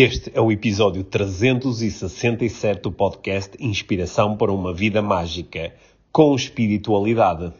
Este 0.00 0.30
é 0.32 0.40
o 0.40 0.52
episódio 0.52 1.02
367 1.02 2.82
do 2.82 2.92
podcast 2.92 3.56
Inspiração 3.58 4.36
para 4.36 4.52
uma 4.52 4.72
Vida 4.72 5.02
Mágica, 5.02 5.72
com 6.12 6.36
espiritualidade. 6.36 7.52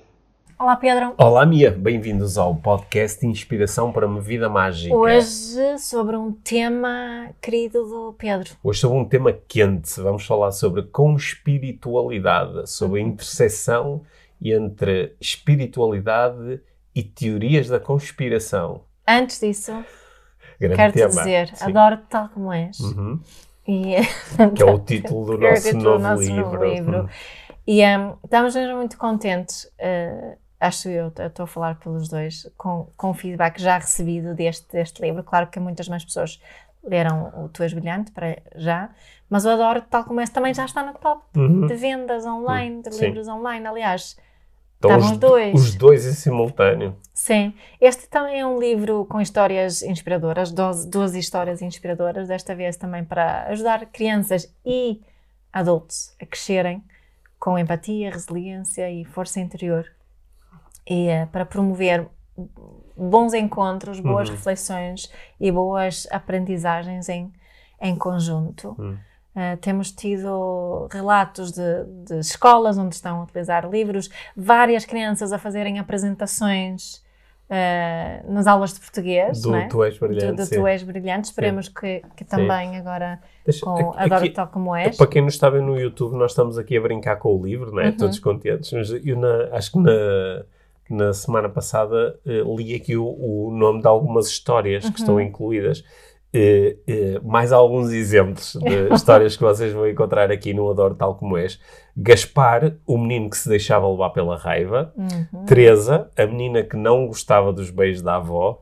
Olá, 0.57 0.77
Pedro. 0.77 1.15
Olá, 1.19 1.45
Mia. 1.45 1.73
Bem-vindos 1.73 2.39
ao 2.39 2.55
podcast 2.55 3.27
Inspiração 3.27 3.91
para 3.91 4.07
uma 4.07 4.21
Vida 4.21 4.49
Mágica. 4.49 4.95
Hoje 4.95 5.79
sobre 5.81 6.15
um 6.15 6.31
tema 6.31 7.31
querido 7.43 7.83
do 7.85 8.15
Pedro. 8.17 8.51
Hoje 8.63 8.79
sobre 8.83 8.99
um 8.99 9.05
tema 9.05 9.33
quente. 9.33 10.01
Vamos 10.01 10.25
falar 10.25 10.53
sobre 10.53 10.83
conspiritualidade, 10.85 12.71
sobre 12.71 13.01
a 13.01 13.03
Uhum. 13.05 13.11
interseção 13.11 14.03
entre 14.41 15.17
espiritualidade 15.21 16.61
e 16.95 17.03
teorias 17.03 17.67
da 17.67 17.81
conspiração. 17.81 18.83
Antes 19.09 19.41
disso, 19.41 19.73
Grande 20.59 20.77
quero-te 20.77 20.99
tema. 20.99 21.09
dizer, 21.09 21.49
Sim. 21.57 21.65
adoro-te 21.65 22.05
tal 22.09 22.29
como 22.31 22.53
és. 22.53 22.79
Uhum. 22.81 23.21
E, 23.67 23.97
Que 24.57 24.63
é 24.63 24.67
o 24.67 24.79
título 24.79 25.27
do 25.27 25.39
nosso 25.39 25.77
novo 25.77 25.99
do 25.99 25.99
nosso 25.99 26.23
livro. 26.23 26.51
novo 26.53 26.65
livro. 26.65 27.09
E 27.67 27.85
hum, 27.85 28.17
estamos 28.25 28.55
mesmo 28.55 28.77
muito 28.77 28.97
contentes, 28.97 29.71
eh, 29.79 30.37
acho 30.59 30.89
eu, 30.89 31.09
estou 31.09 31.45
a 31.45 31.47
falar 31.47 31.79
pelos 31.79 32.09
dois, 32.09 32.51
com, 32.57 32.89
com 32.97 33.11
o 33.11 33.15
feedback 33.15 33.61
já 33.61 33.77
recebido 33.79 34.35
deste, 34.35 34.73
deste 34.73 35.03
livro. 35.03 35.23
Claro 35.23 35.49
que 35.49 35.61
muitas 35.61 35.87
mais 35.89 36.03
pessoas 36.05 36.41
leram 36.83 37.31
o 37.45 37.49
Tu 37.51 37.63
És 37.63 37.75
Brilhante 37.75 38.11
para 38.13 38.39
já, 38.57 38.89
mas 39.29 39.45
o 39.45 39.51
Adoro, 39.51 39.83
tal 39.83 40.05
como 40.05 40.21
esse, 40.23 40.33
também 40.33 40.55
já 40.55 40.65
está 40.65 40.83
no 40.83 40.95
top 40.95 41.23
Uhum. 41.37 41.67
de 41.67 41.75
vendas 41.75 42.25
online, 42.25 42.81
de 42.83 42.91
Sim. 42.95 43.05
livros 43.07 43.29
online. 43.29 43.67
Aliás, 43.67 44.17
Então, 44.79 44.91
Estavam 44.93 45.13
os, 45.13 45.19
dois. 45.19 45.55
os 45.55 45.75
dois 45.75 46.07
em 46.07 46.13
simultâneo. 46.13 46.97
Sim, 47.13 47.53
este 47.81 48.07
também 48.09 48.39
é 48.41 48.47
um 48.47 48.61
livro 48.61 49.05
com 49.07 49.21
histórias 49.21 49.83
inspiradoras, 49.83 50.53
duas, 50.53 50.85
duas 50.87 51.15
histórias 51.17 51.61
inspiradoras, 51.61 52.29
desta 52.29 52.55
vez 52.55 52.77
também 52.77 53.05
para 53.05 53.43
ajudar 53.49 53.87
crianças 53.87 54.53
e 54.65 55.03
adultos 55.53 56.15
a 56.23 56.27
crescerem 56.27 56.83
com 57.41 57.59
empatia, 57.59 58.11
resiliência 58.11 58.89
e 58.91 59.05
força 59.05 59.41
interior 59.41 59.85
e 60.89 61.09
eh, 61.09 61.27
para 61.27 61.45
promover 61.45 62.07
bons 62.97 63.35
encontros, 63.35 63.99
boas 63.99 64.29
Uhum. 64.29 64.35
reflexões 64.37 65.11
e 65.41 65.51
boas 65.51 66.07
aprendizagens 66.13 67.09
em, 67.09 67.33
em 67.81 67.97
conjunto. 67.97 68.77
Hum. 68.79 68.97
Uh, 69.39 69.57
temos 69.59 69.93
tido 69.93 70.89
relatos 70.91 71.53
de, 71.53 71.85
de 72.07 72.19
escolas 72.19 72.77
onde 72.77 72.97
estão 72.97 73.21
a 73.21 73.23
utilizar 73.23 73.71
livros, 73.71 74.11
várias 74.37 74.85
crianças 74.85 75.33
a 75.33 75.39
fazerem 75.39 75.79
apresentações 75.79 76.97
uh, 77.49 78.33
nas 78.33 78.47
aulas 78.49 78.75
de 78.75 78.81
português, 78.81 79.41
Do 79.41 79.55
é? 79.55 79.69
Tu 79.69 79.85
És 79.85 79.95
do, 79.99 80.09
Brilhante. 80.09 80.37
do 80.37 80.45
sim. 80.45 80.57
Tu 80.57 80.67
És 80.67 80.83
Brilhante. 80.83 81.29
Esperemos 81.29 81.69
que, 81.69 82.03
que 82.17 82.25
também 82.25 82.77
agora 82.77 83.21
Deixa- 83.45 83.65
com 83.65 83.91
aqui- 83.93 84.13
Adoro 84.13 84.33
Tal 84.33 84.49
Como 84.49 84.75
És. 84.75 84.97
Para 84.97 85.07
quem 85.07 85.23
nos 85.23 85.35
está 85.35 85.49
vendo 85.49 85.67
no 85.67 85.79
YouTube, 85.81 86.17
nós 86.17 86.33
estamos 86.33 86.59
aqui 86.59 86.77
a 86.77 86.81
brincar 86.81 87.17
com 87.17 87.37
o 87.37 87.45
livro, 87.47 87.71
não 87.73 87.81
é? 87.81 87.87
Uhum. 87.91 87.97
Todos 87.97 88.19
contentes. 88.19 88.73
Mas 88.73 88.91
eu 88.91 89.17
na- 89.17 89.51
acho 89.57 89.71
que 89.73 89.79
na, 89.79 90.45
na 90.91 91.13
semana 91.13 91.49
passada 91.49 92.19
eh, 92.27 92.43
li 92.57 92.75
aqui 92.75 92.97
o, 92.97 93.07
o 93.07 93.51
nome 93.53 93.83
de 93.83 93.87
algumas 93.87 94.27
histórias 94.27 94.83
que 94.85 94.89
Uhum. 94.91 94.97
estão 94.97 95.21
incluídas. 95.21 95.85
Eh, 96.31 96.77
eh, 96.87 97.21
mais 97.25 97.53
alguns 97.53 97.91
exemplos 97.91 98.55
de 98.61 98.89
histórias 98.95 99.35
que 99.35 99.43
vocês 99.43 99.73
vão 99.73 99.89
encontrar 99.89 100.31
aqui 100.31 100.53
no 100.53 100.71
Adoro 100.71 100.95
Tal 100.95 101.15
Como 101.15 101.39
És. 101.39 101.59
Gaspar, 101.97 102.75
o 102.87 102.99
menino 102.99 103.31
que 103.31 103.37
se 103.37 103.49
deixava 103.49 103.89
levar 103.89 104.11
pela 104.11 104.37
raiva. 104.37 104.93
Uhum. 104.95 105.45
Teresa, 105.47 106.11
a 106.17 106.27
menina 106.27 106.63
que 106.63 106.77
não 106.77 107.07
gostava 107.07 107.53
dos 107.53 107.71
beijos 107.71 108.03
da 108.03 108.17
avó, 108.17 108.61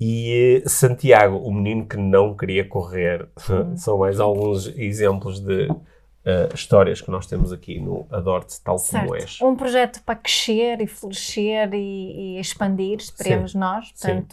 e 0.00 0.62
eh, 0.64 0.68
Santiago, 0.68 1.36
o 1.36 1.52
menino 1.52 1.86
que 1.86 1.98
não 1.98 2.34
queria 2.34 2.66
correr. 2.66 3.28
Hum. 3.50 3.76
São 3.76 3.98
mais 3.98 4.18
alguns 4.18 4.66
exemplos 4.76 5.40
de 5.40 5.68
histórias 6.54 7.02
que 7.02 7.10
nós 7.10 7.26
temos 7.26 7.52
aqui 7.52 7.78
no 7.78 8.06
Adoro-te 8.10 8.58
Tal 8.62 8.76
Como 8.76 9.14
És. 9.14 9.36
Certo. 9.36 9.46
Um 9.46 9.54
projeto 9.54 10.02
para 10.02 10.14
crescer 10.16 10.80
e 10.80 10.86
florescer 10.86 11.74
e, 11.74 12.36
e 12.36 12.40
expandir, 12.40 12.96
esperemos 12.98 13.54
nós. 13.54 13.92
Sim. 13.94 14.24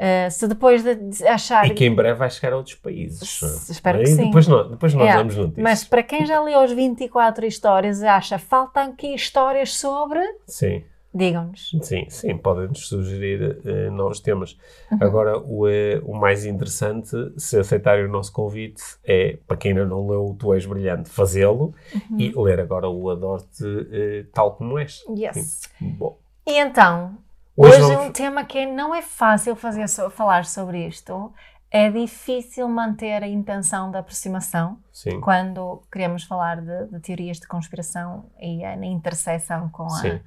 Uh, 0.00 0.30
se 0.30 0.48
depois 0.48 0.82
de 0.82 1.26
achar. 1.28 1.66
E 1.66 1.74
que 1.74 1.84
em 1.84 1.94
breve 1.94 2.18
vai 2.18 2.30
chegar 2.30 2.54
a 2.54 2.56
outros 2.56 2.74
países. 2.76 3.20
S- 3.42 3.70
espero 3.70 3.98
que 3.98 4.06
sim. 4.06 4.24
Depois 4.26 4.46
nós, 4.48 4.70
depois 4.70 4.94
nós 4.94 5.08
É, 5.10 5.14
damos 5.14 5.36
notícias. 5.36 5.62
Mas 5.62 5.84
para 5.84 6.02
quem 6.02 6.24
já 6.24 6.40
leu 6.42 6.58
as 6.58 6.72
24 6.72 7.44
histórias 7.44 8.00
e 8.00 8.06
acha 8.06 8.38
faltam 8.38 8.84
aqui 8.92 9.14
histórias 9.14 9.76
sobre, 9.76 10.20
Sim, 10.46 10.82
digam-nos. 11.12 11.70
sim, 11.82 12.06
sim, 12.08 12.34
podem-nos 12.38 12.88
sugerir 12.88 13.58
eh, 13.62 13.90
novos 13.90 14.20
temas. 14.20 14.56
Uhum. 14.90 14.98
Agora, 15.02 15.38
o, 15.38 15.68
eh, 15.68 16.00
o 16.02 16.14
mais 16.16 16.46
interessante, 16.46 17.10
se 17.36 17.58
aceitarem 17.58 18.06
o 18.06 18.08
nosso 18.08 18.32
convite, 18.32 18.82
é, 19.04 19.36
para 19.46 19.58
quem 19.58 19.72
ainda 19.72 19.84
não 19.84 20.08
leu 20.08 20.24
o 20.30 20.34
Tu 20.34 20.54
És 20.54 20.64
Brilhante, 20.64 21.10
fazê-lo 21.10 21.74
Uhum. 21.94 22.18
e 22.18 22.32
ler 22.34 22.58
agora 22.60 22.88
o 22.88 23.10
Adoro-te 23.10 23.64
eh, 23.92 24.24
Tal 24.32 24.52
Como 24.54 24.78
És. 24.78 25.04
Yes. 25.14 25.68
Bom, 25.78 26.16
E 26.46 26.58
então, 26.58 27.18
Hoje 27.56 27.82
hoje, 27.82 27.92
é 27.92 27.98
um 27.98 28.12
tema 28.12 28.44
que 28.44 28.64
não 28.66 28.94
é 28.94 29.02
fácil 29.02 29.54
fazer, 29.56 29.86
falar 30.10 30.44
sobre 30.44 30.86
isto. 30.86 31.32
É 31.70 31.90
difícil 31.90 32.68
manter 32.68 33.22
a 33.22 33.28
intenção 33.28 33.90
da 33.90 34.00
aproximação 34.00 34.78
sim, 34.92 35.20
quando 35.20 35.82
queremos 35.90 36.24
falar 36.24 36.60
de, 36.60 36.86
de 36.86 37.00
teorias 37.00 37.38
de 37.38 37.46
conspiração 37.46 38.28
e 38.40 38.64
a, 38.64 38.76
na 38.76 38.86
interseção 38.86 39.68
com 39.68 39.84
a, 39.84 40.00
sim. 40.00 40.20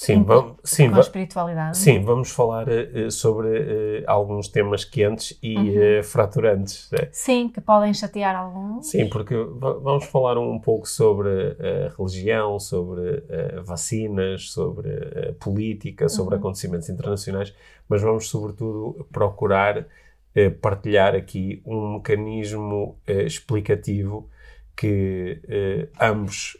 Sim, 0.00 0.22
vamos, 0.22 0.54
sim, 0.62 0.88
com 0.90 0.94
a 0.96 1.00
espiritualidade. 1.00 1.76
sim, 1.76 2.00
vamos 2.04 2.30
falar 2.30 2.68
eh, 2.68 3.10
sobre 3.10 3.48
eh, 3.48 4.04
alguns 4.06 4.46
temas 4.46 4.84
quentes 4.84 5.36
e 5.42 5.56
Uhum. 5.56 5.82
eh, 5.82 6.02
fraturantes. 6.04 6.88
né? 6.92 7.08
Sim, 7.10 7.48
que 7.48 7.60
podem 7.60 7.92
chatear 7.92 8.36
alguns. 8.36 8.86
Sim, 8.88 9.08
porque 9.08 9.34
va- 9.36 9.72
vamos 9.72 10.04
falar 10.04 10.38
um 10.38 10.56
pouco 10.60 10.88
sobre 10.88 11.28
a 11.58 11.88
religião, 11.98 12.60
sobre 12.60 13.24
vacinas, 13.64 14.52
sobre 14.52 15.34
política, 15.40 16.08
sobre 16.08 16.36
Uhum. 16.36 16.42
acontecimentos 16.42 16.88
internacionais, 16.88 17.52
mas 17.88 18.00
vamos, 18.00 18.28
sobretudo, 18.28 19.04
procurar 19.10 19.84
partilhar 20.60 21.16
aqui 21.16 21.60
um 21.66 21.94
mecanismo 21.94 23.00
explicativo 23.04 24.30
que 24.76 25.40
ambos 26.00 26.56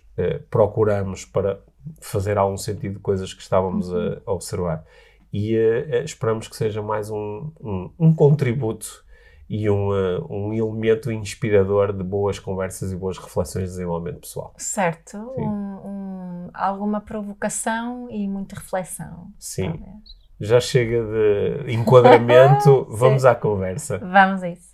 procuramos 0.50 1.25
para 1.25 1.60
fazer 2.00 2.38
algum 2.38 2.56
sentido 2.56 2.94
de 2.94 3.00
coisas 3.00 3.32
que 3.34 3.43
estávamos 3.43 3.93
a, 3.93 4.21
a 4.26 4.32
observar. 4.32 4.84
E 5.32 5.54
eh, 5.56 6.03
esperamos 6.04 6.49
que 6.49 6.56
seja 6.56 6.82
mais 6.82 7.10
um, 7.10 7.50
um, 7.60 7.91
um 7.99 8.15
contributo 8.15 9.04
e 9.49 9.69
um, 9.69 9.94
eh, 9.94 10.19
um 10.31 10.53
elemento 10.54 11.10
inspirador 11.12 11.93
de 11.93 12.03
boas 12.03 12.38
conversas 12.38 12.93
e 12.93 12.97
boas 12.97 13.19
reflexões 13.19 13.65
de 13.65 13.71
desenvolvimento 13.71 14.21
pessoal. 14.21 14.54
Certo, 14.56 15.16
um- 15.37 15.44
um- 15.87 16.50
alguma 16.54 17.00
provocação 17.00 18.09
e 18.10 18.26
muita 18.28 18.56
reflexão. 18.56 19.28
Sim. 19.38 19.70
talvez. 19.72 20.19
Já 20.41 20.60
chega 20.60 21.03
de 21.05 21.72
enquadramento, 21.75 22.87
vamos 22.91 23.25
à 23.25 23.34
conversa. 23.34 23.99
Vamos 23.99 24.43
a 24.43 24.49
isso. 24.49 24.69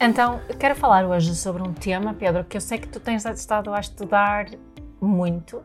Então, 0.00 0.40
eu 0.48 0.56
quero 0.56 0.74
falar 0.74 1.06
hoje 1.06 1.34
sobre 1.34 1.62
um 1.62 1.72
tema, 1.72 2.14
Pedro, 2.14 2.44
que 2.44 2.56
eu 2.56 2.60
sei 2.60 2.78
que 2.78 2.88
tu 2.88 2.98
tens 2.98 3.24
estado 3.24 3.72
a 3.72 3.80
estudar 3.80 4.46
muito 5.00 5.62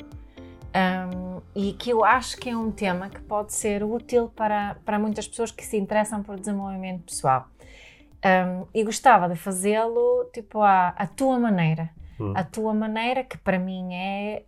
hum, 1.13 1.41
e 1.55 1.73
que 1.73 1.89
eu 1.89 2.05
acho 2.05 2.37
que 2.37 2.49
é 2.49 2.55
um 2.55 2.71
tema 2.71 3.09
que 3.09 3.19
pode 3.21 3.53
ser 3.53 3.83
útil 3.83 4.29
para, 4.29 4.75
para 4.85 4.99
muitas 4.99 5.27
pessoas 5.27 5.51
que 5.51 5.65
se 5.65 5.77
interessam 5.77 6.21
por 6.21 6.39
desenvolvimento 6.39 7.05
pessoal. 7.05 7.47
Hum, 8.23 8.67
e 8.73 8.83
gostava 8.83 9.27
de 9.27 9.35
fazê-lo 9.35 10.29
tipo 10.31 10.61
à, 10.61 10.89
à 10.89 11.07
tua 11.07 11.39
maneira. 11.39 11.89
Hum. 12.19 12.33
A 12.35 12.43
tua 12.43 12.73
maneira, 12.73 13.23
que 13.23 13.37
para 13.37 13.57
mim 13.57 13.93
é 13.93 14.43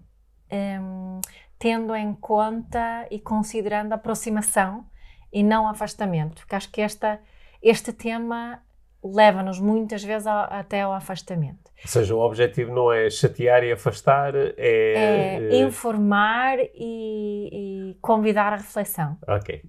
hum, 0.80 1.20
tendo 1.58 1.96
em 1.96 2.14
conta 2.14 3.08
e 3.10 3.20
considerando 3.20 3.94
aproximação 3.94 4.86
e 5.34 5.42
não 5.42 5.68
afastamento. 5.68 6.36
Porque 6.36 6.56
acho 6.56 6.70
que 6.72 6.82
esta, 6.82 7.20
este 7.62 7.92
tema 7.92 8.62
leva-nos 9.04 9.60
muitas 9.60 10.04
vezes 10.04 10.28
ao- 10.28 10.52
até 10.54 10.82
ao 10.82 10.94
afastamento. 10.94 11.72
Ou 11.84 11.88
seja, 11.88 12.16
o 12.16 12.20
objetivo 12.20 12.74
não 12.74 12.92
é 12.92 13.10
chatear 13.10 13.64
e 13.64 13.72
afastar, 13.72 14.34
é. 14.36 14.52
É 14.58 15.38
eh, 15.52 15.56
informar 15.58 16.58
e, 16.60 17.92
e 17.94 17.98
convidar 18.02 18.54
a 18.54 18.58
reflexão. 18.58 19.18
Ok. 19.28 19.64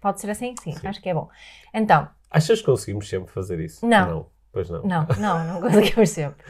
Pode 0.00 0.20
ser 0.20 0.30
assim? 0.30 0.54
Sim, 0.60 0.72
Sim. 0.72 0.86
acho 0.88 1.00
que 1.00 1.08
é 1.08 1.14
bom. 1.14 1.28
Então, 1.72 2.08
Achas 2.30 2.60
que 2.60 2.66
conseguimos 2.66 3.08
sempre 3.08 3.30
fazer 3.30 3.60
isso? 3.60 3.86
Não. 3.86 4.26
Pois 4.50 4.68
não. 4.70 4.82
Não, 4.82 5.06
não, 5.20 5.44
não 5.44 5.60
conseguimos 5.60 6.10
sempre. 6.10 6.44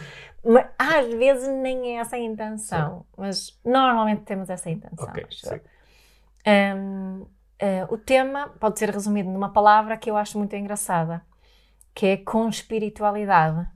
Mas 0.45 0.67
às 0.79 1.07
vezes 1.13 1.47
nem 1.49 1.97
é 1.97 2.01
essa 2.01 2.17
a 2.17 2.19
intenção, 2.19 3.05
mas 3.17 3.59
normalmente 3.65 4.23
temos 4.23 4.49
essa 4.49 4.71
intenção. 4.71 5.07
Ok, 5.09 5.25
acho 5.29 5.47
eu. 5.47 5.51
sim. 5.53 5.61
Hum, 6.47 7.27
eh, 7.59 7.87
o 7.89 7.97
tema 7.99 8.49
pode 8.59 8.79
ser 8.79 8.91
resumido 8.91 9.29
numa 9.31 9.53
palavra 9.53 9.97
que 9.97 10.11
eu 10.11 10.17
acho 10.17 10.37
muito 10.39 10.57
engraçada, 10.57 11.23
que 11.95 12.07
é 12.07 12.17
conspiritualidade. 12.17 13.67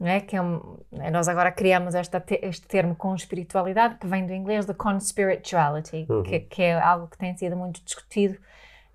é? 0.00 0.20
que 0.20 0.36
é 0.36 0.42
um, 0.42 0.78
né, 0.90 1.10
nós 1.10 1.28
agora 1.28 1.50
criamos 1.50 1.94
esta, 1.94 2.22
este 2.42 2.66
termo 2.66 2.94
com 2.94 3.14
espiritualidade, 3.14 3.96
que 3.96 4.06
vem 4.06 4.26
do 4.26 4.32
inglês 4.32 4.66
de 4.66 4.74
conspirituality, 4.74 6.06
uhum. 6.08 6.22
que, 6.22 6.40
que, 6.40 6.62
é 6.62 6.80
algo 6.80 7.08
que 7.08 7.18
tem 7.18 7.36
sido 7.36 7.56
muito 7.56 7.82
discutido 7.82 8.38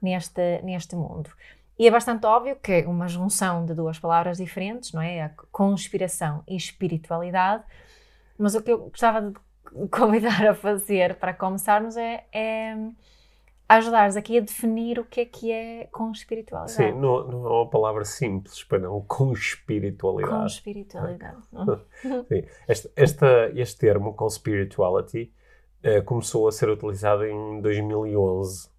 neste, 0.01 0.61
neste 0.63 0.95
mundo. 0.95 1.29
E 1.77 1.87
é 1.87 1.91
bastante 1.91 2.25
óbvio 2.25 2.55
que 2.55 2.71
é 2.71 2.87
uma 2.87 3.07
junção 3.07 3.65
de 3.65 3.73
duas 3.73 3.97
palavras 3.97 4.37
diferentes, 4.37 4.91
não 4.93 5.01
é? 5.01 5.23
A 5.23 5.29
conspiração 5.51 6.43
e 6.47 6.55
espiritualidade. 6.55 7.63
Mas 8.37 8.55
o 8.55 8.61
que 8.61 8.71
eu 8.71 8.89
gostava 8.89 9.21
de 9.21 9.87
convidar 9.89 10.45
a 10.45 10.53
fazer 10.53 11.15
para 11.15 11.33
começarmos 11.33 11.97
é, 11.97 12.25
é 12.31 12.75
ajudares 13.67 14.15
aqui 14.15 14.37
a 14.37 14.41
definir 14.41 14.99
o 14.99 15.05
que 15.05 15.21
é 15.21 15.25
que 15.25 15.51
é 15.51 15.87
com 15.91 16.11
espiritualidade. 16.11 16.71
Sim, 16.73 16.91
não, 16.91 17.27
não 17.27 17.45
é 17.45 17.49
uma 17.49 17.69
palavra 17.69 18.05
simples 18.05 18.63
para 18.63 18.79
não, 18.79 19.01
com 19.01 19.33
espiritualidade. 19.33 20.35
Com 20.35 20.45
espiritualidade. 20.45 21.37
Sim. 22.01 22.43
Este, 22.67 22.91
este, 22.95 23.25
este 23.55 23.79
termo, 23.79 24.13
com 24.13 24.29
spirituality, 24.29 25.33
eh, 25.83 26.01
começou 26.01 26.47
a 26.47 26.51
ser 26.51 26.69
utilizado 26.69 27.25
em 27.25 27.61
2011. 27.61 28.69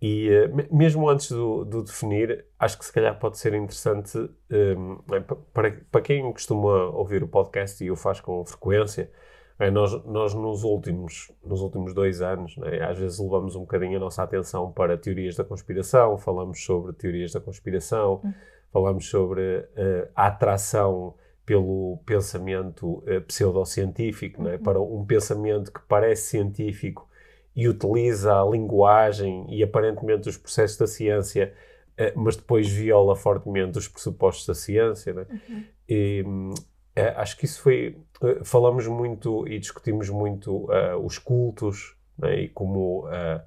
E 0.00 0.30
uh, 0.30 0.74
mesmo 0.74 1.08
antes 1.08 1.28
do, 1.30 1.64
do, 1.64 1.82
definir, 1.82 2.46
acho 2.56 2.78
que 2.78 2.84
se 2.84 2.92
calhar 2.92 3.18
pode 3.18 3.36
ser 3.36 3.52
interessante 3.52 4.16
um, 4.16 5.02
ehm, 5.10 5.22
para, 5.52 5.72
para 5.90 6.00
quem 6.00 6.32
costuma 6.32 6.84
ouvir 6.90 7.22
o 7.24 7.28
podcast 7.28 7.82
e 7.82 7.90
o 7.90 7.96
faz 7.96 8.20
com 8.20 8.44
frequência, 8.46 9.10
é, 9.58 9.70
nós, 9.70 10.04
nós 10.04 10.34
nos, 10.34 10.62
últimos, 10.62 11.32
nos 11.44 11.60
últimos 11.60 11.92
dois 11.92 12.20
anos, 12.22 12.56
né, 12.58 12.80
às 12.80 12.96
vezes 12.96 13.18
levamos 13.18 13.56
um 13.56 13.60
bocadinho 13.60 13.96
a 13.96 14.00
nossa 14.00 14.22
atenção 14.22 14.70
para 14.70 14.96
teorias 14.96 15.34
da 15.34 15.42
conspiração, 15.42 16.16
falamos 16.16 16.64
sobre 16.64 16.92
teorias 16.92 17.32
da 17.32 17.40
conspiração, 17.40 18.20
uhum. 18.22 18.34
falamos 18.72 19.08
sobre 19.08 19.58
uh, 19.58 20.08
a 20.14 20.28
atração 20.28 21.14
pelo 21.44 21.98
pensamento 22.06 22.98
uh, 22.98 23.20
pseudocientífico, 23.26 24.42
né, 24.42 24.58
para 24.58 24.80
um 24.80 25.04
pensamento 25.04 25.72
que 25.72 25.80
parece 25.88 26.28
científico 26.28 27.08
e 27.56 27.66
utiliza 27.66 28.40
a 28.40 28.44
linguagem 28.48 29.44
e 29.48 29.60
aparentemente 29.64 30.28
os 30.28 30.36
processos 30.36 30.76
da 30.76 30.86
ciência, 30.86 31.52
uh, 31.98 32.20
mas 32.20 32.36
depois 32.36 32.68
viola 32.68 33.16
fortemente 33.16 33.76
os 33.76 33.88
pressupostos 33.88 34.46
da 34.46 34.54
ciência. 34.54 35.12
Né? 35.14 35.26
Uhum. 35.28 35.64
E, 35.88 36.24
é, 36.24 36.77
acho 37.16 37.36
que 37.36 37.44
isso 37.44 37.62
foi. 37.62 37.96
Uh, 38.20 38.44
falamos 38.44 38.86
muito 38.86 39.46
e 39.46 39.58
discutimos 39.58 40.10
muito 40.10 40.70
uh, 40.70 40.96
os 41.04 41.18
cultos 41.18 41.96
né, 42.18 42.42
e 42.42 42.48
como 42.48 43.06
a, 43.06 43.42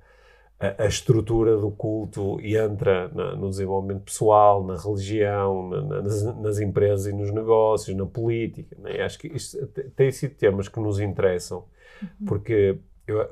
a, 0.78 0.86
estrutura 0.86 1.58
do 1.58 1.72
culto 1.72 2.40
entra 2.42 3.10
na, 3.10 3.36
no 3.36 3.50
desenvolvimento 3.50 4.04
pessoal, 4.04 4.64
na 4.64 4.78
religião, 4.78 5.70
na, 5.70 6.02
nas, 6.02 6.24
nas, 6.38 6.60
empresas 6.60 7.08
e 7.08 7.14
nos 7.14 7.32
negócios, 7.32 7.96
na 7.98 8.06
política. 8.06 8.76
Né? 8.80 9.02
Acho 9.02 9.20
que 9.20 9.28
isto 9.28 9.68
tem 9.96 10.12
sido 10.12 10.36
temas 10.36 10.68
que 10.68 10.80
nos 10.80 11.00
interessam, 11.00 11.66
uhum. 12.02 12.26
porque 12.28 12.80
eu, 13.06 13.28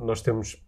nós 0.00 0.22
temos 0.22 0.60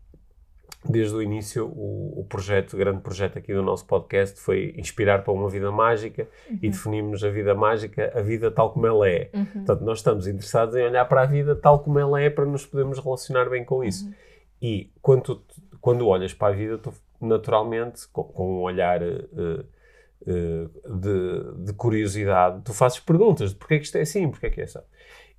desde 0.88 1.14
o 1.14 1.22
início, 1.22 1.66
o, 1.66 2.20
o, 2.20 2.24
projeto, 2.24 2.74
o 2.74 2.76
grande 2.76 3.00
projeto 3.00 3.38
aqui 3.38 3.54
do 3.54 3.62
nosso 3.62 3.86
podcast 3.86 4.38
foi 4.38 4.74
inspirar 4.76 5.24
para 5.24 5.32
uma 5.32 5.48
vida 5.48 5.70
mágica 5.72 6.28
uhum. 6.48 6.58
e 6.62 6.68
definimos 6.68 7.24
a 7.24 7.30
vida 7.30 7.54
mágica, 7.54 8.12
a 8.14 8.20
vida 8.20 8.50
tal 8.50 8.72
como 8.72 8.86
ela 8.86 9.08
é. 9.08 9.30
Uhum. 9.32 9.44
Portanto, 9.46 9.80
nós 9.82 9.98
estamos 9.98 10.26
interessados 10.26 10.76
em 10.76 10.84
olhar 10.84 11.04
para 11.06 11.22
a 11.22 11.26
vida 11.26 11.56
tal 11.56 11.78
como 11.80 11.98
ela 11.98 12.20
é 12.20 12.28
para 12.28 12.44
nos 12.44 12.66
podermos 12.66 12.98
relacionar 12.98 13.48
bem 13.48 13.64
com 13.64 13.82
isso. 13.82 14.06
Uhum. 14.06 14.14
E 14.60 14.92
quando, 15.00 15.42
quando 15.80 16.06
olhas 16.06 16.34
para 16.34 16.52
a 16.52 16.56
vida, 16.56 16.78
tu, 16.78 16.92
naturalmente, 17.20 18.06
com, 18.08 18.24
com 18.24 18.58
um 18.58 18.62
olhar 18.62 19.02
uh, 19.02 19.64
uh, 20.22 20.98
de, 21.00 21.64
de, 21.64 21.72
curiosidade, 21.72 22.62
tu 22.62 22.74
fazes 22.74 23.00
perguntas 23.00 23.50
de 23.50 23.56
porquê 23.56 23.74
é 23.74 23.78
que 23.78 23.84
isto 23.84 23.96
é 23.96 24.02
assim, 24.02 24.30
porquê 24.30 24.46
é 24.46 24.50
que 24.50 24.60
é 24.60 24.64
assim. 24.64 24.80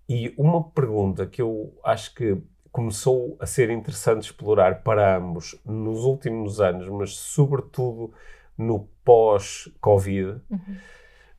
E 0.08 0.34
uma 0.38 0.64
pergunta 0.72 1.26
que 1.26 1.42
eu 1.42 1.74
acho 1.84 2.14
que 2.14 2.38
começou 2.76 3.38
a 3.40 3.46
ser 3.46 3.70
interessante 3.70 4.24
explorar 4.24 4.84
para 4.84 5.16
ambos 5.16 5.58
nos 5.64 6.04
últimos 6.04 6.60
anos, 6.60 6.90
mas 6.90 7.16
sobretudo 7.16 8.12
no 8.58 8.90
pós-Covid, 9.02 10.42
uhum. 10.52 10.76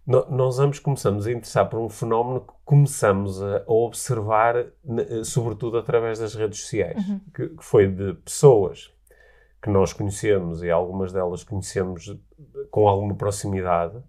no, 0.06 0.30
nós 0.30 0.58
ambos 0.58 0.78
começamos 0.78 1.26
a 1.26 1.30
interessar 1.30 1.68
por 1.68 1.78
um 1.78 1.90
fenómeno 1.90 2.40
que 2.40 2.54
começamos 2.64 3.42
a, 3.42 3.58
a 3.58 3.70
observar, 3.70 4.64
sobretudo 5.24 5.76
através 5.76 6.18
das 6.18 6.34
redes 6.34 6.58
sociais, 6.58 7.06
uhum. 7.06 7.20
que, 7.34 7.48
que, 7.50 7.62
foi 7.62 7.86
de 7.86 8.14
pessoas 8.14 8.90
que 9.60 9.68
nós 9.68 9.92
conhecemos 9.92 10.62
e 10.62 10.70
algumas 10.70 11.12
delas 11.12 11.44
conhecemos 11.44 12.18
com 12.70 12.88
alguma 12.88 13.14
proximidade, 13.14 14.02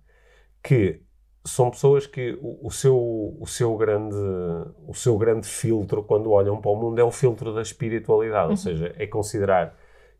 que 0.64 1.02
são 1.48 1.72
pessoas 1.72 2.06
que 2.06 2.38
o, 2.42 2.68
o, 2.68 2.72
seu, 2.72 2.98
o, 3.40 3.48
seu 3.48 3.76
grande, 3.78 4.16
o 4.86 4.94
seu 4.94 5.18
grande 5.18 5.48
filtro, 5.48 6.04
quando 6.04 6.32
olham 6.32 6.60
para 6.60 6.72
o 6.72 6.76
mundo, 6.76 7.00
é 7.00 7.04
o 7.04 7.12
filtro 7.12 7.54
da 7.54 7.62
espiritualidade. 7.62 8.46
Uhum. 8.46 8.52
Ou 8.52 8.58
seja, 8.58 8.94
é 8.98 9.08
considerar 9.08 9.76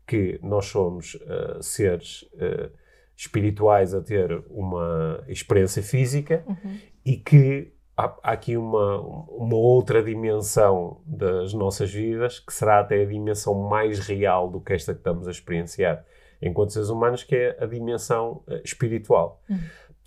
que 0.06 0.40
nós 0.42 0.66
somos 0.66 1.14
uh, 1.14 1.62
seres 1.62 2.22
uh, 2.34 2.70
espirituais 3.14 3.94
a 3.94 4.00
ter 4.00 4.42
uma 4.48 5.22
experiência 5.28 5.82
física 5.82 6.42
uhum. 6.46 6.78
e 7.04 7.16
que 7.16 7.72
há, 7.96 8.06
há, 8.22 8.32
aqui 8.32 8.56
uma, 8.56 9.00
uma 9.00 9.56
outra 9.56 10.02
dimensão 10.02 11.02
das 11.04 11.52
nossas 11.52 11.92
vidas, 11.92 12.40
que 12.40 12.52
será 12.52 12.80
até 12.80 13.02
a 13.02 13.06
dimensão 13.06 13.54
mais 13.54 13.98
real 13.98 14.48
do 14.50 14.60
que 14.60 14.72
esta 14.72 14.94
que 14.94 15.00
estamos 15.00 15.28
a 15.28 15.30
experienciar 15.30 16.04
enquanto 16.40 16.72
seres 16.72 16.88
humanos, 16.88 17.24
que 17.24 17.34
é 17.34 17.56
a 17.60 17.66
dimensão 17.66 18.44
uh, 18.46 18.60
espiritual. 18.64 19.42
Uhum 19.50 19.58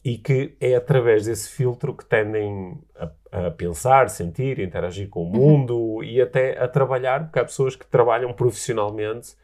e 0.03 0.17
que 0.17 0.55
é 0.59 0.75
através 0.75 1.25
desse 1.25 1.49
filtro 1.49 1.95
que 1.95 2.05
tendem 2.05 2.79
a, 2.95 3.47
a 3.47 3.51
pensar, 3.51 4.09
sentir, 4.09 4.59
interagir 4.59 5.09
com 5.09 5.21
o 5.21 5.25
uhum. 5.25 5.31
mundo 5.31 5.77
uhum. 5.77 6.03
e 6.03 6.19
até 6.19 6.57
a 6.61 6.67
trabalhar, 6.67 7.25
porque 7.25 7.39
há 7.39 7.45
pessoas 7.45 7.75
que 7.75 7.85
trabalham 7.85 8.33
profissionalmente 8.33 9.35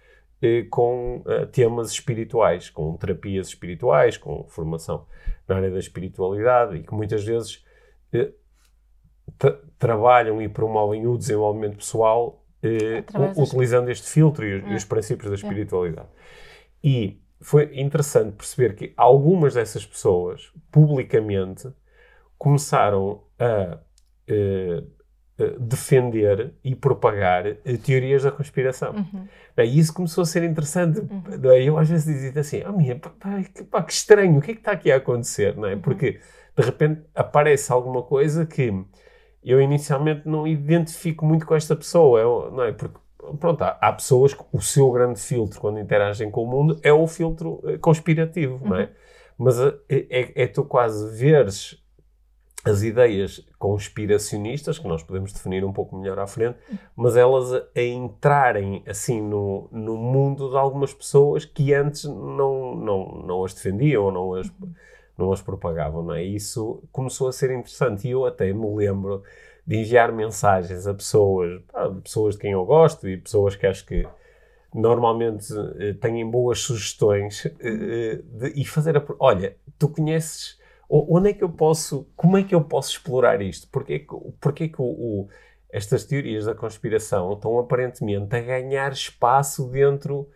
eh, 0.42 0.66
com 0.70 1.24
eh, 1.28 1.46
temas 1.46 1.92
espirituais, 1.92 2.70
com 2.70 2.96
terapias 2.98 3.48
espirituais, 3.48 4.18
com 4.18 4.46
formação 4.48 5.06
na 5.48 5.56
área 5.56 5.70
da 5.70 5.80
espiritualidade 5.80 6.78
e 6.78 6.84
que 6.84 6.94
muitas 6.94 7.24
vezes 7.24 7.64
eh, 8.12 8.32
trabalham 9.78 10.42
e 10.42 10.50
promovem 10.50 11.06
o 11.06 11.18
desenvolvimento 11.18 11.78
pessoal 11.78 12.44
eh, 12.64 13.04
utilizando 13.38 13.90
este 13.90 14.10
filtro 14.10 14.46
e, 14.46 14.54
é. 14.54 14.72
e 14.72 14.76
os 14.76 14.86
princípios 14.86 15.30
da 15.30 15.36
é. 15.36 15.36
espiritualidade. 15.36 16.10
E 16.84 17.22
foi 17.40 17.80
interessante 17.80 18.36
perceber 18.36 18.76
que 18.76 18.94
algumas 18.98 19.54
dessas 19.54 19.86
pessoas, 19.86 20.52
publicamente, 20.72 21.70
começaram 22.38 23.24
a 23.40 23.80
uh, 24.30 24.98
defender 25.60 26.54
e 26.64 26.76
propagar 26.76 27.46
uh, 27.48 27.78
teorias 27.84 28.24
da 28.24 28.32
conspiração. 28.32 28.94
Uhum. 28.94 29.28
E 29.58 29.80
isso 29.80 29.94
começou 29.94 30.24
a 30.24 30.26
ser 30.26 30.44
interessante. 30.44 31.00
Uhum. 31.00 31.52
Eu 31.54 31.78
às 31.78 31.90
vezes 31.90 32.06
dizia 32.06 32.42
assim, 32.42 32.64
oh, 32.68 32.74
minha, 32.74 32.96
pá, 32.98 33.12
pá, 33.70 33.84
que 33.84 33.94
estranho, 33.94 34.38
o 34.38 34.42
que 34.42 34.52
é 34.52 34.54
que 34.54 34.60
está 34.60 34.72
aqui 34.72 34.92
a 34.92 34.98
acontecer? 34.98 35.56
Não 35.56 35.68
é? 35.68 35.76
Uhum. 35.76 35.82
Porque 35.82 36.20
de 36.56 36.64
repente 36.64 37.02
aparece 37.14 37.72
alguma 37.72 38.02
coisa 38.02 38.46
que 38.46 38.74
eu 39.44 39.62
inicialmente 39.62 40.28
não 40.28 40.48
identifico 40.48 41.26
muito 41.26 41.46
com 41.46 41.56
esta 41.56 41.76
pessoa, 41.76 42.20
eu, 42.20 42.52
não 42.52 42.64
é? 42.64 42.72
Porque 42.72 43.00
pronto, 43.36 43.62
há, 43.64 43.78
há, 43.82 43.94
pessoas 43.94 44.34
que 44.34 44.44
o 44.52 44.62
seu 44.62 44.92
grande 44.92 45.20
filtro 45.20 45.60
quando 45.60 45.80
interagem 45.80 46.30
com 46.32 46.44
o 46.44 46.48
mundo 46.48 46.80
é 46.84 46.94
o 46.94 47.08
filtro 47.08 47.62
eh, 47.66 47.78
conspirativo, 47.78 48.56
uhum. 48.64 48.70
não 48.70 48.78
é? 48.78 48.84
Uhum. 48.84 48.90
Mas 49.38 49.60
é, 49.60 49.76
é, 49.90 50.44
é, 50.44 50.48
tu 50.48 50.64
quase 50.64 51.16
veres 51.16 51.82
as 52.66 52.84
ideias 52.84 53.46
conspiracionistas, 53.58 54.78
que 54.78 54.88
nós 54.88 55.04
podemos 55.04 55.32
definir 55.32 55.64
um 55.64 55.72
pouco 55.72 55.96
melhor 55.96 56.20
à 56.20 56.28
frente, 56.28 56.58
mas 56.96 57.16
elas 57.16 57.54
a, 57.54 57.64
a 57.76 57.82
entrarem 57.82 58.84
assim 58.86 59.22
no, 59.22 59.70
no 59.72 59.96
mundo 59.96 60.50
de 60.50 60.58
algumas 60.58 60.94
pessoas 60.94 61.46
que 61.46 61.74
antes 61.74 62.04
não, 62.04 62.76
não, 62.76 63.24
não 63.26 63.46
as 63.46 63.54
defendiam 63.54 64.04
ou 64.04 64.12
não 64.12 64.34
as, 64.34 64.52
não 65.18 65.32
as 65.32 65.42
propagavam, 65.42 66.04
não 66.04 66.14
é? 66.14 66.24
E 66.26 66.36
isso 66.36 66.84
começou 66.92 67.28
a 67.28 67.32
ser 67.32 67.52
interessante 67.52 68.08
e 68.08 68.12
eu 68.12 68.26
até 68.26 68.52
me 68.52 68.76
lembro 68.76 69.24
de 69.68 69.76
enviar 69.76 70.14
mensagens 70.14 70.88
a 70.88 70.94
pessoas, 70.94 71.62
pessoas 72.02 72.36
de 72.36 72.42
quem 72.42 72.54
eu 72.54 72.66
gosto 72.66 73.08
e 73.08 73.18
pessoas 73.18 73.56
que 73.56 73.68
acho 73.68 73.86
que 73.86 74.08
normalmente 74.74 75.54
eh, 75.78 75.94
têm 75.94 76.30
boas 76.30 76.60
sugestões 76.60 77.46
eh, 77.60 78.22
de, 78.24 78.54
e 78.56 78.64
fazer 78.64 78.96
a, 78.96 79.04
olha, 79.20 79.58
tu 79.78 79.90
conheces 79.90 80.58
onde 80.90 81.32
é 81.32 81.34
que 81.34 81.44
eu 81.44 81.50
posso, 81.50 82.08
como 82.16 82.38
é 82.38 82.44
que 82.44 82.56
eu 82.56 82.62
posso 82.62 82.92
explorar 82.92 83.42
isto? 83.42 83.68
Porquê 83.68 84.00
que, 84.00 84.16
porquê 84.40 84.70
que 84.70 84.82
o, 84.82 84.86
o, 84.86 85.30
estas 85.70 86.06
teorias 86.06 86.46
da 86.46 86.56
conspiração 86.56 87.34
estão 87.34 87.60
aparentemente 87.60 88.34
a 88.34 88.40
ganhar 88.40 88.94
espaço 88.94 89.68
dentro 89.68 90.30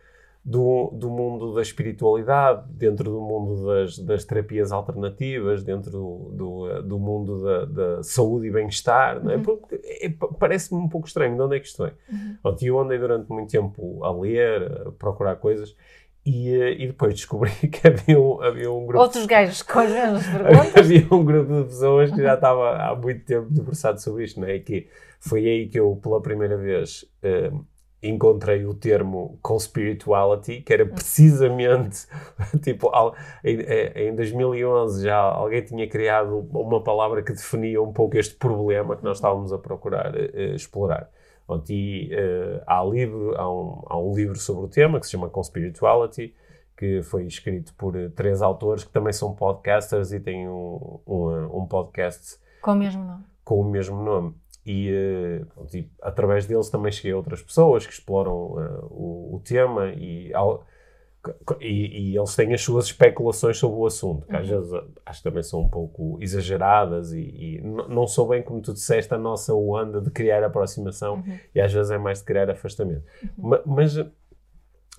do, 0.44 0.90
do 0.94 1.10
mundo 1.10 1.54
da 1.54 1.62
espiritualidade, 1.62 2.64
dentro 2.72 3.12
do 3.12 3.22
mundo 3.22 3.66
das, 3.68 4.00
das 4.00 4.26
terapias 4.26 4.72
alternativas, 4.72 5.64
dentro 5.64 5.92
do, 5.92 6.32
do, 6.34 6.82
do 6.82 7.00
mundo 7.00 7.44
da, 7.44 7.66
da, 7.66 8.04
saúde 8.04 8.48
e 8.48 8.52
bem-estar, 8.52 9.18
é? 9.18 9.36
uhum. 9.36 9.60
é? 9.72 10.06
é, 10.08 10.14
Parece-me 10.40 10.82
um 10.82 10.90
pouco 10.90 11.08
estranho 11.08 11.36
de 11.36 11.42
onde 11.42 11.58
é 11.58 11.60
que 11.60 11.68
isto 11.68 11.86
é. 11.86 11.94
Uhum. 12.12 12.56
eu 12.60 12.80
andei 12.80 12.98
durante 12.98 13.30
muito 13.30 13.52
tempo 13.52 14.04
a 14.04 14.12
ler, 14.12 14.88
a 14.88 14.92
procurar 14.92 15.36
coisas, 15.36 15.76
e, 16.26 16.56
e, 16.56 16.88
depois 16.88 17.14
descobri 17.14 17.52
que 17.70 17.88
havia 17.88 18.20
um, 18.20 18.42
havia 18.42 18.72
um 18.72 18.86
grupo. 18.86 19.04
Outros 19.04 19.26
gajos 19.28 19.62
com 19.62 19.80
as 19.80 19.92
mesmas 19.92 20.26
perguntas. 20.30 20.76
havia 20.76 21.08
um 21.12 21.24
grupo 21.24 21.54
de 21.54 21.64
pessoas 21.66 22.12
que 22.12 22.22
já 22.22 22.34
estava 22.34 22.78
há 22.78 22.96
muito 22.96 23.26
tempo 23.26 23.48
debruçado 23.50 24.02
sobre 24.02 24.24
isto, 24.24 24.40
não 24.40 24.48
é? 24.48 24.58
Que 24.60 24.88
foi 25.20 25.48
aí 25.48 25.68
que 25.68 25.80
eu, 25.80 26.00
pela 26.02 26.22
primeira 26.22 26.58
vez, 26.58 27.06
uh, 27.24 27.66
encontrei 28.02 28.66
o 28.66 28.74
termo 28.74 29.38
conspirituality, 29.42 30.62
que 30.62 30.74
era 30.74 30.86
precisamente, 30.86 32.08
tipo, 32.62 32.92
em, 33.44 33.60
em 33.96 34.16
2011 34.16 35.04
já 35.04 35.18
alguém 35.18 35.62
tinha 35.62 35.88
criado 35.88 36.48
uma 36.52 36.82
palavra 36.82 37.22
que 37.22 37.32
definia 37.32 37.82
um 37.82 37.94
pouco 37.94 38.18
este 38.18 38.36
problema 38.36 38.96
que 38.96 39.04
nós 39.04 39.18
estávamos 39.18 39.54
a 39.54 39.58
procurar 39.58 40.16
uh, 40.16 40.56
explorar. 40.56 41.10
E 41.70 42.10
uh, 42.14 42.64
há, 42.66 42.84
livro, 42.84 43.36
há, 43.36 43.52
um, 43.52 43.84
há 43.86 44.00
um 44.00 44.16
livro 44.16 44.38
sobre 44.38 44.66
o 44.66 44.68
tema 44.70 45.00
que 45.00 45.06
se 45.06 45.12
chama 45.12 45.30
Conspirituality, 45.30 46.34
que 46.78 47.02
foi 47.04 47.26
escrito 47.26 47.74
por 47.76 47.94
três 48.12 48.42
autores 48.42 48.84
que 48.84 48.92
também 48.92 49.12
são 49.12 49.36
podcasters 49.36 50.14
e 50.14 50.20
têm 50.20 50.48
um, 50.48 51.00
um, 51.06 51.62
um 51.62 51.66
podcast 51.66 52.40
com 52.62 52.72
o 52.72 52.76
mesmo 52.76 53.04
nome. 53.04 53.24
Com 53.44 53.60
o 53.60 53.64
mesmo 53.64 54.04
nome. 54.04 54.36
E, 54.66 54.92
uh, 54.92 55.68
e, 55.76 55.90
através 56.02 56.46
deles 56.46 56.70
também 56.70 56.92
cheguei 56.92 57.14
a 57.14 57.18
outras 57.18 57.42
pessoas 57.42 57.86
que 57.86 57.94
exploram 57.94 58.34
uh, 58.34 58.88
o, 58.92 59.36
o, 59.36 59.42
tema 59.44 59.90
e, 59.90 60.32
ao, 60.34 60.64
e, 61.60 62.12
e, 62.12 62.18
eles 62.18 62.36
têm 62.36 62.54
as 62.54 62.62
suas 62.62 62.86
especulações 62.86 63.58
sobre 63.58 63.80
o 63.80 63.86
assunto, 63.86 64.28
que 64.28 64.34
uhum. 64.34 64.40
às 64.40 64.48
vezes 64.48 64.72
acho 65.06 65.20
que 65.20 65.30
também 65.30 65.44
são 65.44 65.62
um 65.62 65.70
pouco 65.70 66.18
exageradas 66.22 67.12
e, 67.12 67.22
e 67.22 67.62
não 67.62 68.06
sou 68.06 68.28
bem, 68.28 68.44
como 68.44 68.62
tu 68.62 68.72
disseste, 68.74 69.14
a 69.14 69.18
nossa 69.18 69.54
onda 69.54 70.00
de 70.00 70.12
criar 70.12 70.44
aproximação 70.44 71.16
uhum. 71.16 71.40
e 71.56 71.60
às 71.60 71.74
vezes 71.74 71.92
é 71.92 71.98
mais 71.98 72.20
de 72.20 72.26
criar 72.26 72.50
afastamento. 72.50 73.04
Uhum. 73.24 73.30
Mas, 73.50 73.62
mas 73.66 74.06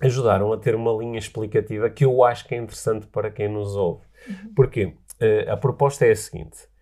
ajudaram 0.01 0.51
a 0.51 0.57
ter 0.57 0.75
uma 0.75 0.91
linha 0.91 1.19
explicativa 1.19 1.89
que 1.89 2.03
eu 2.03 2.23
acho 2.23 2.47
que 2.47 2.55
é 2.55 2.57
interessante 2.57 3.07
para 3.07 3.31
quem 3.31 3.47
nos 3.47 3.75
ouve. 3.75 4.03
Uhum. 4.27 4.53
Porque 4.55 4.85
uh, 4.85 5.51
a 5.51 5.57
proposta 5.57 6.05
é 6.05 6.11
a 6.11 6.15
seguinte 6.15 6.57
eh, 6.63 6.72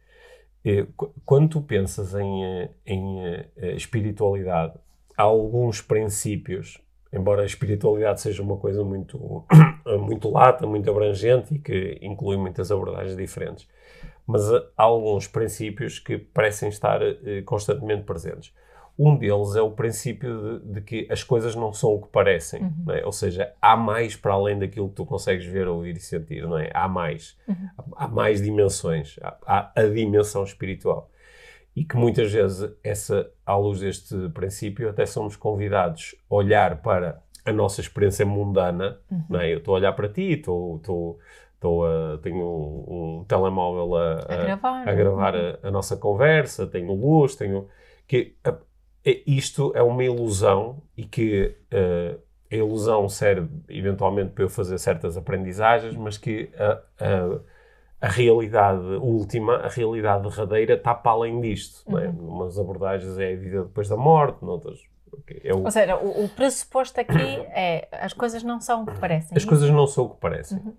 quando 1.26 1.50
tu 1.50 1.62
pensas 1.62 2.14
em, 2.14 2.46
eh, 2.46 2.70
em 2.86 3.20
eh, 3.20 3.76
espiritualidade, 3.76 4.74
há 5.18 5.24
alguns 5.24 5.82
princípios, 5.82 6.80
embora 7.12 7.42
a 7.42 7.46
espiritualidade 7.46 8.22
seja 8.22 8.44
uma 8.44 8.58
coisa 8.58 8.84
muito, 8.84 9.46
muito 10.06 10.30
lata, 10.30 10.68
muito 10.68 10.90
abrangente 10.90 11.56
e 11.56 11.60
que 11.60 11.98
inclui 12.02 12.38
muitas 12.38 12.72
abordagens 12.72 13.18
diferentes, 13.18 13.68
mas 14.26 14.44
há 14.54 14.84
alguns 14.84 15.28
princípios 15.28 15.98
que 15.98 16.18
parecem 16.18 16.70
estar 16.70 17.02
constantemente 17.44 18.04
presentes. 18.04 18.54
Um 18.98 19.18
deles 19.18 19.56
é 19.56 19.62
o 19.62 19.72
princípio 19.72 20.60
de, 20.60 20.74
de 20.74 20.82
que 20.82 21.08
as 21.10 21.24
coisas 21.24 21.56
não 21.56 21.74
são 21.74 21.96
o 21.96 22.02
que 22.02 22.10
parecem, 22.10 22.64
uhum. 22.64 22.92
é? 22.94 23.06
ou 23.06 23.12
seja, 23.12 23.52
há 23.62 23.76
mais 23.76 24.16
para 24.16 24.34
além 24.34 24.60
daquilo 24.60 24.90
que 24.90 24.96
tu 24.96 25.06
consegues 25.06 25.46
ver, 25.46 25.68
ouvir 25.68 25.96
e 25.96 26.00
sentir, 26.00 26.44
não 26.44 26.58
é? 26.58 26.70
Há 26.74 26.88
mais, 26.88 27.38
uhum. 27.48 27.56
há, 27.78 28.06
há, 28.06 28.08
mais 28.08 28.42
dimensões, 28.42 29.18
há, 29.22 29.38
há, 29.46 29.72
a 29.76 29.84
dimensão 29.86 30.44
espiritual. 30.44 31.10
E 31.76 31.86
que 31.86 31.96
muitas 31.96 32.32
vezes, 32.32 32.70
essa, 32.84 33.32
à 33.46 33.56
luz 33.56 33.80
deste 33.80 34.16
princípio, 34.30 34.90
até 34.90 35.06
somos 35.06 35.36
convidados 35.36 36.14
a 36.30 36.36
olhar 36.36 36.82
para 36.82 37.24
a 37.46 37.52
nossa 37.52 37.82
experiência 37.82 38.26
mundana, 38.26 39.00
uhum. 39.10 39.24
não 39.30 39.40
é? 39.40 39.54
Eu 39.54 39.60
estou 39.60 39.74
a 39.74 39.78
olhar 39.78 39.94
para 39.94 40.10
ti, 40.10 40.34
estou, 40.34 40.76
estou, 40.78 41.20
estou 41.56 41.86
a, 41.86 42.20
tenho 42.22 42.46
um, 42.46 43.20
um 43.22 43.26
telemóvel 43.26 43.96
a, 43.96 44.14
a, 44.14 44.34
a 44.34 44.44
gravar, 44.44 44.90
a, 44.90 44.94
gravar 44.94 45.36
uhum. 45.36 45.58
a, 45.64 45.72
nossa 45.72 45.98
conversa, 45.98 46.68
tenho 46.68 46.94
luz, 46.94 47.36
tenho... 47.36 47.68
que 48.08 48.36
isto 49.06 49.72
é 49.76 49.82
uma 49.82 50.04
ilusão 50.04 50.82
e 50.96 51.04
que 51.04 51.56
uh, 51.74 52.20
a 52.52 52.56
ilusão 52.56 53.08
serve 53.08 53.50
eventualmente 53.70 54.32
para 54.32 54.44
eu 54.44 54.50
fazer 54.50 54.78
certas 54.78 55.18
aprendizagens, 55.18 55.96
mas 55.96 56.18
que 56.18 56.50
a, 56.58 56.82
a, 57.00 57.40
a 58.02 58.08
realidade 58.08 58.86
última, 58.98 59.56
a 59.56 59.70
realidade 59.70 60.24
derradeira, 60.30 60.74
está 60.74 60.94
para 60.94 61.12
além 61.12 61.40
disto. 61.40 61.90
Uhum. 61.90 62.00
É? 62.00 62.08
Uhum. 62.08 62.36
Umas 62.36 62.60
abordagens 62.60 63.18
é 63.18 63.34
a 63.34 63.36
vida 63.36 63.64
depois 63.64 63.88
da 63.88 63.98
morte, 63.98 64.44
noutras 64.44 64.80
é 65.44 65.54
o... 65.54 65.64
Ou 65.64 65.72
seja, 65.72 65.98
o, 65.98 66.26
o, 66.26 66.30
pressuposto 66.30 67.00
aqui 67.00 67.14
é 67.54 67.88
as 67.92 68.14
coisas 68.14 68.44
não 68.44 68.60
são 68.60 68.84
o 68.84 68.86
que 68.86 69.00
parecem. 69.00 69.36
As 69.36 69.46
coisas 69.46 69.70
não 69.70 69.88
são 69.88 70.06
o 70.06 70.10
que 70.10 70.20
parecem. 70.20 70.58
Uhum. 70.58 70.74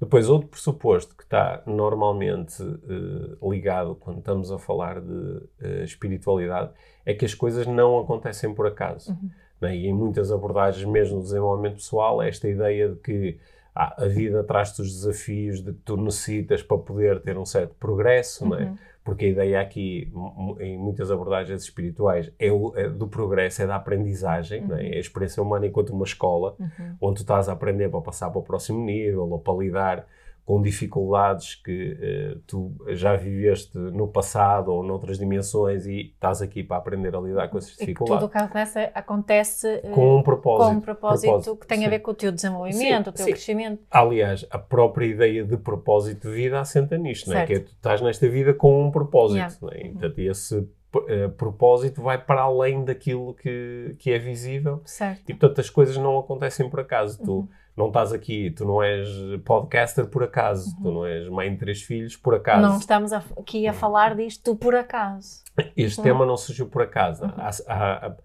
Depois, 0.00 0.28
outro 0.28 0.48
pressuposto 0.48 1.14
que 1.16 1.22
está 1.22 1.62
normalmente 1.66 2.62
uh, 2.62 3.50
ligado 3.50 3.94
quando 3.96 4.18
estamos 4.18 4.50
a 4.50 4.58
falar 4.58 5.00
de 5.00 5.12
uh, 5.12 5.82
espiritualidade 5.82 6.70
é 7.04 7.14
que 7.14 7.24
as 7.24 7.34
coisas 7.34 7.66
não 7.66 7.98
acontecem 7.98 8.52
por 8.54 8.66
acaso. 8.66 9.12
Uhum. 9.12 9.30
Né? 9.60 9.76
E 9.76 9.86
em 9.86 9.92
muitas 9.92 10.30
abordagens, 10.30 10.84
mesmo 10.86 11.16
no 11.16 11.22
desenvolvimento 11.22 11.76
pessoal, 11.76 12.22
é 12.22 12.28
esta 12.28 12.48
ideia 12.48 12.88
de 12.88 12.96
que 12.96 13.38
ah, 13.74 14.04
a 14.04 14.06
vida 14.06 14.44
traz-te 14.44 14.82
os 14.82 14.92
desafios 14.92 15.60
de 15.60 15.72
que 15.72 15.80
tu 15.84 15.96
necessitas 15.96 16.62
para 16.62 16.78
poder 16.78 17.20
ter 17.20 17.36
um 17.36 17.44
certo 17.44 17.74
progresso, 17.74 18.44
uhum. 18.44 18.50
não 18.50 18.58
é? 18.58 18.74
Uhum 19.06 19.14
porque 19.14 19.26
a 19.26 19.28
ideia 19.28 19.60
aqui, 19.60 20.10
em 20.58 20.78
muitas 20.78 21.10
abordagens 21.10 21.62
espirituais, 21.62 22.32
é, 22.38 22.50
o, 22.50 22.72
é 22.74 22.88
do 22.88 23.06
progresso, 23.06 23.62
é 23.62 23.66
da 23.66 23.76
aprendizagem, 23.76 24.64
uhum. 24.64 24.76
é? 24.76 24.94
é? 24.94 24.96
a 24.96 25.00
experiência 25.00 25.42
humana 25.42 25.66
enquanto 25.66 25.90
uma 25.90 26.06
escola, 26.06 26.56
uhum. 26.58 26.96
onde 27.00 27.16
tu 27.16 27.20
estás 27.20 27.48
a 27.50 27.52
aprender 27.52 27.90
para 27.90 28.00
passar 28.00 28.30
para 28.30 28.38
o 28.38 28.42
próximo 28.42 28.82
nível, 28.82 29.28
ou 29.28 29.38
para 29.38 29.54
lidar 29.54 30.06
com 30.44 30.60
dificuldades 30.60 31.54
que 31.54 31.92
uh, 31.92 32.40
tu 32.46 32.76
já 32.88 33.16
viveste 33.16 33.78
no 33.78 34.06
passado 34.06 34.68
ou 34.68 34.82
noutras 34.82 35.18
dimensões 35.18 35.86
e 35.86 36.12
estás 36.12 36.42
aqui 36.42 36.62
para 36.62 36.76
aprender 36.76 37.16
a 37.16 37.20
lidar 37.20 37.48
com 37.48 37.56
essas 37.56 37.70
dificuldades. 37.76 38.16
E 38.16 38.18
tudo 38.18 38.26
o 38.26 38.28
que 38.28 38.38
acontece, 38.38 38.90
acontece 38.94 39.82
uh, 39.84 39.90
com 39.90 40.18
um 40.18 40.22
propósito, 40.22 40.68
com 40.68 40.76
um 40.76 40.80
propósito, 40.80 41.30
propósito 41.30 41.56
que 41.56 41.66
tem 41.66 41.78
sim. 41.78 41.86
a 41.86 41.88
ver 41.88 42.00
com 42.00 42.10
o 42.10 42.14
teu 42.14 42.30
desenvolvimento, 42.30 43.04
sim, 43.04 43.10
o 43.10 43.12
teu 43.12 43.24
sim. 43.24 43.30
crescimento. 43.32 43.82
Aliás, 43.90 44.46
a 44.50 44.58
própria 44.58 45.06
ideia 45.06 45.44
de 45.44 45.56
propósito 45.56 46.28
de 46.28 46.34
vida 46.34 46.60
assenta 46.60 46.98
nisto, 46.98 47.30
não 47.30 47.38
é? 47.38 47.46
que 47.46 47.54
é, 47.54 47.58
tu 47.60 47.72
estás 47.72 48.02
nesta 48.02 48.28
vida 48.28 48.52
com 48.52 48.84
um 48.84 48.90
propósito. 48.90 49.36
Yeah. 49.36 49.56
Não 49.62 49.70
é? 49.70 49.82
Uhum. 49.84 49.92
Portanto, 49.92 50.18
esse 50.18 50.58
uh, 50.58 51.30
propósito 51.38 52.02
vai 52.02 52.22
para 52.22 52.42
além 52.42 52.84
daquilo 52.84 53.32
que, 53.32 53.96
que 53.98 54.10
é 54.10 54.18
visível. 54.18 54.82
Certo. 54.84 55.22
E, 55.26 55.32
portanto, 55.32 55.60
as 55.60 55.70
coisas 55.70 55.96
não 55.96 56.18
acontecem 56.18 56.68
por 56.68 56.80
acaso. 56.80 57.18
Uhum. 57.20 57.24
Tu 57.24 57.48
não 57.76 57.88
estás 57.88 58.12
aqui, 58.12 58.50
tu 58.50 58.64
não 58.64 58.82
és 58.82 59.08
podcaster 59.44 60.06
por 60.06 60.22
acaso, 60.22 60.76
uhum. 60.76 60.82
tu 60.82 60.92
não 60.92 61.06
és 61.06 61.28
mãe 61.28 61.50
de 61.50 61.58
três 61.58 61.82
filhos 61.82 62.16
por 62.16 62.34
acaso. 62.34 62.62
Não 62.62 62.78
estamos 62.78 63.12
aqui 63.12 63.66
a 63.66 63.72
falar 63.72 64.14
disto 64.14 64.54
por 64.54 64.74
acaso. 64.74 65.42
Este 65.76 65.98
uhum. 65.98 66.04
tema 66.04 66.26
não 66.26 66.36
surgiu 66.36 66.66
por 66.66 66.82
acaso. 66.82 67.24
Uhum. 67.24 67.32
Há, 67.36 67.50
há, 67.68 68.16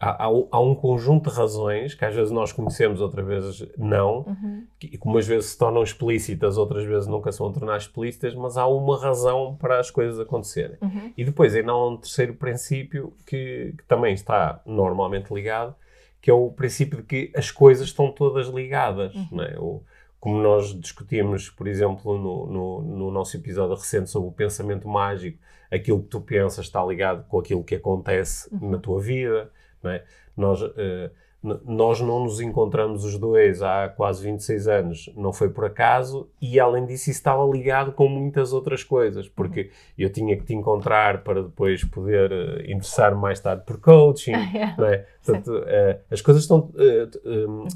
há, 0.00 0.24
há, 0.50 0.60
um 0.60 0.74
conjunto 0.74 1.30
de 1.30 1.36
razões 1.36 1.94
que 1.94 2.04
às 2.04 2.14
vezes 2.14 2.30
nós 2.30 2.52
conhecemos, 2.52 3.00
outras 3.00 3.26
vezes 3.26 3.66
não, 3.78 4.26
uhum. 4.26 4.66
que 4.78 4.98
umas 5.02 5.26
vezes 5.26 5.50
se 5.50 5.58
tornam 5.58 5.82
explícitas, 5.82 6.58
outras 6.58 6.84
vezes 6.84 7.06
nunca 7.06 7.32
são 7.32 7.50
tornadas 7.50 7.84
explícitas, 7.84 8.34
mas 8.34 8.58
há 8.58 8.66
uma 8.66 9.00
razão 9.00 9.56
para 9.58 9.80
as 9.80 9.90
coisas 9.90 10.20
acontecerem. 10.20 10.76
Uhum. 10.82 11.12
E 11.16 11.24
depois 11.24 11.54
ainda 11.54 11.72
há 11.72 11.88
um 11.88 11.96
terceiro 11.96 12.34
princípio 12.34 13.14
que, 13.26 13.74
que 13.78 13.84
também 13.88 14.12
está 14.12 14.60
normalmente 14.66 15.32
ligado, 15.32 15.74
que 16.20 16.30
é 16.30 16.34
o 16.34 16.50
princípio 16.50 16.98
de 16.98 17.04
que 17.04 17.32
as 17.34 17.50
coisas 17.50 17.86
estão 17.88 18.12
todas 18.12 18.48
ligadas, 18.48 19.14
uhum. 19.14 19.28
não 19.32 19.44
é? 19.44 19.58
O, 19.58 19.82
como 20.20 20.42
nós 20.42 20.78
discutimos, 20.78 21.48
por 21.48 21.66
exemplo, 21.66 22.18
no, 22.18 22.46
no, 22.46 22.82
no, 22.82 23.10
nosso 23.10 23.36
episódio 23.38 23.74
recente 23.74 24.10
sobre 24.10 24.28
o 24.28 24.32
pensamento 24.32 24.86
mágico, 24.86 25.38
aquilo 25.70 26.02
que 26.02 26.08
tu 26.08 26.20
pensas 26.20 26.66
está 26.66 26.84
ligado 26.84 27.26
com 27.26 27.38
aquilo 27.38 27.64
que 27.64 27.76
acontece 27.76 28.52
uhum. 28.52 28.70
na 28.70 28.78
tua 28.78 29.00
vida, 29.00 29.50
não 29.82 29.90
é? 29.90 30.04
Nós, 30.36 30.60
uh, 30.60 31.10
nós 31.42 32.00
não 32.02 32.24
nos 32.24 32.38
encontramos 32.38 33.02
os 33.02 33.16
dois 33.16 33.62
há 33.62 33.88
quase 33.88 34.22
26 34.22 34.68
anos, 34.68 35.10
não 35.16 35.32
foi 35.32 35.48
por 35.48 35.64
acaso, 35.64 36.28
e 36.40 36.60
além 36.60 36.84
disso 36.84 37.10
isso 37.10 37.18
estava 37.18 37.42
ligado 37.44 37.92
com 37.92 38.08
muitas 38.08 38.52
outras 38.52 38.84
coisas, 38.84 39.26
porque 39.26 39.70
eu 39.98 40.10
tinha 40.12 40.36
que 40.36 40.44
te 40.44 40.54
encontrar 40.54 41.24
para 41.24 41.42
depois 41.42 41.82
poder 41.82 42.30
uh, 42.30 42.60
interessar 42.70 43.14
mais 43.16 43.40
tarde 43.40 43.64
por 43.64 43.80
coaching, 43.80 44.32
não 44.76 44.84
é? 44.84 45.06
Portanto, 45.24 45.50
uh, 45.50 46.00
as 46.10 46.20
coisas 46.20 46.42
estão, 46.42 46.58
uh, 46.74 47.28
um, 47.28 47.30
uhum. 47.30 47.66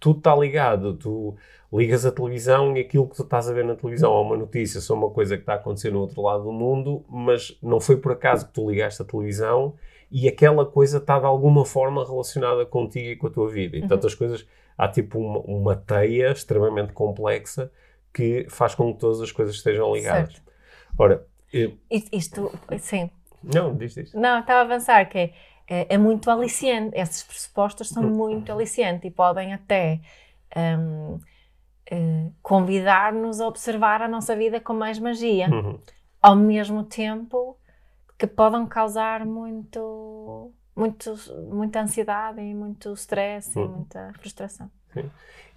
tudo 0.00 0.18
está 0.18 0.34
ligado, 0.34 0.94
tu 0.94 1.36
ligas 1.70 2.06
a 2.06 2.12
televisão 2.12 2.74
e 2.76 2.80
aquilo 2.80 3.06
que 3.06 3.16
tu 3.16 3.22
estás 3.22 3.46
a 3.48 3.52
ver 3.52 3.64
na 3.64 3.74
televisão 3.74 4.14
é 4.14 4.20
uma 4.20 4.36
notícia 4.38 4.80
sobre 4.80 5.04
uma 5.04 5.12
coisa 5.12 5.36
que 5.36 5.42
está 5.42 5.52
a 5.52 5.56
acontecer 5.56 5.90
no 5.90 6.00
outro 6.00 6.22
lado 6.22 6.44
do 6.44 6.52
mundo, 6.52 7.04
mas 7.10 7.58
não 7.62 7.78
foi 7.78 7.98
por 7.98 8.12
acaso 8.12 8.46
que 8.46 8.54
tu 8.54 8.70
ligaste 8.70 9.02
a 9.02 9.04
televisão 9.04 9.74
e 10.12 10.28
aquela 10.28 10.66
coisa 10.66 10.98
está 10.98 11.18
de 11.18 11.24
alguma 11.24 11.64
forma 11.64 12.04
relacionada 12.04 12.66
contigo 12.66 13.08
e 13.08 13.16
com 13.16 13.28
a 13.28 13.30
tua 13.30 13.48
vida. 13.48 13.78
E 13.78 13.80
uhum. 13.80 13.88
tantas 13.88 14.14
coisas, 14.14 14.46
há 14.76 14.86
tipo 14.86 15.18
uma, 15.18 15.38
uma, 15.40 15.74
teia 15.74 16.30
extremamente 16.30 16.92
complexa 16.92 17.72
que 18.12 18.46
faz 18.50 18.74
com 18.74 18.92
que 18.92 19.00
todas 19.00 19.22
as 19.22 19.32
coisas 19.32 19.54
estejam 19.54 19.94
ligadas. 19.94 20.34
Certo. 20.34 20.52
Ora, 20.98 21.26
eu... 21.50 21.78
Isto, 21.90 22.52
sim. 22.78 23.10
Não, 23.42 23.74
diz 23.74 23.96
isto. 23.96 24.20
Não, 24.20 24.40
estava 24.40 24.58
a 24.58 24.62
avançar 24.62 25.08
que 25.08 25.16
é, 25.16 25.32
é, 25.66 25.94
é 25.94 25.98
muito 25.98 26.30
aliciante. 26.30 26.94
Esses 26.94 27.22
pressupostos 27.22 27.88
são 27.88 28.02
uhum. 28.02 28.10
muito 28.10 28.52
aliciantes 28.52 29.04
e 29.06 29.10
podem 29.10 29.54
até 29.54 29.98
um, 30.54 31.14
uh, 31.14 31.20
eh, 31.90 32.30
convidar-nos 32.42 33.40
a 33.40 33.48
observar 33.48 34.02
a 34.02 34.08
nossa 34.08 34.36
vida 34.36 34.60
com 34.60 34.74
mais 34.74 34.98
magia. 34.98 35.48
Uhum. 35.48 35.80
Ao 36.20 36.36
mesmo 36.36 36.84
tempo 36.84 37.51
que 38.22 38.26
podem 38.28 38.64
causar 38.66 39.26
muito, 39.26 40.52
muito, 40.76 41.12
muita 41.50 41.80
ansiedade 41.80 42.40
e 42.40 42.54
muito 42.54 42.92
stress 42.92 43.58
e 43.58 43.60
uhum. 43.60 43.68
muita 43.68 44.12
frustração. 44.12 44.70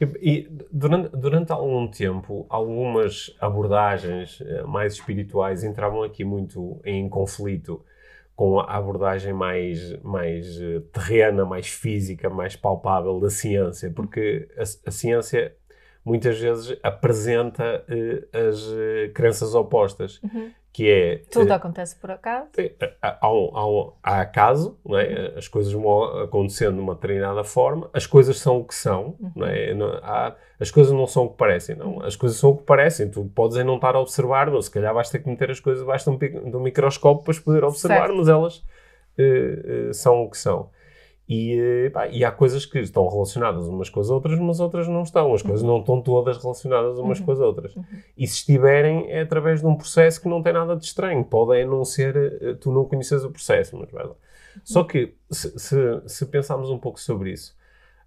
E, 0.02 0.06
e 0.20 0.50
durante, 0.72 1.16
durante 1.16 1.52
algum 1.52 1.88
tempo, 1.88 2.44
algumas 2.50 3.36
abordagens 3.40 4.42
eh, 4.42 4.64
mais 4.64 4.94
espirituais 4.94 5.64
entravam 5.64 6.02
aqui 6.02 6.26
muito 6.26 6.82
em 6.84 7.08
conflito 7.08 7.86
com 8.36 8.60
a 8.60 8.76
abordagem 8.76 9.32
mais, 9.32 10.02
mais 10.02 10.60
eh, 10.60 10.82
terrena, 10.92 11.46
mais 11.46 11.68
física, 11.68 12.32
mais 12.32 12.56
palpável 12.56 13.20
da 13.20 13.30
ciência, 13.30 13.92
porque 13.92 14.50
a, 14.58 14.64
a 14.64 14.92
ciência 14.92 15.56
muitas 16.04 16.40
vezes 16.40 16.76
apresenta 16.82 17.86
uh, 17.88 18.38
as 18.50 19.14
crenças 19.14 19.54
opostas. 19.54 20.20
Uhum 20.24 20.52
que 20.76 20.92
é... 20.92 21.22
Tudo 21.32 21.52
uh, 21.52 21.54
acontece 21.54 21.96
por 21.96 22.12
acaso? 22.12 22.50
Há, 23.02 23.18
há, 23.26 23.30
há 24.04 24.20
acaso, 24.20 24.78
não 24.86 25.00
é? 25.00 25.32
as 25.38 25.48
coisas 25.48 25.72
vão 25.72 26.04
acontecendo 26.20 26.74
de 26.74 26.82
uma 26.82 26.96
determinada 26.96 27.46
forma, 27.46 27.90
as 27.94 28.06
coisas 28.06 28.38
são 28.38 28.60
o 28.60 28.66
que 28.66 28.76
são, 28.76 29.16
uhum. 29.18 29.32
não 29.38 29.48
é? 29.48 29.74
Não, 29.74 29.88
há, 30.04 30.36
as 30.60 30.70
coisas 30.70 30.92
não 30.92 31.08
são 31.08 31.28
o 31.28 31.30
que 31.30 31.38
parecem, 31.38 31.78
não. 31.78 32.04
As 32.04 32.18
coisas 32.18 32.38
são 32.38 32.50
o 32.50 32.58
que 32.58 32.66
parecem, 32.66 33.10
tu 33.10 33.24
podes 33.34 33.56
não 33.64 33.76
estar 33.76 33.96
a 33.96 34.02
observar, 34.02 34.52
mas 34.52 34.66
se 34.66 34.72
calhar 34.72 34.94
vais 34.94 35.10
ter 35.10 35.20
que 35.20 35.30
meter 35.30 35.50
as 35.50 35.62
coisas 35.62 35.82
debaixo 35.82 36.12
de 36.12 36.38
um, 36.38 36.50
de 36.50 36.58
um 36.58 36.60
microscópio 36.60 37.24
para 37.24 37.42
poder 37.42 37.64
observar, 37.64 38.08
certo. 38.08 38.18
mas 38.18 38.28
elas 38.28 38.58
uh, 38.58 39.90
uh, 39.90 39.94
são 39.94 40.24
o 40.24 40.30
que 40.30 40.38
são. 40.38 40.70
E, 41.28 41.60
eh, 41.60 41.90
pá, 41.90 42.08
e 42.08 42.24
há 42.24 42.32
coisas 42.32 42.66
que 42.66 42.78
estão 42.80 43.08
relacionadas 43.08 43.68
umas 43.68 43.90
com 43.90 44.00
as 44.00 44.12
outras, 44.12 44.38
mas 44.40 44.60
outras 44.60 44.88
não 44.88 45.02
estão. 45.02 45.34
As 45.34 45.42
coisas 45.42 45.64
não 45.64 45.80
estão 45.80 46.00
todas 46.02 46.38
relacionadas 46.38 47.00
umas 47.00 47.20
uhum. 47.20 47.26
com 47.26 47.32
as 47.32 47.40
outras. 47.40 47.76
Uhum. 47.76 47.84
E 48.16 48.28
se 48.28 48.36
estiverem, 48.36 49.12
é 49.12 49.22
através 49.22 49.60
de 49.60 49.66
um 49.66 49.76
processo 49.76 50.22
que 50.22 50.30
não 50.30 50.44
tem 50.44 50.54
nada 50.54 50.76
de 50.76 50.86
estranho. 50.86 51.26
Pode 51.26 51.60
é 51.60 51.66
não 51.66 51.84
ser, 51.84 52.16
eh, 52.16 52.54
tu 52.54 52.72
não 52.72 52.86
conheces 52.86 53.24
o 53.24 53.32
processo, 53.32 53.76
mas 53.76 53.90
vai 53.92 54.04
lá. 54.04 54.12
Uhum. 54.12 54.62
Só 54.64 54.84
que, 54.84 55.16
se, 55.32 55.58
se, 55.58 56.02
se 56.06 56.26
pensarmos 56.28 56.70
um 56.70 56.78
pouco 56.78 57.00
sobre 57.00 57.32
isso, 57.32 57.56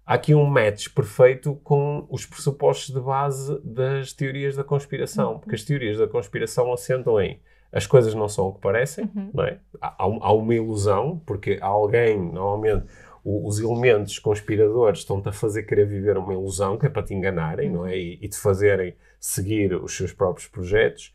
há 0.05 0.13
aqui 0.13 0.33
um 0.33 0.45
match 0.45 0.87
perfeito 0.95 1.55
com 1.61 2.07
os 2.09 2.25
pressupostos 2.25 2.95
de 2.95 3.01
base 3.01 3.59
das 3.65 4.13
teorias 4.13 4.55
da 4.55 4.63
conspiração. 4.63 5.33
Uhum. 5.33 5.39
Porque 5.39 5.55
as 5.55 5.63
teorias 5.63 5.97
da 5.97 6.07
conspiração 6.07 6.71
assentam 6.71 7.19
em 7.19 7.37
as 7.71 7.85
coisas 7.85 8.15
não 8.15 8.27
são 8.27 8.47
o 8.47 8.53
que 8.53 8.61
parecem, 8.61 9.09
uhum. 9.15 9.29
não 9.33 9.43
é? 9.43 9.59
Há, 9.79 9.95
há, 9.99 10.33
uma 10.33 10.55
ilusão, 10.55 11.21
porque 11.25 11.59
alguém, 11.61 12.19
normalmente, 12.19 12.85
o, 13.23 13.47
os 13.47 13.59
elementos 13.59 14.19
conspiradores 14.19 14.99
estão-te 14.99 15.29
a 15.29 15.31
fazer 15.31 15.63
querer 15.63 15.85
viver 15.85 16.17
uma 16.17 16.33
ilusão, 16.33 16.77
que 16.77 16.85
é 16.85 16.89
para 16.89 17.03
te 17.03 17.13
enganarem, 17.13 17.69
não 17.69 17.85
é? 17.85 17.97
E, 17.97 18.19
e 18.21 18.27
te 18.27 18.37
fazerem 18.37 18.95
seguir 19.19 19.73
os 19.75 19.95
seus 19.95 20.13
próprios 20.13 20.47
projetos. 20.47 21.13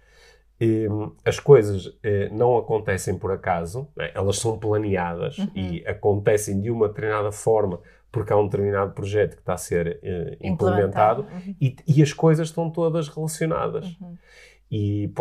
E, 0.61 0.87
as 1.25 1.41
coisas 1.41 1.97
eh, 2.03 2.29
não 2.31 2.57
acontecem 2.57 3.19
por 3.19 3.33
acaso, 3.33 3.89
é? 3.99 4.13
elas 4.15 4.39
são 4.39 4.59
planeadas 4.59 5.39
uhum. 5.39 5.51
e 5.55 5.85
acontecem 5.87 6.61
de 6.61 6.71
uma 6.71 6.89
determinada 6.89 7.33
forma 7.33 7.81
porque 8.15 8.33
há 8.33 8.37
um 8.37 8.45
determinado 8.45 8.93
projeto 8.93 9.35
que 9.35 9.43
está 9.43 9.55
a 9.55 9.59
ser 9.59 9.99
eh, 10.01 10.37
implementado, 10.41 11.23
implementado. 11.23 11.23
Uhum. 11.23 11.57
E, 11.61 11.77
e, 11.85 12.01
as 12.01 12.13
coisas 12.13 12.49
estão 12.49 12.71
todas 12.71 13.09
relacionadas. 13.09 13.97
Uhum. 14.01 14.17
E 14.71 15.13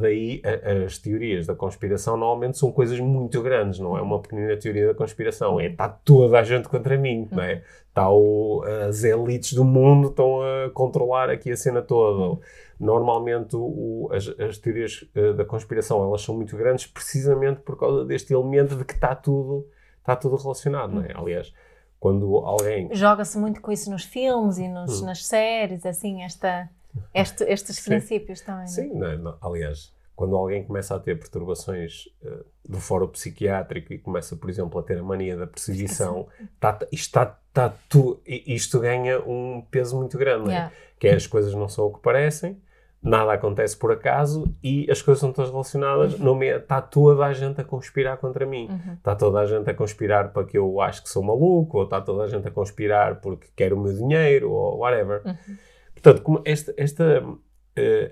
daí 0.00 0.42
as 0.84 0.98
teorias 0.98 1.46
da 1.46 1.54
conspiração 1.54 2.16
normalmente 2.16 2.58
são 2.58 2.70
coisas 2.70 3.00
muito 3.00 3.42
grandes, 3.42 3.80
não 3.80 3.96
é 3.96 4.02
uma 4.02 4.20
pequenina 4.20 4.56
teoria 4.56 4.88
da 4.88 4.94
conspiração, 4.94 5.58
é 5.58 5.66
está 5.66 5.88
toda 5.88 6.38
a 6.38 6.42
gente 6.42 6.68
contra 6.68 6.96
mim, 6.96 7.26
não 7.30 7.42
é? 7.42 7.62
Está 7.88 8.08
o, 8.08 8.62
as 8.88 9.02
elites 9.02 9.52
do 9.54 9.64
mundo 9.64 10.08
estão 10.08 10.40
a 10.42 10.70
controlar 10.70 11.28
aqui 11.28 11.50
a 11.50 11.56
cena 11.56 11.82
toda. 11.82 12.40
Normalmente 12.78 13.56
o, 13.56 14.08
as, 14.12 14.28
as, 14.38 14.58
teorias 14.58 15.04
uh, 15.16 15.34
da 15.34 15.44
conspiração 15.44 16.02
elas 16.04 16.22
são 16.22 16.36
muito 16.36 16.56
grandes 16.56 16.86
precisamente 16.86 17.60
por 17.60 17.76
causa 17.76 18.04
deste 18.04 18.32
elemento 18.32 18.76
de 18.76 18.84
que 18.84 18.94
está 18.94 19.14
tudo, 19.14 19.66
está 19.98 20.14
tudo 20.14 20.36
relacionado, 20.36 20.94
não 20.94 21.02
é? 21.02 21.12
Aliás, 21.14 21.52
quando 21.98 22.36
alguém... 22.36 22.88
Joga-se 22.92 23.36
muito 23.38 23.60
com 23.60 23.72
isso 23.72 23.90
nos 23.90 24.04
filmes 24.04 24.58
e 24.58 24.68
nos, 24.68 25.02
hum. 25.02 25.06
nas 25.06 25.26
séries, 25.26 25.84
assim, 25.84 26.22
esta 26.22 26.70
este, 27.14 27.44
estes 27.44 27.80
princípios 27.80 28.40
também. 28.40 28.66
Sim, 28.66 28.94
não, 28.94 29.18
não, 29.18 29.38
aliás, 29.40 29.92
quando 30.14 30.36
alguém 30.36 30.64
começa 30.64 30.94
a 30.94 31.00
ter 31.00 31.18
perturbações 31.18 32.06
uh, 32.22 32.44
do 32.68 32.78
foro 32.78 33.08
psiquiátrico 33.08 33.92
e 33.92 33.98
começa, 33.98 34.36
por 34.36 34.50
exemplo, 34.50 34.78
a 34.78 34.82
ter 34.82 34.98
a 34.98 35.02
mania 35.02 35.36
da 35.36 35.46
perseguição, 35.46 36.28
tá, 36.60 36.78
isto, 36.92 37.12
tá, 37.12 37.38
tá, 37.52 37.74
tu, 37.88 38.20
isto 38.26 38.78
ganha 38.80 39.18
um 39.20 39.64
peso 39.70 39.96
muito 39.96 40.18
grande, 40.18 40.50
é? 40.50 40.52
yeah. 40.52 40.72
que 40.98 41.08
é 41.08 41.14
as 41.14 41.26
coisas 41.26 41.54
não 41.54 41.68
são 41.68 41.86
o 41.86 41.94
que 41.94 42.00
parecem, 42.00 42.60
nada 43.02 43.32
acontece 43.32 43.76
por 43.76 43.92
acaso 43.92 44.54
e 44.62 44.90
as 44.90 45.00
coisas 45.00 45.20
são 45.20 45.32
todas 45.32 45.50
relacionadas. 45.50 46.14
Uhum. 46.14 46.42
Está 46.42 46.82
toda 46.82 47.24
a 47.24 47.32
gente 47.32 47.60
a 47.60 47.64
conspirar 47.64 48.18
contra 48.18 48.44
mim. 48.44 48.68
Uhum. 48.68 48.92
Está 48.94 49.14
toda 49.16 49.40
a 49.40 49.46
gente 49.46 49.68
a 49.70 49.74
conspirar 49.74 50.32
para 50.32 50.44
que 50.44 50.58
eu 50.58 50.80
acho 50.80 51.02
que 51.02 51.08
sou 51.08 51.22
maluco, 51.22 51.78
ou 51.78 51.84
está 51.84 52.00
toda 52.00 52.24
a 52.24 52.28
gente 52.28 52.46
a 52.46 52.50
conspirar 52.50 53.20
porque 53.20 53.48
quer 53.56 53.72
o 53.72 53.78
meu 53.78 53.92
dinheiro, 53.92 54.50
ou 54.50 54.78
whatever. 54.80 55.22
Uhum. 55.24 55.56
Portanto, 56.02 56.22
como 56.22 56.42
esta, 56.44 56.74
esta 56.76 57.22
uh, 57.22 57.38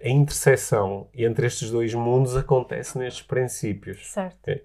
a 0.02 0.08
interseção 0.08 1.08
entre 1.14 1.46
estes 1.46 1.70
dois 1.70 1.94
mundos 1.94 2.36
acontece 2.36 2.98
nestes 2.98 3.22
princípios. 3.22 4.12
Certo. 4.12 4.38
Okay? 4.42 4.62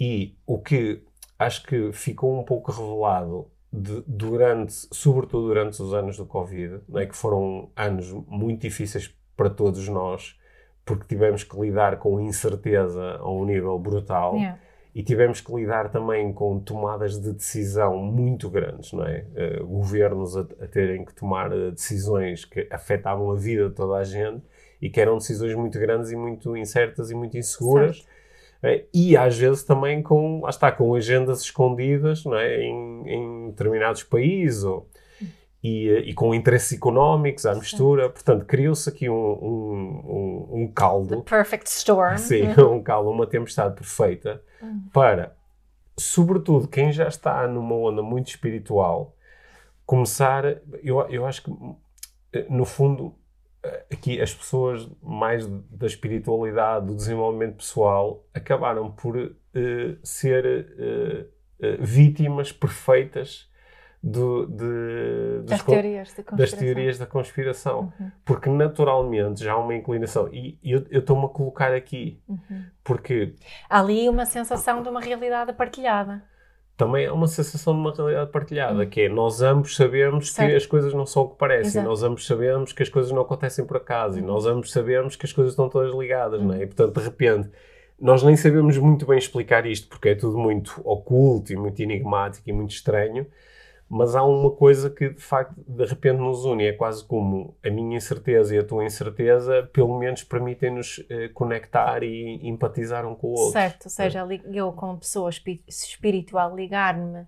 E 0.00 0.36
o 0.46 0.58
que 0.58 1.02
acho 1.38 1.62
que 1.64 1.92
ficou 1.92 2.38
um 2.38 2.44
pouco 2.44 2.72
revelado 2.72 3.50
de, 3.72 4.02
durante, 4.06 4.72
sobretudo 4.92 5.48
durante 5.48 5.82
os 5.82 5.92
anos 5.92 6.16
do 6.16 6.24
Covid, 6.24 6.80
é 6.94 7.06
que 7.06 7.16
foram 7.16 7.70
anos 7.76 8.10
muito 8.26 8.62
difíceis 8.62 9.14
para 9.36 9.50
todos 9.50 9.86
nós, 9.88 10.36
porque 10.84 11.04
tivemos 11.06 11.44
que 11.44 11.60
lidar 11.60 11.98
com 11.98 12.20
incerteza 12.20 13.18
a 13.18 13.30
um 13.30 13.44
nível 13.44 13.78
brutal. 13.78 14.36
Yeah 14.36 14.58
e 14.98 15.02
tivemos 15.04 15.40
que 15.40 15.54
lidar 15.54 15.90
também 15.90 16.32
com 16.32 16.58
tomadas 16.58 17.20
de 17.20 17.32
decisão 17.32 17.98
muito 17.98 18.50
grandes, 18.50 18.92
não 18.92 19.06
é? 19.06 19.24
Uh, 19.60 19.64
governos 19.64 20.36
a, 20.36 20.40
a, 20.40 20.66
terem 20.66 21.04
que 21.04 21.14
tomar 21.14 21.52
uh, 21.52 21.70
decisões 21.70 22.44
que 22.44 22.66
afetavam 22.68 23.30
a 23.30 23.36
vida 23.36 23.68
de 23.68 23.76
toda 23.76 23.96
a 23.96 24.02
gente 24.02 24.42
e 24.82 24.90
que 24.90 25.00
eram 25.00 25.16
decisões 25.16 25.54
muito 25.54 25.78
grandes 25.78 26.10
e 26.10 26.16
muito 26.16 26.56
incertas 26.56 27.12
e 27.12 27.14
muito 27.14 27.38
inseguras. 27.38 28.00
Uh, 28.60 28.84
e 28.92 29.16
às 29.16 29.38
vezes 29.38 29.62
também 29.62 30.02
com, 30.02 30.40
lá 30.40 30.50
está, 30.50 30.72
com 30.72 30.92
agendas 30.96 31.42
escondidas 31.42 32.24
não 32.24 32.36
é? 32.36 32.60
em, 32.60 33.02
em 33.06 33.50
determinados 33.50 34.02
países 34.02 34.64
ou, 34.64 34.88
e, 35.62 35.88
e, 36.06 36.14
com 36.14 36.34
interesses 36.34 36.76
económicos 36.76 37.44
à 37.44 37.54
mistura. 37.54 38.04
Sim. 38.04 38.10
Portanto, 38.10 38.44
criou-se 38.44 38.88
aqui 38.88 39.08
um, 39.08 39.14
um, 39.14 40.04
um, 40.06 40.62
um 40.62 40.72
caldo. 40.72 41.16
The 41.16 41.22
perfect 41.22 41.68
storm. 41.68 42.16
Sim, 42.16 42.48
um 42.62 42.82
caldo, 42.82 43.10
uma 43.10 43.26
tempestade 43.26 43.74
perfeita 43.74 44.42
uhum. 44.62 44.84
para, 44.92 45.36
sobretudo, 45.96 46.68
quem 46.68 46.92
já 46.92 47.08
está 47.08 47.46
numa 47.48 47.74
onda 47.74 48.02
muito 48.02 48.28
espiritual, 48.28 49.16
começar. 49.84 50.44
Eu, 50.82 51.00
eu 51.08 51.26
acho 51.26 51.42
que, 51.42 51.52
no 52.48 52.64
fundo, 52.64 53.14
aqui 53.92 54.20
as 54.20 54.34
pessoas 54.34 54.88
mais 55.02 55.46
da 55.46 55.86
espiritualidade, 55.86 56.86
do 56.86 56.94
desenvolvimento 56.94 57.56
pessoal, 57.56 58.24
acabaram 58.32 58.90
por 58.90 59.16
uh, 59.16 59.32
ser 60.02 60.44
uh, 60.46 61.66
uh, 61.66 61.84
vítimas 61.84 62.52
perfeitas 62.52 63.47
do, 64.02 64.46
de, 64.46 65.42
das, 65.44 65.62
teorias 65.62 66.14
das, 66.32 66.52
teorias 66.52 66.98
da 66.98 67.06
conspiração. 67.06 67.92
Uhum. 67.98 68.10
Porque 68.24 68.48
naturalmente 68.48 69.42
já 69.42 69.52
há 69.52 69.58
uma 69.58 69.74
inclinação. 69.74 70.28
E 70.32 70.58
eu 70.62 70.84
estou-me 70.90 71.24
a 71.24 71.28
colocar 71.28 71.74
aqui. 71.74 72.20
Uhum. 72.28 72.64
Porque. 72.84 73.34
Há 73.68 73.80
ali 73.80 74.08
uma 74.08 74.24
sensação 74.24 74.82
de 74.82 74.88
uma 74.88 75.00
realidade 75.00 75.52
partilhada. 75.52 76.22
Também 76.76 77.06
é 77.06 77.12
uma 77.12 77.26
sensação 77.26 77.74
de 77.74 77.80
uma 77.80 77.92
realidade 77.92 78.30
partilhada, 78.30 78.84
uhum. 78.84 78.88
que 78.88 79.00
é 79.00 79.08
nós 79.08 79.42
ambos 79.42 79.74
sabemos 79.74 80.32
certo. 80.32 80.50
que 80.50 80.56
as 80.56 80.64
coisas 80.64 80.94
não 80.94 81.04
são 81.04 81.24
o 81.24 81.30
que 81.30 81.36
parecem, 81.36 81.80
Exato. 81.80 81.88
nós 81.88 82.04
ambos 82.04 82.24
sabemos 82.24 82.72
que 82.72 82.84
as 82.84 82.88
coisas 82.88 83.10
não 83.10 83.22
acontecem 83.22 83.66
por 83.66 83.78
acaso, 83.78 84.16
e 84.16 84.20
uhum. 84.20 84.28
nós 84.28 84.46
ambos 84.46 84.70
sabemos 84.70 85.16
que 85.16 85.26
as 85.26 85.32
coisas 85.32 85.54
estão 85.54 85.68
todas 85.68 85.92
ligadas, 85.92 86.40
não 86.40 86.52
é? 86.52 86.58
Uhum. 86.58 86.62
E 86.62 86.66
portanto, 86.68 86.94
de 86.94 87.04
repente, 87.04 87.50
nós 88.00 88.22
nem 88.22 88.36
sabemos 88.36 88.78
muito 88.78 89.04
bem 89.06 89.18
explicar 89.18 89.66
isto, 89.66 89.88
porque 89.88 90.10
é 90.10 90.14
tudo 90.14 90.38
muito 90.38 90.80
oculto 90.84 91.52
e 91.52 91.56
muito 91.56 91.82
enigmático 91.82 92.48
e 92.48 92.52
muito 92.52 92.70
estranho, 92.70 93.26
mas 93.88 94.14
há 94.14 94.22
uma 94.22 94.50
coisa 94.50 94.90
que 94.90 95.08
de 95.08 95.22
facto 95.22 95.54
de 95.66 95.84
repente 95.86 96.18
nos 96.18 96.44
une, 96.44 96.66
é 96.66 96.72
quase 96.72 97.04
como 97.04 97.56
a 97.64 97.70
minha 97.70 97.96
incerteza 97.96 98.54
e 98.54 98.58
a 98.58 98.64
tua 98.64 98.84
incerteza, 98.84 99.68
pelo 99.72 99.98
menos 99.98 100.22
permitem-nos 100.22 101.04
eh, 101.08 101.28
conectar 101.28 102.02
e 102.02 102.46
empatizar 102.46 103.06
um 103.06 103.14
com 103.14 103.28
o 103.28 103.30
outro. 103.30 103.52
Certo, 103.52 103.86
ou 103.86 103.90
seja, 103.90 104.26
é. 104.30 104.40
eu 104.52 104.72
como 104.72 104.98
pessoa 104.98 105.30
espiritual 105.66 106.54
ligar-me 106.54 107.26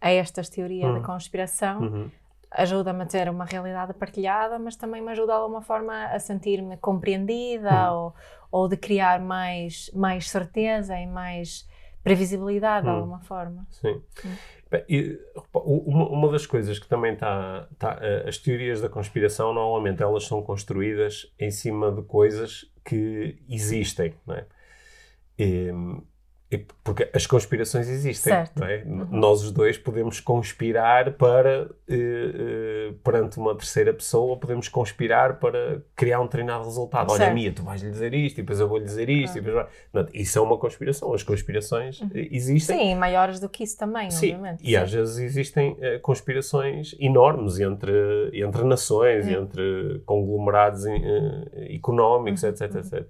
a 0.00 0.10
estas 0.10 0.48
teorias 0.48 0.88
uhum. 0.88 1.00
da 1.00 1.06
conspiração 1.06 1.80
uhum. 1.80 2.10
ajuda-me 2.50 3.04
a 3.04 3.06
ter 3.06 3.28
uma 3.28 3.44
realidade 3.44 3.94
partilhada, 3.94 4.58
mas 4.58 4.74
também 4.74 5.00
me 5.00 5.12
ajuda 5.12 5.32
de 5.32 5.38
alguma 5.38 5.62
forma 5.62 6.06
a 6.06 6.18
sentir-me 6.18 6.76
compreendida 6.76 7.90
uhum. 7.90 7.96
ou, 7.96 8.14
ou 8.50 8.68
de 8.68 8.76
criar 8.76 9.20
mais, 9.20 9.92
mais 9.94 10.28
certeza 10.28 10.98
e 10.98 11.06
mais 11.06 11.68
previsibilidade 12.04 12.84
de 12.84 12.92
hum. 12.92 12.96
alguma 12.96 13.20
forma. 13.20 13.66
Sim. 13.70 14.02
Hum. 14.24 14.36
E, 14.88 15.18
uma, 15.54 16.08
uma, 16.08 16.32
das 16.32 16.46
coisas 16.46 16.78
que 16.78 16.88
também 16.88 17.14
está, 17.14 17.68
tá, 17.78 17.98
eh, 18.00 18.24
as 18.28 18.38
teorias 18.38 18.80
da 18.80 18.88
conspiração 18.88 19.52
normalmente 19.52 20.02
elas 20.02 20.24
são 20.24 20.42
construídas 20.42 21.32
em 21.38 21.50
cima 21.50 21.92
de 21.92 22.02
coisas 22.02 22.70
que 22.84 23.38
existem, 23.48 24.14
não 24.26 24.34
é? 24.34 24.46
Porque 26.58 27.08
as 27.12 27.26
conspirações 27.26 27.88
existem, 27.88 28.32
é? 28.32 28.84
Nós 29.10 29.42
os 29.42 29.50
dois 29.52 29.76
podemos 29.78 30.20
conspirar 30.20 31.12
para, 31.14 31.70
eh, 31.88 31.94
eh, 31.94 32.92
perante 33.02 33.38
uma 33.38 33.54
terceira 33.56 33.92
pessoa, 33.92 34.36
podemos 34.38 34.68
conspirar 34.68 35.38
para 35.38 35.82
criar 35.96 36.20
um 36.20 36.24
determinado 36.24 36.64
resultado. 36.64 37.10
Olha, 37.10 37.18
Certo. 37.18 37.34
Mia, 37.34 37.52
tu 37.52 37.62
vais 37.62 37.82
lhe 37.82 37.90
dizer 37.90 38.12
isto, 38.14 38.38
e 38.38 38.42
depois 38.42 38.60
eu 38.60 38.68
vou-lhe 38.68 38.84
dizer 38.84 39.08
isto, 39.08 39.38
e 39.38 39.40
depois 39.40 39.66
isso 40.12 40.38
é 40.38 40.42
uma 40.42 40.56
conspiração. 40.58 41.12
As 41.14 41.22
conspirações 41.22 42.00
eh, 42.14 42.28
existem. 42.30 42.78
Sim, 42.78 42.94
maiores 42.96 43.40
do 43.40 43.48
que 43.48 43.64
isso 43.64 43.76
também, 43.78 44.10
Sim, 44.10 44.34
obviamente. 44.34 44.62
e 44.68 44.76
às 44.76 44.92
vezes 44.92 45.18
existem 45.18 45.76
eh, 45.80 45.98
conspirações 45.98 46.94
enormes 46.98 47.58
entre, 47.60 47.92
entre 48.32 48.64
nações, 48.64 49.26
Hum. 49.26 49.42
entre 49.42 50.02
conglomerados 50.04 50.84
eh, 50.86 51.74
económicos, 51.74 52.42
Uhum, 52.42 52.48
etc, 52.50 52.74
etc. 52.76 53.06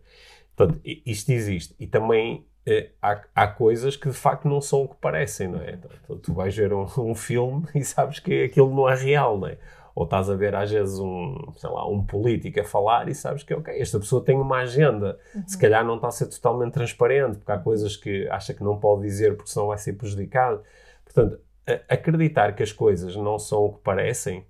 Portanto, 0.56 0.80
isto 0.84 1.30
existe. 1.32 1.74
E 1.80 1.86
também 1.86 2.46
eh, 2.66 2.90
há, 3.02 3.20
há 3.34 3.46
coisas 3.48 3.96
que 3.96 4.08
de 4.08 4.14
facto 4.14 4.48
não 4.48 4.60
são 4.60 4.84
o 4.84 4.88
que 4.88 4.96
parecem, 4.96 5.48
não 5.48 5.60
é? 5.60 5.72
Então, 5.72 6.18
tu 6.18 6.32
vais 6.34 6.54
ver 6.56 6.72
um, 6.72 6.86
um 6.98 7.14
filme 7.14 7.66
e 7.74 7.84
sabes 7.84 8.18
que 8.18 8.44
aquilo 8.44 8.74
não 8.74 8.88
é 8.88 8.94
real, 8.94 9.38
não 9.38 9.48
é? 9.48 9.58
Ou 9.94 10.04
estás 10.04 10.28
a 10.28 10.34
ver 10.34 10.54
às 10.56 10.70
vezes 10.70 10.98
um, 10.98 11.36
sei 11.56 11.70
lá, 11.70 11.88
um 11.88 12.04
político 12.04 12.58
a 12.60 12.64
falar 12.64 13.08
e 13.08 13.14
sabes 13.14 13.44
que, 13.44 13.54
ok, 13.54 13.80
esta 13.80 13.98
pessoa 14.00 14.24
tem 14.24 14.34
uma 14.36 14.56
agenda. 14.58 15.18
Se 15.46 15.56
calhar 15.56 15.84
não 15.84 15.94
está 15.96 16.08
a 16.08 16.10
ser 16.10 16.26
totalmente 16.26 16.72
transparente, 16.72 17.36
porque 17.38 17.52
há 17.52 17.58
coisas 17.58 17.96
que 17.96 18.28
acha 18.28 18.52
que 18.52 18.64
não 18.64 18.76
pode 18.80 19.02
dizer 19.02 19.36
porque 19.36 19.50
senão 19.52 19.68
vai 19.68 19.78
ser 19.78 19.92
prejudicado. 19.92 20.62
Portanto, 21.04 21.38
a- 21.64 21.94
acreditar 21.94 22.56
que 22.56 22.62
as 22.64 22.72
coisas 22.72 23.14
não 23.14 23.38
são 23.38 23.66
o 23.66 23.72
que 23.74 23.82
parecem 23.82 24.44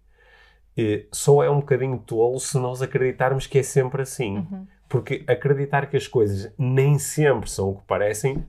eh, 0.76 1.06
só 1.12 1.42
é 1.44 1.50
um 1.50 1.60
bocadinho 1.60 1.98
tolo 1.98 2.38
se 2.40 2.58
nós 2.58 2.82
acreditarmos 2.82 3.46
que 3.46 3.58
é 3.58 3.62
sempre 3.62 4.02
assim. 4.02 4.38
Uhum. 4.38 4.66
Porque 4.94 5.24
acreditar 5.26 5.86
que 5.86 5.96
as 5.96 6.06
coisas 6.06 6.52
nem 6.56 6.98
sempre 7.00 7.50
são 7.50 7.70
o 7.70 7.74
que 7.76 7.82
parecem 7.86 8.46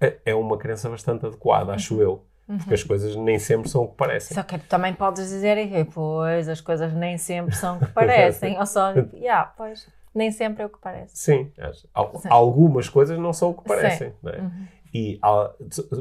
é- 0.00 0.16
é 0.24 0.34
uma 0.34 0.56
crença 0.56 0.88
bastante 0.88 1.26
adequada, 1.26 1.74
acho 1.74 2.00
eu. 2.00 2.24
Porque 2.46 2.72
as 2.74 2.82
coisas 2.82 3.14
nem 3.14 3.38
sempre 3.38 3.68
são 3.68 3.82
o 3.84 3.88
que 3.88 3.94
parecem. 3.96 4.34
Só 4.34 4.42
que 4.42 4.58
tu 4.58 4.66
também 4.66 4.94
podes 4.94 5.28
dizer 5.28 5.68
que, 5.68 5.84
pois, 5.84 6.48
as 6.48 6.60
coisas 6.62 6.92
nem 6.94 7.18
sempre 7.18 7.54
são 7.54 7.76
o 7.76 7.80
que 7.86 7.92
parecem. 7.92 8.58
Ou 8.58 8.64
só, 8.66 8.92
yeah, 9.12 9.44
pois, 9.56 9.86
nem 10.14 10.30
sempre 10.32 10.62
é 10.62 10.66
o 10.66 10.70
que 10.70 10.78
parece. 10.80 11.16
Sim, 11.16 11.52
as- 11.60 11.86
al- 11.94 12.18
Sim. 12.18 12.28
algumas 12.30 12.88
coisas 12.88 13.18
não 13.18 13.32
são 13.34 13.50
o 13.50 13.54
que 13.54 13.64
parecem. 13.68 14.12
não 14.22 14.32
é? 14.32 14.50
E 14.92 15.20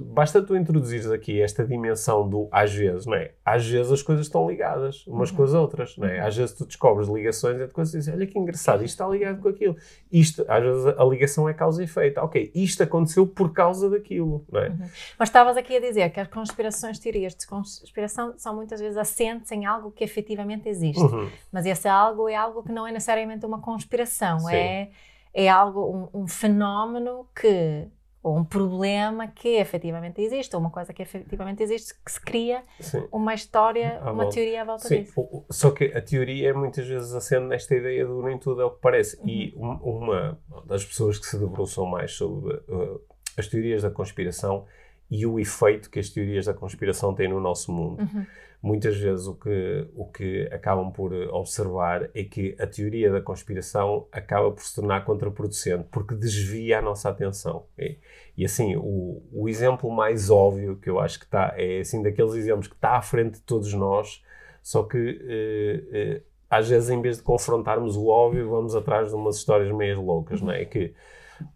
basta 0.04 0.41
tu 0.41 0.56
introduzires 0.56 1.12
aqui 1.12 1.39
esta 1.39 1.65
dimensão 1.65 2.28
do 2.28 2.47
às 2.52 2.73
vezes, 2.73 3.06
não 3.06 3.13
é? 3.13 3.32
Às 3.45 3.67
vezes 3.67 3.91
as 3.91 4.02
coisas 4.02 4.25
estão 4.25 4.49
ligadas 4.49 5.06
umas 5.06 5.30
com 5.30 5.43
as 5.43 5.54
outras, 5.54 5.95
não 5.97 6.08
é? 6.08 6.19
Às 6.19 6.36
vezes 6.36 6.56
tu 6.56 6.65
descobres 6.65 7.08
ligações 7.08 7.56
entre 7.56 7.73
coisas 7.73 7.93
e 7.93 7.97
dizes, 7.99 8.13
olha 8.13 8.25
que 8.25 8.38
engraçado, 8.38 8.84
isto 8.84 8.95
está 8.95 9.08
ligado 9.08 9.41
com 9.41 9.49
aquilo. 9.49 9.75
Isto, 10.12 10.43
às 10.47 10.63
vezes 10.63 10.86
a 10.88 11.04
ligação 11.04 11.47
é 11.47 11.54
causa 11.54 11.82
e 11.82 11.86
efeito. 11.86 12.19
Ok, 12.19 12.52
isto 12.56 12.82
aconteceu 12.82 13.28
por 13.28 13.54
causa 13.54 13.89
daquilo, 13.89 14.43
não 14.52 14.60
é? 14.60 14.69
Mas 15.17 15.30
estavas 15.30 15.56
aqui 15.56 15.78
a 15.78 15.80
dizer 15.80 16.10
que 16.10 16.19
as 16.19 16.28
conspirações, 16.28 16.97
teorias 16.97 17.36
de 17.36 17.45
conspiração, 17.45 18.34
são 18.38 18.56
muitas 18.56 18.80
vezes 18.80 18.97
assentes 18.97 19.52
em 19.52 19.65
algo 19.65 19.91
que 19.91 20.04
efetivamente 20.04 20.67
existe. 20.67 21.02
Uhum. 21.02 21.30
Mas 21.52 21.65
esse 21.65 21.88
algo 21.88 22.28
é 22.28 22.36
algo 22.36 22.63
que 22.63 22.71
não 22.71 22.88
é 22.88 22.91
necessariamente 22.91 23.45
uma 23.45 23.62
conspiração, 23.62 24.39
Sim. 24.39 24.56
é, 24.56 24.89
é 25.34 25.47
algo, 25.47 26.10
um, 26.13 26.21
um 26.21 26.28
fenómeno 26.28 27.28
que, 27.39 27.88
ou 28.21 28.36
um 28.38 28.43
problema 28.43 29.27
que 29.27 29.47
efetivamente 29.58 30.21
existe, 30.21 30.53
ou 30.55 30.60
uma 30.62 30.69
coisa 30.69 30.93
que 30.93 31.01
efetivamente 31.01 31.63
existe, 31.63 31.93
que 32.03 32.12
se 32.12 32.19
cria 32.19 32.63
Sim. 32.79 33.08
uma 33.12 33.34
história, 33.34 33.97
À 33.99 34.12
uma 34.12 34.23
volta. 34.23 34.36
teoria 34.36 34.62
à 34.62 34.65
volta 34.65 34.88
Sim, 34.88 35.03
disso. 35.03 35.13
o- 35.21 35.45
só 35.49 35.71
que 35.71 35.86
a 35.86 36.01
teoria 36.01 36.53
muitas 36.53 36.86
vezes 36.86 37.13
acende 37.13 37.45
nesta 37.47 37.73
ideia 37.75 38.05
do 38.05 38.21
nem 38.21 38.38
tudo 38.38 38.62
é 38.62 38.65
o 38.65 38.71
que 38.71 38.82
parece. 38.82 39.19
E 39.25 39.53
Uhum. 39.55 39.71
um- 39.84 39.97
uma 39.99 40.39
das 40.65 40.84
pessoas 40.84 41.17
que 41.17 41.25
se 41.25 41.38
debruçam 41.39 41.86
mais 41.86 42.12
sobre 42.12 42.55
uh, 42.67 43.01
as 43.38 43.47
teorias 43.47 43.84
da 43.84 43.89
conspiração 43.89 44.65
e 45.10 45.25
o 45.25 45.39
efeito 45.39 45.89
que 45.89 45.97
as 45.99 46.10
teorias 46.10 46.45
da 46.45 46.53
conspiração 46.53 47.13
têm 47.15 47.29
no 47.29 47.39
nosso 47.39 47.71
mundo. 47.71 48.01
Uhum. 48.01 48.25
Muitas 48.62 48.98
vezes 48.98 49.26
o 49.26 49.36
que, 49.36 49.88
o 49.95 50.06
que 50.06 50.50
acabam 50.52 50.91
por 50.91 51.13
uh, 51.13 51.34
observar 51.34 52.10
é 52.13 52.24
que 52.26 52.58
a 52.60 52.67
teoria 52.67 53.10
da 53.10 53.22
conspiração 53.22 54.06
acaba 54.12 54.52
por 54.52 54.62
se 54.62 54.76
tornar 54.76 55.06
contraproducente, 55.06 55.86
porque 55.89 56.13
desvia 56.13 56.80
a 56.80 56.82
nossa 56.82 57.10
atenção. 57.10 57.65
ok? 57.74 57.98
E 58.36 58.43
assim, 58.43 58.76
o, 58.76 59.24
o 59.32 59.48
exemplo 59.48 59.89
mais 59.89 60.30
óbvio 60.30 60.76
que 60.76 60.89
eu 60.89 61.00
acho 61.00 61.19
que 61.19 61.26
está, 61.26 61.54
é 61.58 61.80
assim, 61.80 62.04
daqueles 62.04 62.34
exemplos 62.34 62.67
que 62.67 62.76
está 62.76 62.98
à 62.98 63.02
frente 63.02 63.36
de 63.36 63.41
todos 63.41 63.74
nós, 63.74 64.22
só 64.62 64.84
que 64.84 64.98
eh, 64.98 65.84
eh, 65.91 66.22
às 66.50 66.67
vezes 66.69 66.89
em 66.89 67.02
vez 67.02 67.17
de 67.17 67.24
confrontarmos 67.24 67.95
o 67.95 68.08
óbvio, 68.08 68.50
vamos 68.50 68.76
atrás 68.76 69.10
de 69.10 69.15
umas 69.15 69.38
histórias 69.38 69.74
meias 69.76 69.98
loucas, 69.98 70.41
não 70.41 70.52
é? 70.52 70.65
Que 70.65 70.93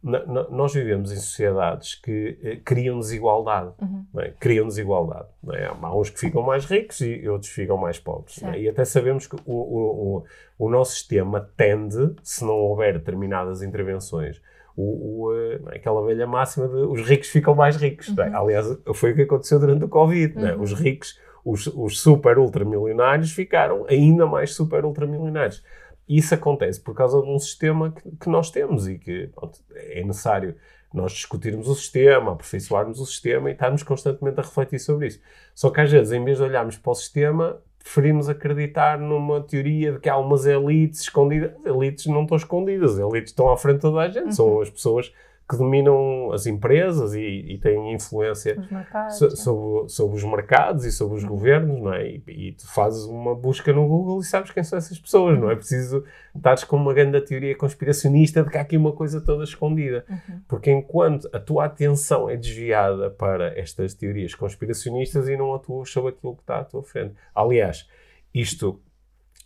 nós 0.02 0.74
vivemos 0.74 1.12
em 1.12 1.16
sociedades 1.16 1.96
que 1.96 2.38
eh, 2.44 2.58
criam 2.64 3.00
desigualdade, 3.00 3.72
Uhum. 3.82 4.06
é? 4.18 4.32
criam 4.40 4.68
desigualdade. 4.68 5.28
É? 5.52 5.66
Há 5.82 5.96
uns 5.96 6.10
que 6.10 6.20
ficam 6.20 6.42
mais 6.42 6.66
ricos 6.66 7.02
e 7.02 7.28
outros 7.28 7.52
ficam 7.52 7.78
mais 7.78 8.00
pobres. 8.00 8.42
é? 8.44 8.60
E 8.60 8.70
até 8.70 8.86
sabemos 8.86 9.28
que 9.28 9.36
o, 9.36 9.54
o, 9.54 10.18
o, 10.18 10.66
o 10.66 10.70
nosso 10.70 10.92
sistema 10.94 11.50
tende, 11.58 12.16
se 12.24 12.44
não 12.46 12.54
houver 12.56 12.94
determinadas 12.98 13.62
intervenções, 13.62 14.42
o, 14.76 15.32
eh, 15.34 15.60
é? 15.74 15.78
aquela 15.78 16.04
velha 16.06 16.26
máxima 16.26 16.68
de 16.68 16.76
os 16.76 17.02
ricos 17.08 17.30
ficam 17.30 17.54
mais 17.56 17.76
ricos. 17.76 18.16
é? 18.18 18.32
Aliás, 18.34 18.66
foi 18.94 19.12
o 19.12 19.16
que 19.16 19.22
aconteceu 19.24 19.60
durante 19.60 19.86
o 19.86 19.90
Covid. 19.90 20.46
é? 20.46 20.56
Os 20.56 20.74
ricos, 20.74 21.20
os, 21.46 21.68
os 21.68 22.00
super 22.00 22.38
ultramilionários, 22.38 23.32
ficaram 23.32 23.86
ainda 23.90 24.26
mais 24.26 24.54
super 24.56 24.86
ultramilionários. 24.86 25.64
Isso 26.08 26.34
acontece 26.34 26.80
por 26.80 26.94
causa 26.94 27.22
de 27.22 27.28
um 27.28 27.40
sistema 27.40 27.92
que, 27.92 28.10
que 28.18 28.30
nós 28.30 28.52
temos 28.52 28.88
e 28.88 28.98
que 28.98 29.28
pronto, 29.28 29.60
é 29.76 30.04
necessário 30.04 30.56
nós 30.94 31.12
discutirmos 31.12 31.68
o 31.68 31.74
sistema, 31.74 32.34
aperfeiçoarmos 32.34 33.00
o 33.00 33.06
sistema 33.06 33.50
e 33.50 33.54
estarmos 33.54 33.82
constantemente 33.82 34.40
a 34.40 34.44
refletir 34.44 34.80
sobre 34.80 35.08
isso. 35.08 35.20
Só 35.56 35.72
que 35.72 35.82
às 35.82 35.92
vezes, 35.92 36.14
em 36.14 36.24
vez 36.24 36.38
de 36.38 36.44
olharmos 36.44 36.78
para 36.78 36.92
o 36.92 36.96
sistema, 36.96 37.60
preferimos 37.80 38.30
acreditar 38.30 39.00
numa 39.00 39.42
teoria 39.42 39.94
de 39.94 40.00
que 40.00 40.08
há 40.08 40.18
umas 40.18 40.46
elites 40.46 41.02
escondidas. 41.02 41.52
As 41.60 41.66
elites 41.66 42.06
não 42.06 42.24
estão 42.24 42.38
escondidas, 42.38 42.94
as 42.94 43.00
elites 43.00 43.32
estão 43.32 43.52
à 43.52 43.58
frente 43.58 43.76
de 43.76 43.82
toda 43.82 44.02
a 44.02 44.10
gente, 44.10 44.36
são 44.36 44.62
as 44.62 44.70
pessoas 44.70 45.12
que 45.54 45.64
dominam 45.64 46.32
as 46.32 46.46
empresas 46.46 47.14
e, 47.14 47.22
e 47.22 47.58
têm 47.58 47.94
influência 47.94 48.60
Os 48.60 48.70
mercados. 48.70 49.18
so- 49.18 49.36
sobre, 49.38 49.90
sobre 49.90 50.16
os 50.18 50.24
mercados 50.24 50.86
e 50.86 50.92
sobre 50.92 51.18
os 51.18 51.24
governos, 51.24 51.80
não 51.82 51.94
é? 51.94 52.08
E, 52.08 52.24
e 52.28 52.52
tu 52.54 52.68
fazes 52.74 53.04
uma 53.06 53.34
busca 53.36 53.72
no 53.72 53.88
Google 53.88 54.20
e 54.20 54.24
sabes 54.26 54.52
quem 54.52 54.64
são 54.64 54.78
essas 54.78 55.00
pessoas, 55.00 55.40
não 55.40 55.50
é 55.50 55.56
preciso 55.56 56.04
estares 56.36 56.64
com 56.64 56.76
uma 56.76 56.94
grande 56.94 57.22
teoria 57.22 57.56
conspiracionista 57.56 58.44
de 58.44 58.50
que 58.50 58.58
há 58.58 58.62
aqui 58.62 58.76
uma 58.76 58.92
coisa 58.92 59.22
toda 59.22 59.44
escondida. 59.44 60.04
Porque 60.48 60.72
enquanto 60.72 61.30
a 61.32 61.40
tua 61.40 61.66
atenção 61.66 62.30
é 62.30 62.36
desviada 62.36 63.10
para 63.12 63.58
estas 63.60 63.94
teorias 63.94 64.34
conspiracionistas 64.36 65.30
e 65.30 65.38
não 65.38 65.54
atuas 65.54 65.90
sobre 65.90 66.10
aquilo 66.12 66.36
que 66.36 66.42
está 66.42 66.60
à 66.60 66.64
tua 66.64 66.84
frente. 66.84 67.14
Aliás, 67.36 67.88
isto 68.34 68.82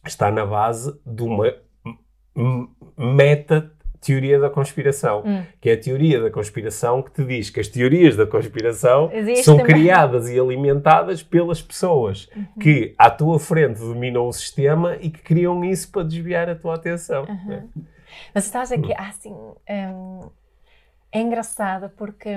está 0.06 0.32
na 0.32 0.46
base 0.46 0.98
de 1.06 1.24
uma 1.24 1.54
meta 2.98 3.72
teoria 4.00 4.40
da 4.40 4.50
conspiração, 4.50 5.24
Hum. 5.26 5.44
que 5.62 5.70
é 5.70 5.74
a 5.74 5.80
teoria 5.80 6.22
da 6.22 6.30
conspiração 6.32 7.02
que 7.02 7.12
te 7.12 7.24
diz 7.26 7.50
que 7.50 7.60
as 7.60 7.68
teorias 7.68 8.16
da 8.16 8.26
conspiração 8.28 9.10
Existem, 9.12 9.44
são 9.44 9.58
mas- 9.58 9.66
criadas 9.66 10.30
e 10.30 10.40
alimentadas 10.40 11.22
pelas 11.24 11.62
pessoas 11.62 12.28
Uhum. 12.36 12.46
que 12.62 12.94
à 12.98 13.10
tua 13.10 13.40
frente 13.40 13.80
dominam 13.80 14.28
o 14.28 14.34
sistema 14.34 14.96
e 15.00 15.10
que 15.10 15.22
criam 15.22 15.64
isso 15.66 15.92
para 15.92 16.04
desviar 16.04 16.50
a 16.50 16.56
tua 16.56 16.76
atenção. 16.76 17.24
Uhum. 17.26 17.48
né? 17.48 17.68
Mas 18.34 18.46
estás 18.46 18.72
aqui, 18.72 18.94
assim, 18.98 19.34
hum, 19.34 20.22
é 21.12 21.20
engraçado 21.22 21.90
porque 21.98 22.30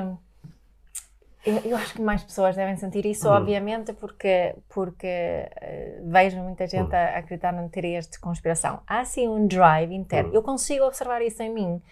eu, 1.45 1.57
eu 1.65 1.77
acho 1.77 1.95
que 1.95 2.03
mais 2.03 2.23
pessoas 2.23 2.55
devem 2.55 2.77
sentir 2.77 3.07
isso, 3.07 3.29
Hum. 3.29 3.33
obviamente, 3.33 3.93
porque, 3.95 4.55
porque 4.69 5.07
eh, 5.07 6.01
vejo 6.05 6.39
muita 6.39 6.67
gente 6.67 6.91
Hum. 6.93 6.97
a 6.97 7.19
acreditar 7.19 7.55
em 7.55 7.69
teorias 7.69 8.07
de 8.07 8.19
conspiração. 8.19 8.81
Há 8.87 9.01
assim 9.01 9.27
um 9.29 9.47
drive 9.47 9.95
interno, 9.95 10.31
Hum. 10.31 10.35
eu 10.35 10.43
consigo 10.43 10.85
observar 10.85 11.23
isso 11.23 11.43
em 11.43 11.53
mim, 11.53 11.83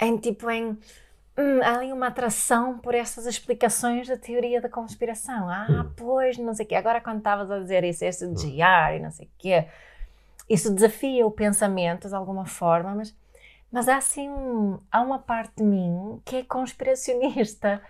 em 0.00 0.16
tipo, 0.16 0.50
em. 0.50 0.76
hum, 1.36 1.60
há 1.62 1.78
ali 1.78 1.92
uma 1.92 2.08
atração 2.08 2.78
por 2.78 2.94
essas 2.94 3.26
explicações 3.26 4.08
da 4.08 4.16
teoria 4.16 4.60
da 4.60 4.68
conspiração. 4.68 5.48
Ah, 5.48 5.86
pois, 5.96 6.36
não 6.38 6.54
sei 6.54 6.64
o 6.66 6.68
quê. 6.68 6.74
Agora, 6.74 7.00
quando 7.00 7.18
estavas 7.18 7.50
a 7.50 7.58
dizer 7.60 7.84
isso, 7.84 8.04
este 8.04 8.24
e 8.24 8.98
não 9.00 9.10
sei 9.10 9.26
o 9.26 9.30
quê, 9.38 9.66
isso 10.48 10.72
desafia 10.72 11.26
o 11.26 11.30
pensamento 11.30 12.08
de 12.08 12.14
alguma 12.14 12.44
forma, 12.44 12.94
mas, 12.94 13.14
mas 13.70 13.88
há 13.88 13.96
assim 13.96 14.28
um, 14.28 14.78
há 14.90 15.00
uma 15.00 15.18
parte 15.18 15.54
de 15.56 15.62
mim 15.64 16.20
que 16.24 16.36
é 16.36 16.42
conspiracionista. 16.44 17.80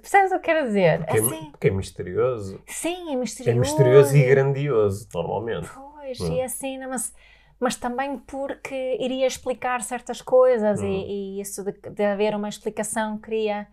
Percebes 0.00 0.32
o 0.32 0.34
que 0.34 0.36
eu 0.36 0.40
quero 0.40 0.66
dizer? 0.66 0.98
Porque, 1.00 1.16
é, 1.16 1.20
assim, 1.20 1.50
porque 1.50 1.68
é 1.68 1.70
misterioso. 1.70 2.62
sim, 2.66 3.10
é 3.12 3.12
É 3.12 3.16
misterioso. 3.16 3.60
misterioso 3.60 4.16
e 4.16 4.24
grandioso, 4.24 5.08
normalmente. 5.14 5.68
Pois, 5.74 6.18
Hum. 6.20 6.34
e 6.34 6.40
assim, 6.42 6.78
não, 6.78 6.88
mas, 6.90 7.12
mas 7.60 7.76
também 7.76 8.18
porque 8.18 8.96
iria 9.00 9.26
explicar 9.26 9.82
certas 9.82 10.20
coisas 10.20 10.80
Hum. 10.80 10.86
e, 10.86 11.38
e 11.38 11.40
isso 11.40 11.62
de, 11.64 11.72
de 11.72 12.04
haver 12.04 12.34
uma 12.34 12.48
explicação 12.48 13.18
cria, 13.18 13.68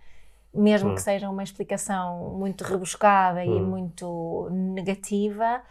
mesmo 0.53 0.89
Hum. 0.91 0.95
que 0.95 1.01
seja 1.01 1.29
uma 1.29 1.43
explicação 1.43 2.35
muito 2.37 2.63
rebuscada 2.63 3.43
e 3.43 3.49
Hum. 3.49 3.65
muito 3.69 4.47
negativa, 4.51 5.61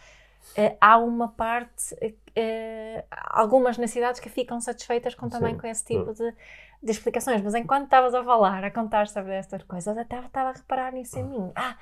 uh, 0.59 0.77
há 0.81 0.99
uma 0.99 1.29
parte, 1.29 1.95
uh, 1.95 3.05
algumas 3.11 3.79
nas 3.79 3.91
cidades 3.91 4.21
que 4.21 4.29
ficam 4.29 4.61
satisfeitas 4.61 5.15
com, 5.15 5.29
também 5.29 5.55
Sim. 5.55 5.61
com 5.61 5.67
esse 5.67 5.85
tipo 5.85 6.13
de, 6.13 6.35
de, 6.83 6.91
explicações. 6.91 7.41
Mas 7.41 7.55
enquanto 7.55 7.85
estavas 7.85 8.15
a 8.15 8.25
falar, 8.25 8.65
a 8.65 8.71
contar 8.71 9.07
sobre 9.07 9.35
estas 9.35 9.63
coisas, 9.63 9.97
eu 9.97 10.03
estava 10.03 10.51
a 10.51 10.53
reparar 10.53 10.93
nisso 10.93 11.19
em 11.19 11.25
mim. 11.25 11.53
Ah, 11.55 11.77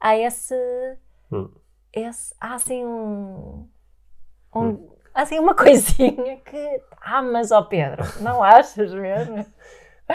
há 0.00 0.16
esse. 0.16 0.54
Hum. 1.30 1.50
esse 1.92 2.34
há 2.40 2.54
assim 2.54 2.84
um. 2.84 3.68
um 4.54 4.60
hum. 4.60 4.88
Assim, 5.14 5.38
uma 5.38 5.54
coisinha 5.54 6.38
que. 6.38 6.82
Ah, 7.00 7.20
mas 7.20 7.52
ó 7.52 7.60
oh 7.60 7.64
Pedro, 7.66 8.02
não 8.20 8.42
achas 8.42 8.94
mesmo? 8.94 9.44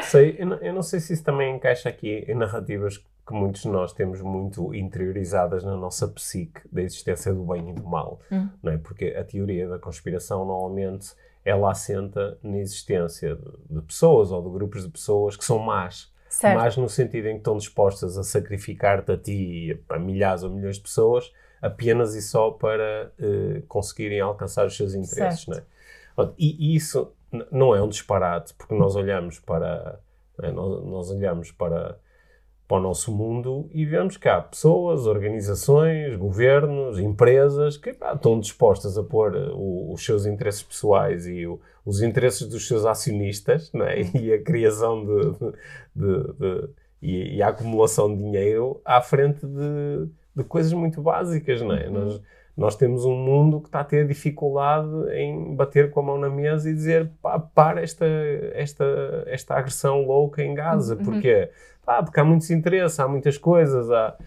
sei, 0.02 0.36
eu 0.40 0.46
não, 0.46 0.58
eu 0.58 0.74
não 0.74 0.82
sei 0.84 1.00
se 1.00 1.14
isso 1.14 1.24
também 1.24 1.56
encaixa 1.56 1.90
aqui 1.90 2.26
em 2.28 2.36
narrativas 2.36 3.04
que 3.28 3.34
muitos 3.34 3.64
de 3.64 3.70
nós 3.70 3.92
temos 3.92 4.22
muito 4.22 4.74
interiorizadas 4.74 5.64
na 5.64 5.76
nossa 5.76 6.08
psique 6.08 6.62
da 6.72 6.82
existência 6.82 7.34
do 7.34 7.44
bem 7.44 7.70
e 7.70 7.74
do 7.74 7.84
mal, 7.84 8.20
hum. 8.32 8.48
não 8.64 8.72
é? 8.72 8.78
Porque 8.78 9.08
a 9.08 9.24
teoria 9.24 9.68
da 9.68 9.78
conspiração 9.78 10.46
normalmente 10.46 11.14
ela 11.44 11.72
assenta 11.72 12.38
na 12.42 12.58
existência 12.58 13.36
de, 13.36 13.76
de 13.76 13.82
pessoas 13.82 14.32
ou 14.32 14.42
de 14.42 14.50
grupos 14.50 14.84
de 14.84 14.90
pessoas 14.90 15.36
que 15.36 15.44
são 15.44 15.60
más. 15.60 16.12
Certo. 16.30 16.82
No 16.82 16.90
sentido 16.90 17.28
em 17.28 17.34
que 17.34 17.38
estão 17.38 17.58
dispostas 17.58 18.18
a 18.18 18.24
sacrificar-te 18.24 19.12
a 19.12 19.18
ti 19.18 19.72
e 19.72 19.84
a 19.90 19.98
milhares 19.98 20.44
ou 20.44 20.50
milhões 20.50 20.76
de 20.76 20.84
pessoas 20.84 21.32
apenas 21.62 22.16
e 22.16 22.22
só 22.22 22.52
para 22.52 23.12
uh, 23.20 23.62
conseguirem 23.68 24.20
alcançar 24.20 24.66
os 24.66 24.76
seus 24.76 24.94
interesses, 24.94 25.46
certo. 25.46 25.66
não 26.18 26.26
é? 26.26 26.30
E, 26.38 26.74
e 26.74 26.76
isso 26.76 27.14
não 27.52 27.76
é 27.76 27.82
um 27.82 27.90
disparate, 27.90 28.54
porque 28.54 28.74
nós 28.74 28.96
olhamos 28.96 29.40
para, 29.40 30.00
é? 30.42 30.52
nós, 30.52 30.84
nós, 30.86 31.12
olhamos 31.12 31.52
para, 31.52 32.00
para 32.68 32.78
o 32.78 32.82
nosso 32.82 33.16
mundo 33.16 33.70
e 33.72 33.86
vemos 33.86 34.18
que 34.18 34.28
há 34.28 34.42
pessoas, 34.42 35.08
organizações, 35.08 36.16
governos, 36.18 37.00
empresas 37.00 37.78
que 37.78 37.94
pá, 37.94 38.14
estão 38.14 38.40
dispostas 38.40 38.98
a 38.98 39.04
pôr 39.04 39.36
o, 39.54 39.94
os 39.94 40.04
seus 40.04 40.26
interesses 40.26 40.64
pessoais 40.64 41.26
e 41.26 41.48
o, 41.48 41.62
os 41.86 42.02
interesses 42.02 42.48
dos 42.48 42.68
seus 42.68 42.86
acionistas 42.86 43.72
é? 43.74 44.02
e 44.20 44.34
a 44.34 44.44
criação 44.44 45.06
de, 45.06 45.32
de, 45.96 46.34
de 46.34 46.70
e, 47.02 47.38
e, 47.38 47.42
a 47.44 47.50
acumulação 47.50 48.14
de 48.14 48.22
dinheiro 48.24 48.82
à 48.84 49.00
frente 49.02 49.46
de, 49.46 50.10
de 50.36 50.44
coisas 50.44 50.74
muito 50.74 51.00
básicas, 51.00 51.62
não 51.62 51.76
é? 51.76 51.88
Uhum. 51.88 51.94
Nós, 51.94 52.22
nós 52.58 52.76
temos 52.76 53.06
um 53.06 53.16
mundo 53.16 53.62
que 53.62 53.68
está 53.68 53.82
a 53.82 53.84
ter 53.84 54.08
dificuldade 54.08 54.90
em 55.14 55.56
bater 55.56 55.92
com 55.92 56.00
a 56.00 56.04
mão 56.04 56.18
na 56.18 56.30
mesa 56.30 56.68
e 56.68 56.74
dizer 56.74 57.12
pá, 57.22 57.38
para 57.38 57.84
esta, 57.84 58.06
esta, 58.54 58.84
esta 59.28 59.56
agressão 59.56 60.02
louca 60.02 60.44
em 60.44 60.56
Gaza. 60.56 60.96
Uhum. 60.96 61.04
Porquê? 61.04 61.52
Pá, 61.86 62.02
porque 62.02 62.20
há 62.20 62.24
muitos 62.24 62.50
interesses, 62.50 63.00
há 63.00 63.08
muitas 63.08 63.38
coisas, 63.38 63.92
há 63.92 64.18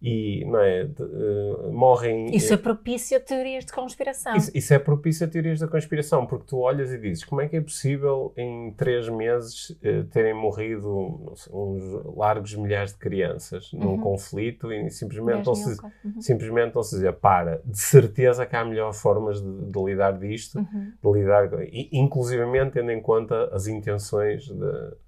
e 0.00 0.44
não 0.44 0.60
é, 0.60 0.84
de, 0.84 1.02
uh, 1.02 1.72
morrem. 1.72 2.26
Isso 2.34 2.52
é 2.52 2.56
propício 2.56 3.16
a 3.16 3.20
teorias 3.20 3.64
de 3.64 3.72
conspiração. 3.72 4.36
Isso, 4.36 4.50
isso, 4.54 4.74
é 4.74 4.78
propício 4.78 5.26
a 5.26 5.30
teorias 5.30 5.58
da 5.58 5.66
conspiração, 5.66 6.26
porque 6.26 6.44
tu 6.48 6.58
olhas 6.58 6.92
e 6.92 6.98
dizes 6.98 7.24
como 7.24 7.40
é 7.40 7.48
que 7.48 7.56
é 7.56 7.60
possível 7.60 8.32
em 8.36 8.72
três 8.72 9.08
meses 9.08 9.70
uh, 9.70 10.04
terem 10.12 10.34
morrido 10.34 11.32
sei, 11.34 11.52
uns 11.52 11.82
largos 12.14 12.54
milhares 12.54 12.92
de 12.92 12.98
crianças 12.98 13.72
uhum. 13.72 13.80
num 13.80 13.98
conflito 13.98 14.70
e 14.70 14.90
simplesmente 14.90 15.46
não, 15.46 15.54
se, 15.54 15.80
uhum. 15.82 16.20
simplesmente 16.20 16.74
não 16.74 16.82
se 16.82 16.96
dizer 16.96 17.14
para, 17.14 17.62
de 17.64 17.78
certeza 17.78 18.44
que 18.44 18.54
há 18.54 18.64
melhores 18.64 19.00
formas 19.00 19.40
de, 19.40 19.70
de 19.70 19.82
lidar 19.82 20.12
disto, 20.18 20.58
uhum. 20.58 20.92
de 21.02 21.18
lidar, 21.18 21.48
e, 21.62 21.88
inclusivamente 21.92 22.72
tendo 22.72 22.90
em 22.90 23.00
conta 23.00 23.48
as 23.52 23.66
intenções 23.66 24.44
de, 24.44 24.52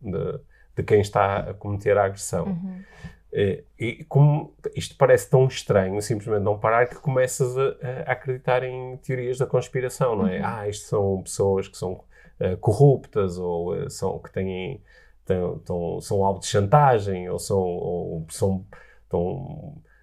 de, 0.01 0.41
de 0.77 0.83
quem 0.83 1.01
está 1.01 1.51
a 1.51 1.55
cometer 1.55 1.99
a 1.99 2.07
agressão. 2.07 2.47
Uhum. 2.47 2.83
Eh, 3.33 3.65
e 3.79 4.05
como 4.05 4.55
isto 4.75 4.97
parece 4.97 5.29
tão 5.29 5.47
estranho, 5.47 6.01
simplesmente 6.01 6.43
não 6.43 6.59
parar, 6.59 6.89
que 6.89 6.97
começas 6.97 7.57
a, 7.59 7.77
a 8.07 8.13
acreditar 8.13 8.63
em 8.63 8.97
teorias 8.99 9.39
da 9.39 9.47
conspiração, 9.47 10.17
não 10.17 10.27
é? 10.27 10.39
Uhum. 10.39 10.47
Ah, 10.47 10.69
isto 10.69 10.87
são 10.87 11.23
pessoas 11.23 11.69
que 11.69 11.77
são 11.77 11.93
uh, 11.93 12.57
corruptas 12.59 13.39
ou 13.39 13.75
uh, 13.75 13.91
são, 13.91 14.19
que 14.19 14.33
têm, 14.33 14.83
tão, 15.25 15.59
tão, 15.59 16.01
são 16.01 16.25
alvo 16.25 16.41
de 16.41 16.47
chantagem 16.47 17.29
ou 17.29 17.39
são, 17.39 17.59
ou 17.59 18.27
são 18.31 18.65
tão, 19.09 19.23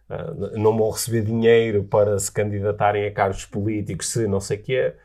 uh, 0.09 0.57
não 0.57 0.77
vão 0.77 0.91
receber 0.91 1.23
dinheiro 1.23 1.83
para 1.83 2.19
se 2.19 2.31
candidatarem 2.31 3.07
a 3.07 3.11
cargos 3.11 3.45
políticos 3.45 4.09
se 4.09 4.27
não 4.27 4.39
sei 4.39 4.57
o 4.57 4.63
que 4.63 4.75
é. 4.75 4.95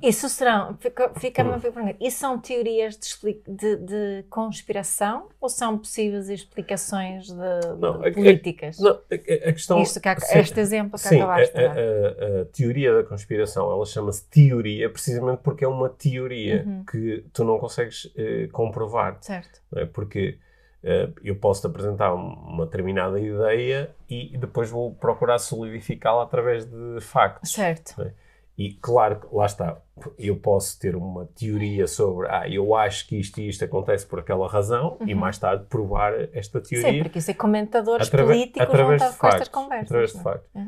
Isso 0.00 0.28
serão, 0.28 0.76
fica-me 0.78 1.18
fica 1.18 1.42
a 1.42 1.58
pergunta, 1.58 1.96
isso 2.00 2.18
são 2.18 2.38
teorias 2.38 2.96
de, 2.96 3.42
de, 3.48 3.76
de, 3.76 4.24
conspiração 4.30 5.28
ou 5.40 5.48
são 5.48 5.76
possíveis 5.76 6.28
explicações 6.28 7.26
de, 7.26 7.76
não, 7.76 8.00
de 8.00 8.12
políticas? 8.12 8.78
A, 8.78 8.82
não, 8.84 8.90
a, 8.90 9.14
a 9.48 9.52
questão... 9.52 9.82
Isto 9.82 10.00
que, 10.00 10.20
sim, 10.20 10.38
este 10.38 10.60
exemplo 10.60 10.92
que 10.92 11.08
sim, 11.08 11.16
acabaste 11.16 11.54
de 11.54 11.62
dar. 11.62 11.76
A, 11.76 12.40
a, 12.42 12.44
teoria 12.52 12.94
da 12.94 13.02
conspiração, 13.02 13.70
ela 13.70 13.84
chama-se 13.84 14.24
teoria 14.28 14.88
precisamente 14.88 15.40
porque 15.42 15.64
é 15.64 15.68
uma 15.68 15.88
teoria 15.88 16.64
uhum. 16.64 16.84
que 16.84 17.24
tu 17.32 17.42
não 17.42 17.58
consegues 17.58 18.04
uh, 18.04 18.48
comprovar. 18.52 19.18
Certo. 19.20 19.60
É? 19.74 19.86
Porque 19.86 20.38
uh, 20.84 21.12
eu 21.24 21.34
posso-te 21.34 21.66
apresentar 21.66 22.14
uma 22.14 22.64
determinada 22.64 23.18
ideia 23.18 23.90
e 24.08 24.38
depois 24.38 24.70
vou 24.70 24.94
procurar 24.94 25.38
solidificá-la 25.40 26.22
através 26.22 26.64
de 26.64 27.00
factos. 27.00 27.52
Certo. 27.52 28.00
É? 28.00 28.12
E 28.60 28.74
claro 28.74 29.20
que 29.20 29.34
lá 29.34 29.46
está, 29.46 29.78
eu 30.18 30.36
posso 30.36 30.78
ter 30.78 30.94
uma 30.94 31.24
teoria 31.34 31.86
sobre, 31.86 32.28
ah, 32.28 32.46
eu 32.46 32.74
acho 32.74 33.08
que 33.08 33.18
isto 33.18 33.40
e 33.40 33.48
isto 33.48 33.64
acontece 33.64 34.06
por 34.06 34.18
aquela 34.18 34.46
razão, 34.46 34.98
uhum. 35.00 35.08
e 35.08 35.14
mais 35.14 35.38
tarde 35.38 35.64
provar 35.64 36.12
esta 36.34 36.60
teoria. 36.60 36.92
Sim, 36.92 37.02
porque 37.02 37.20
isso 37.20 37.30
é 37.30 37.32
comentadores 37.32 38.08
através, 38.08 38.38
políticos 38.38 38.68
através 38.68 39.00
de 39.00 39.16
factos, 39.16 39.48
conversas. 39.48 39.86
Através 39.86 40.12
de 40.12 40.18
é? 40.18 40.22
factos. 40.22 40.50
É. 40.54 40.66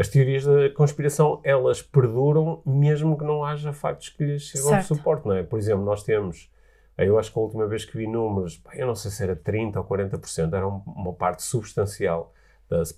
As 0.00 0.08
teorias 0.08 0.44
da 0.46 0.70
conspiração, 0.70 1.40
elas 1.44 1.80
perduram 1.80 2.60
mesmo 2.66 3.16
que 3.16 3.24
não 3.24 3.44
haja 3.44 3.72
factos 3.72 4.08
que 4.08 4.24
lhes 4.24 4.50
sirvam 4.50 4.76
de 4.76 4.86
suporte, 4.86 5.28
não 5.28 5.36
é? 5.36 5.44
Por 5.44 5.60
exemplo, 5.60 5.84
nós 5.84 6.02
temos, 6.02 6.50
eu 6.96 7.16
acho 7.20 7.32
que 7.32 7.38
a 7.38 7.42
última 7.42 7.68
vez 7.68 7.84
que 7.84 7.96
vi 7.96 8.08
números, 8.08 8.60
eu 8.74 8.84
não 8.84 8.96
sei 8.96 9.12
se 9.12 9.22
era 9.22 9.36
30% 9.36 9.76
ou 9.76 9.84
40%, 9.84 10.52
era 10.52 10.66
uma 10.66 11.12
parte 11.12 11.44
substancial, 11.44 12.34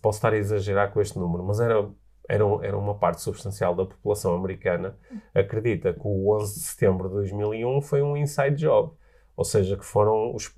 posso 0.00 0.16
estar 0.16 0.33
a 0.33 0.38
exagerar 0.38 0.90
com 0.92 1.00
este 1.03 1.18
número, 1.18 1.44
mas 1.44 1.61
era 1.61 1.87
era, 2.31 2.45
era 2.62 2.79
uma 2.79 2.95
parte 2.95 3.21
substancial 3.21 3.75
da 3.75 3.85
população 3.85 4.35
americana 4.35 4.97
acredita 5.35 5.93
que 5.93 6.01
o 6.05 6.33
11 6.37 6.55
de 6.55 6.61
setembro 6.61 7.09
de 7.09 7.14
2001 7.14 7.83
foi 7.83 8.03
um 8.03 8.16
inside 8.16 8.55
job. 8.55 8.93
Ou 9.37 9.45
seja, 9.45 9.77
que 9.77 9.85
foram 9.85 10.35
os, 10.35 10.53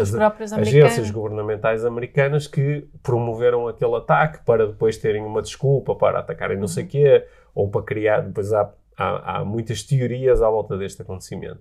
as 0.00 0.14
agências 0.54 1.10
governamentais 1.10 1.84
americanas 1.84 2.46
que 2.46 2.88
promoveram 3.02 3.68
aquele 3.68 3.94
ataque 3.96 4.42
para 4.44 4.66
depois 4.66 4.96
terem 4.96 5.22
uma 5.22 5.42
desculpa 5.42 5.94
para 5.94 6.20
atacarem 6.20 6.58
não 6.58 6.66
sei 6.66 6.84
o 6.84 6.88
quê, 6.88 7.26
ou 7.54 7.70
para 7.70 7.82
criar. 7.82 8.22
Depois 8.22 8.52
há, 8.52 8.72
há, 8.96 9.38
há 9.38 9.44
muitas 9.44 9.82
teorias 9.82 10.40
à 10.40 10.48
volta 10.48 10.76
deste 10.76 11.02
acontecimento. 11.02 11.60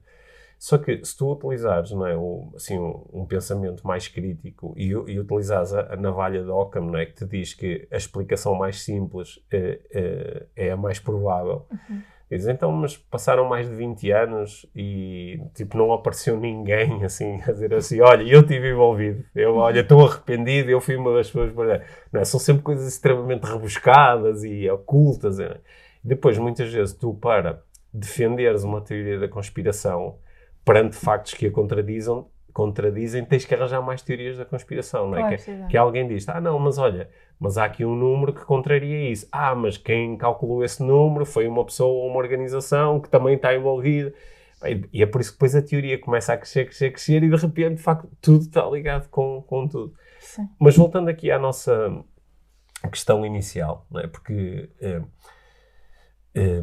Só 0.59 0.77
que 0.77 1.03
se 1.05 1.15
tu 1.15 1.31
utilizares 1.31 1.91
não 1.91 2.05
é, 2.05 2.17
o, 2.17 2.51
assim, 2.55 2.79
um, 2.79 3.05
um, 3.13 3.25
pensamento 3.25 3.85
mais 3.85 4.07
crítico 4.07 4.73
e, 4.75 4.87
e 4.87 5.19
utilizares 5.19 5.71
a, 5.71 5.93
a, 5.93 5.95
navalha 5.95 6.43
de 6.43 6.49
Occam, 6.49 6.81
não 6.81 6.97
é, 6.97 7.05
que 7.05 7.13
te 7.13 7.25
diz 7.25 7.53
que 7.53 7.87
a 7.91 7.97
explicação 7.97 8.55
mais 8.55 8.81
simples 8.81 9.39
é, 9.51 9.79
é, 9.93 10.45
é 10.55 10.71
a 10.71 10.77
mais 10.77 10.97
provável, 10.97 11.67
uhum. 11.71 12.01
dizes, 12.31 12.47
então, 12.47 12.71
mas 12.71 12.97
passaram 12.97 13.47
mais 13.47 13.69
de 13.69 13.75
20 13.75 14.11
anos 14.11 14.65
e 14.75 15.39
tipo, 15.53 15.77
não 15.77 15.93
apareceu 15.93 16.39
ninguém 16.39 17.01
assim 17.05 17.39
a 17.43 17.51
dizer 17.51 17.75
assim: 17.75 18.01
olha, 18.01 18.23
eu 18.23 18.41
estive 18.41 18.71
envolvido, 18.71 19.23
eu, 19.35 19.57
olha, 19.57 19.81
estou 19.81 20.07
arrependido, 20.07 20.71
eu 20.71 20.81
fui 20.81 20.95
uma 20.95 21.13
das 21.13 21.27
pessoas. 21.27 21.53
Não 22.11 22.19
é? 22.19 22.25
São 22.25 22.39
sempre 22.39 22.63
coisas 22.63 22.87
extremamente 22.87 23.43
rebuscadas 23.43 24.43
e 24.43 24.67
ocultas. 24.71 25.39
É? 25.39 25.59
Depois, 26.03 26.35
muitas 26.39 26.73
vezes, 26.73 26.95
tu, 26.95 27.13
para 27.13 27.61
defenderes 27.93 28.63
uma 28.63 28.81
teoria 28.81 29.19
da 29.19 29.27
conspiração, 29.27 30.17
perante 30.67 30.97
factos 30.97 31.33
que 31.33 31.45
a 31.45 31.51
contradizem, 31.51 32.25
contradizem, 32.51 33.23
tens 33.23 33.45
que 33.45 33.55
arranjar 33.55 33.81
mais 33.81 34.01
teorias 34.01 34.37
da 34.37 34.43
conspiração, 34.43 35.09
não 35.09 35.17
é? 35.17 35.37
Claro, 35.37 35.37
que, 35.37 35.67
que, 35.69 35.77
alguém 35.77 36.05
diz, 36.05 36.27
ah 36.27 36.41
não, 36.41 36.59
mas 36.59 36.77
olha, 36.77 37.09
mas 37.39 37.57
há 37.57 37.63
aqui 37.63 37.85
um 37.85 37.95
número 37.95 38.33
que 38.33 38.43
contraria 38.43 39.09
isso. 39.09 39.25
Ah, 39.31 39.55
mas 39.55 39.77
quem 39.77 40.17
calculou 40.17 40.65
esse 40.65 40.83
número 40.83 41.25
foi 41.25 41.47
uma 41.47 41.63
pessoa 41.63 42.03
ou 42.03 42.09
uma 42.09 42.17
organização 42.17 42.99
que 42.99 43.09
também 43.09 43.35
está 43.35 43.55
envolvida. 43.55 44.13
E 44.91 45.01
é 45.01 45.05
por 45.05 45.21
isso 45.21 45.31
que 45.31 45.37
depois 45.37 45.55
a 45.55 45.61
teoria 45.61 45.97
começa 45.97 46.33
a 46.33 46.37
crescer, 46.37 46.65
crescer, 46.65 46.91
crescer 46.91 47.23
e 47.23 47.29
de 47.29 47.35
repente, 47.37 47.75
de 47.75 47.81
facto, 47.81 48.09
tudo 48.19 48.41
está 48.41 48.65
ligado 48.65 49.07
com, 49.07 49.41
com 49.43 49.67
tudo. 49.69 49.93
Sim. 50.19 50.49
Mas 50.59 50.75
voltando 50.75 51.07
aqui 51.07 51.31
à 51.31 51.39
nossa 51.39 52.03
questão 52.91 53.25
inicial, 53.25 53.85
não 53.89 54.01
é? 54.01 54.07
Porque... 54.07 54.69
Eh, 54.81 55.01
eh, 56.35 56.61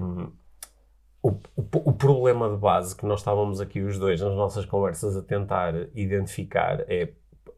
o, 1.25 1.31
o, 1.57 1.65
o, 1.73 1.93
problema 1.95 2.51
de 2.51 2.57
base 2.59 2.95
que 2.95 3.07
nós 3.07 3.21
estávamos 3.21 3.59
aqui 3.59 3.81
os 3.81 3.99
dois 3.99 4.21
nas 4.21 4.35
nossas 4.35 4.67
conversas 4.67 5.17
a 5.17 5.23
tentar 5.23 5.75
identificar 5.95 6.85
é 6.87 7.09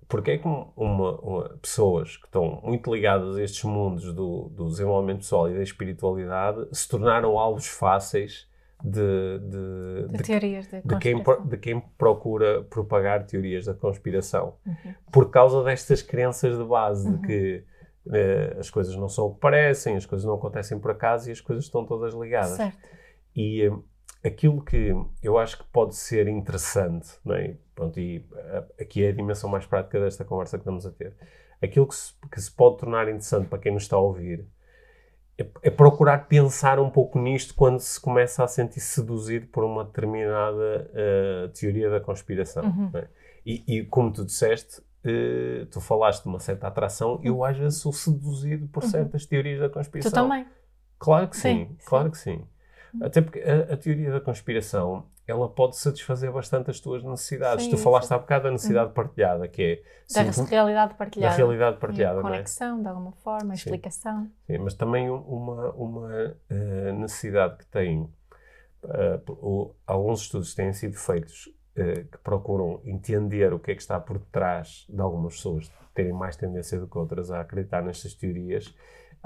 porque 0.09 0.31
é 0.31 0.39
que 0.39 0.47
uma, 0.47 0.71
uma, 1.21 1.49
pessoas 1.61 2.17
que 2.17 2.27
estão 2.27 2.61
muito 2.63 2.95
ligadas 2.95 3.37
a 3.37 3.43
estes 3.43 3.65
mundos 3.65 4.15
do, 4.15 4.49
do, 4.51 4.69
desenvolvimento 4.69 5.19
pessoal 5.19 5.51
e 5.51 5.55
da 5.55 5.65
espiritualidade 5.65 6.65
se 6.71 6.89
tornaram 6.89 7.37
alvos 7.37 7.67
fáceis 7.67 8.49
de, 8.85 9.01
de, 9.41 10.07
de, 10.11 10.17
de 10.17 10.23
teorias 10.23 10.69
de, 10.69 10.81
de, 10.83 10.99
quem, 11.01 11.21
de 11.45 11.57
quem 11.57 11.81
procura 11.99 12.63
propagar 12.63 13.27
teorias 13.27 13.65
da 13.65 13.75
conspiração. 13.75 14.55
Uhum. 14.65 14.95
Por 15.11 15.29
causa 15.29 15.65
destas 15.65 16.03
crenças 16.03 16.57
de 16.57 16.65
base 16.65 17.09
uhum. 17.09 17.17
de 17.17 17.27
que 17.27 17.65
Uh, 18.07 18.61
as 18.61 18.71
coisas 18.71 18.95
não 18.95 19.09
são 19.09 19.27
o 19.27 19.35
que 19.35 19.41
parecem, 19.41 19.97
as 19.97 20.07
coisas 20.07 20.25
não 20.25 20.35
acontecem 20.35 20.79
por 20.79 20.93
acaso 20.93 21.29
e 21.29 21.33
as 21.33 21.41
coisas 21.41 21.65
estão 21.65 21.85
todas 21.85 22.15
ligadas. 22.15 22.51
Certo. 22.51 22.79
E 23.37 23.69
uh, 23.69 23.85
aquilo 24.25 24.65
que 24.65 24.95
eu 25.23 25.37
acho 25.37 25.59
que 25.59 25.65
pode 25.65 25.95
ser 25.95 26.27
interessante, 26.27 27.09
não 27.25 27.35
é? 27.35 27.57
Pronto, 27.75 28.01
e 28.01 28.19
uh, 28.19 28.67
aqui 28.81 29.05
é 29.05 29.11
a 29.11 29.13
dimensão 29.13 29.51
mais 29.51 29.67
prática 29.67 30.01
desta 30.01 30.25
conversa 30.25 30.57
que 30.57 30.63
estamos 30.63 30.87
a 30.87 30.91
ter. 30.91 31.15
Aquilo 31.63 31.87
que 31.87 31.95
se, 31.95 32.15
que 32.33 32.41
se 32.41 32.51
pode 32.51 32.79
tornar 32.79 33.09
interessante 33.09 33.49
para 33.49 33.59
quem 33.59 33.73
nos 33.73 33.83
está 33.83 33.97
a 33.97 34.01
ouvir 34.01 34.47
é, 35.39 35.47
é, 35.65 35.71
procurar 35.71 36.29
pensar 36.29 36.79
um 36.79 36.89
pouco 36.89 37.19
nisto 37.19 37.55
quando 37.55 37.79
se 37.79 38.01
começa 38.01 38.43
a 38.43 38.49
sentir 38.49 38.81
seduzido 38.81 39.47
por 39.49 39.65
uma 39.65 39.85
determinada 39.85 40.91
teoria 41.53 41.91
da 41.91 42.01
conspiração. 42.01 42.65
Uhum. 42.65 42.91
É? 42.95 43.09
E, 43.45 43.63
e, 43.69 43.85
como 43.85 44.11
tu 44.11 44.25
disseste, 44.25 44.81
uh, 44.81 45.67
tu 45.67 45.81
falaste 45.81 46.23
de 46.23 46.29
uma 46.29 46.41
certa 46.41 46.67
atração, 46.67 47.21
eu 47.23 47.45
às 47.45 47.57
vezes 47.57 47.81
sou 47.81 47.93
seduzido 47.93 48.67
por 48.69 48.83
uhum. 48.83 48.89
certas 48.89 49.27
teorias 49.27 49.61
da 49.61 49.69
conspiração. 49.69 50.11
Tu 50.11 50.15
também? 50.15 50.47
Claro 50.99 51.29
que 51.29 51.37
sim, 51.37 51.69
sim 51.69 51.77
claro 51.87 52.07
sim. 52.07 52.11
que 52.11 52.19
sim. 52.19 52.49
Até 53.03 53.21
porque 53.21 53.41
a, 53.41 53.75
a, 53.75 53.77
teoria 53.77 54.11
da 54.11 54.21
conspiração, 54.21 55.07
ela 55.27 55.49
pode 55.49 55.77
satisfazer 55.77 56.33
bastante 56.33 56.71
as 56.71 56.81
tuas 56.81 57.03
necessidades. 57.03 57.65
Sim, 57.65 57.71
tu 57.71 57.79
falaste 57.79 58.09
sim. 58.09 58.15
há 58.15 58.19
bocado 58.19 58.45
da 58.45 58.51
necessidade 58.51 58.93
participada, 58.93 59.49
que 59.49 59.63
é... 59.63 59.83
Da 60.15 60.33
sim, 60.33 60.45
realidade 60.45 60.95
partilhada. 60.95 61.33
Da 61.33 61.37
realidade 61.37 61.77
partilhada, 61.79 62.23
conexão, 62.23 62.79
é? 62.79 62.83
de 62.83 62.89
alguma 62.89 63.13
forma, 63.13 63.55
explicação. 63.55 64.31
Sim, 64.47 64.59
mas 64.59 64.75
também 64.75 65.11
uma, 65.11 65.73
uma 65.73 66.09
uh, 66.51 66.93
necessidade 66.99 67.59
que 67.59 67.67
tem... 67.67 68.09
Uh, 68.85 69.75
alguns 69.87 70.23
estudos 70.23 70.55
têm 70.55 70.73
sido 70.73 70.95
feitos 70.95 71.51
eh, 71.79 72.05
que 72.11 72.17
procuram 72.25 72.81
entender 72.87 73.53
o 73.53 73.59
que 73.59 73.71
é 73.71 73.75
que 73.75 73.83
está 73.83 74.01
por 74.01 74.19
detrás 74.19 74.87
de 74.89 74.99
algumas 74.99 75.35
pessoas 75.35 75.71
terem 75.95 76.11
mais 76.11 76.35
tendência 76.35 76.81
do 76.81 76.89
que 76.89 76.97
outras 76.97 77.31
a 77.31 77.43
acreditar 77.43 77.83
nestas 77.83 78.15
teorias, 78.15 78.75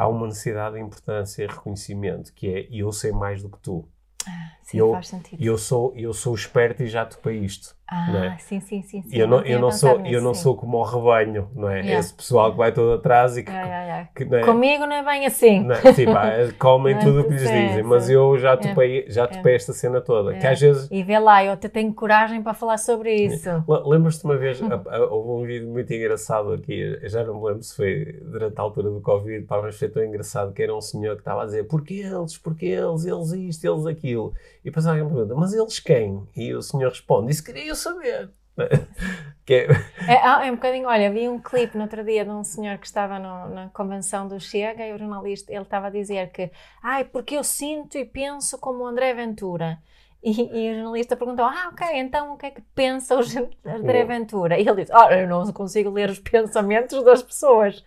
há 0.00 0.08
uma 0.08 0.26
necessidade 0.26 0.76
de 0.76 0.80
importância 0.80 1.44
e 1.44 1.46
reconhecimento, 1.46 2.32
que 2.32 2.48
é 2.48 2.66
eu 2.70 2.90
sei 2.90 3.12
mais 3.12 3.42
do 3.42 3.50
que 3.50 3.58
tu. 3.58 3.86
Ah, 4.26 4.52
sim, 4.62 4.78
eu, 4.78 4.92
faz 4.92 5.08
sentido. 5.08 5.44
Eu 5.44 5.58
sou, 5.58 5.92
eu 5.94 6.14
sou 6.14 6.34
esperto 6.34 6.82
e 6.82 6.86
já 6.86 7.04
topei 7.04 7.38
isto. 7.38 7.76
Ah, 7.92 8.34
é? 8.36 8.38
sim, 8.38 8.60
sim, 8.60 8.82
sim. 8.82 9.02
sim. 9.02 9.16
Eu 9.18 9.26
não, 9.26 9.40
eu 9.42 9.58
não, 9.58 9.72
sou, 9.72 9.98
nisso, 9.98 10.14
eu 10.14 10.22
não 10.22 10.32
sou 10.32 10.56
como 10.56 10.78
o 10.78 10.82
rebanho, 10.84 11.50
não 11.56 11.68
é? 11.68 11.80
Yeah. 11.80 11.98
Esse 11.98 12.14
pessoal 12.14 12.52
que 12.52 12.58
vai 12.58 12.70
todo 12.70 12.92
atrás 12.92 13.36
e 13.36 13.42
que. 13.42 13.50
Yeah, 13.50 13.82
yeah, 13.82 14.08
que 14.14 14.24
não 14.24 14.38
é, 14.38 14.44
Comigo 14.44 14.86
não 14.86 14.94
é 14.94 15.04
bem 15.04 15.26
assim. 15.26 15.64
Não, 15.64 15.74
sim, 15.74 16.04
pá, 16.04 16.30
comem 16.56 16.96
tudo 17.00 17.22
o 17.22 17.24
que 17.24 17.30
lhes 17.30 17.42
dizem, 17.42 17.82
mas 17.82 18.08
eu 18.08 18.38
já 18.38 18.56
topei, 18.56 19.06
já 19.08 19.26
topei 19.26 19.56
esta 19.56 19.72
cena 19.72 20.00
toda. 20.00 20.34
Que 20.34 20.46
às 20.46 20.60
vezes. 20.60 20.88
E 20.88 21.02
vê 21.02 21.18
lá, 21.18 21.44
eu 21.44 21.52
até 21.52 21.68
tenho 21.68 21.92
coragem 21.92 22.40
para 22.42 22.54
falar 22.54 22.78
sobre 22.78 23.12
isso. 23.12 23.48
Lembras-te 23.84 24.24
uma 24.24 24.36
vez, 24.36 24.60
houve 25.10 25.42
um 25.42 25.44
vídeo 25.44 25.68
muito 25.68 25.92
engraçado 25.92 26.52
aqui, 26.52 26.96
já 27.08 27.24
não 27.24 27.40
me 27.40 27.48
lembro 27.48 27.62
se 27.64 27.74
foi 27.74 28.20
durante 28.22 28.56
a 28.56 28.62
altura 28.62 28.90
do 28.90 29.00
Covid, 29.00 29.46
pá, 29.46 29.60
mas 29.60 29.76
foi 29.76 29.88
tão 29.88 30.04
engraçado 30.04 30.52
que 30.52 30.62
era 30.62 30.74
um 30.74 30.80
senhor 30.80 31.16
que 31.16 31.22
estava 31.22 31.42
a 31.42 31.44
dizer 31.46 31.64
porque 31.64 31.94
eles, 31.94 32.38
porque 32.38 32.66
eles, 32.66 33.04
eles 33.04 33.32
isto, 33.32 33.64
eles 33.64 33.86
aquilo. 33.86 34.32
E 34.60 34.64
depois 34.66 34.86
alguém 34.86 35.04
pergunta, 35.04 35.34
mas 35.34 35.52
eles 35.52 35.80
quem? 35.80 36.22
E 36.36 36.54
o 36.54 36.62
senhor 36.62 36.90
responde, 36.90 37.32
isso 37.32 37.42
queria 37.42 37.74
saber. 37.80 38.30
que 39.46 39.54
é... 39.54 39.66
É, 40.06 40.46
é 40.46 40.52
um 40.52 40.54
bocadinho, 40.54 40.88
olha, 40.88 41.10
vi 41.10 41.28
um 41.28 41.40
clipe 41.40 41.76
no 41.76 41.84
outro 41.84 42.04
dia 42.04 42.24
de 42.24 42.30
um 42.30 42.44
senhor 42.44 42.78
que 42.78 42.86
estava 42.86 43.18
no, 43.18 43.48
na 43.48 43.68
convenção 43.70 44.28
do 44.28 44.38
Chega 44.38 44.86
e 44.86 44.92
o 44.92 44.98
jornalista, 44.98 45.52
ele 45.52 45.62
estava 45.62 45.86
a 45.86 45.90
dizer 45.90 46.30
que, 46.30 46.50
ai, 46.82 47.04
porque 47.04 47.36
eu 47.36 47.44
sinto 47.44 47.96
e 47.96 48.04
penso 48.04 48.58
como 48.58 48.84
o 48.84 48.86
André 48.86 49.14
Ventura. 49.14 49.78
E, 50.22 50.30
e, 50.30 50.70
o 50.70 50.74
jornalista 50.74 51.16
perguntou: 51.16 51.46
Ah, 51.46 51.70
ok, 51.72 51.86
então 51.94 52.34
o 52.34 52.36
que 52.36 52.46
é 52.46 52.50
que 52.50 52.60
pensa 52.74 53.16
o 53.16 53.22
André 53.64 54.04
Ventura? 54.04 54.58
E 54.58 54.68
ele 54.68 54.82
disse: 54.82 54.92
Ah, 54.92 55.10
eu 55.16 55.26
não 55.26 55.50
consigo 55.50 55.88
ler 55.88 56.10
os 56.10 56.18
pensamentos 56.18 57.02
das 57.02 57.22
pessoas. 57.22 57.82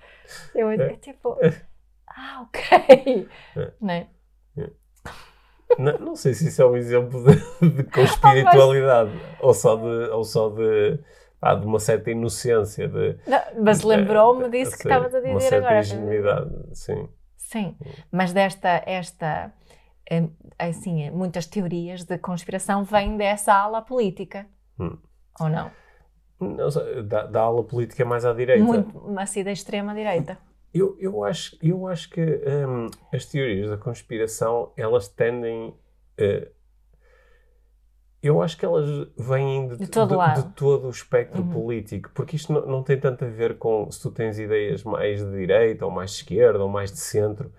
Eu, 0.56 0.72
é. 0.72 0.96
tipo, 0.96 1.38
ah, 2.10 2.42
ok. 2.42 3.30
É. 3.56 3.72
Né? 3.80 4.08
Não, 5.78 5.98
não, 6.00 6.16
sei 6.16 6.34
se 6.34 6.48
isso 6.48 6.62
é 6.62 6.66
um 6.66 6.76
exemplo 6.76 7.24
de, 7.24 7.70
de 7.70 7.84
conspiritualidade 7.84 9.12
ou 9.40 9.54
só 9.54 9.76
de, 9.76 10.10
ou 10.12 10.24
só 10.24 10.50
de, 10.50 11.00
ah, 11.42 11.56
de 11.56 11.66
uma 11.66 11.80
certa 11.80 12.12
inocência. 12.12 12.88
De, 12.88 13.18
não, 13.28 13.42
mas 13.64 13.84
lembrou-me 13.84 14.50
disso 14.50 14.72
que 14.78 14.84
estavas 14.84 15.14
a 15.14 15.20
dizer 15.20 15.32
uma 15.32 15.40
certa 15.40 15.68
agora. 15.68 15.80
ingenuidade, 15.80 16.52
sim. 16.74 17.10
Sim, 17.38 17.78
mas 18.12 18.34
desta, 18.34 18.82
esta, 18.86 19.54
eh, 20.10 20.28
assim, 20.58 21.12
muitas 21.12 21.46
teorias 21.46 22.04
de 22.04 22.18
conspiração 22.18 22.84
vêm 22.84 23.16
dessa 23.16 23.54
ala 23.54 23.82
política, 23.82 24.48
hum. 24.80 24.98
ou 25.40 25.50
não? 25.50 25.72
não 26.40 26.70
da, 27.06 27.28
da 27.28 27.42
ala 27.42 27.64
política 27.64 28.04
mais 28.06 28.26
à 28.26 28.34
direita. 28.34 28.64
Muito, 28.64 29.20
assim, 29.20 29.44
da 29.44 29.52
extrema-direita. 29.52 30.38
Eu, 30.74 30.98
eu, 31.00 31.24
acho, 31.24 31.58
eu 31.62 31.88
acho 31.88 32.10
que 32.10 32.22
um, 32.22 32.90
as 33.14 33.26
teorias 33.26 33.70
da 33.70 33.78
conspiração, 33.78 34.72
elas 34.76 35.08
tendem... 35.08 35.70
Uh, 36.20 36.52
eu 38.24 38.42
acho 38.42 38.58
que 38.58 38.66
elas 38.66 38.88
vêm 39.18 39.68
de, 39.68 39.78
de, 39.80 39.88
todo, 39.88 40.18
de, 40.18 40.42
de 40.42 40.50
todo, 40.54 40.88
o 40.88 40.90
espectro 40.90 41.42
uhum. 41.42 41.50
político, 41.50 42.10
porque 42.14 42.38
isto 42.38 42.54
não, 42.54 42.66
não, 42.66 42.82
tem 42.82 42.98
tanto 42.98 43.26
a 43.26 43.28
ver 43.28 43.58
com 43.58 43.92
se 43.92 44.02
tu 44.02 44.10
tens 44.10 44.40
ideias 44.40 44.82
mais 44.82 45.20
de 45.20 45.30
direita, 45.30 45.86
ou 45.86 45.92
mais 45.92 46.12
de 46.12 46.18
esquerda, 46.18 46.64
ou 46.64 46.70
mais 46.70 46.90
de 46.90 47.00
centro. 47.00 47.52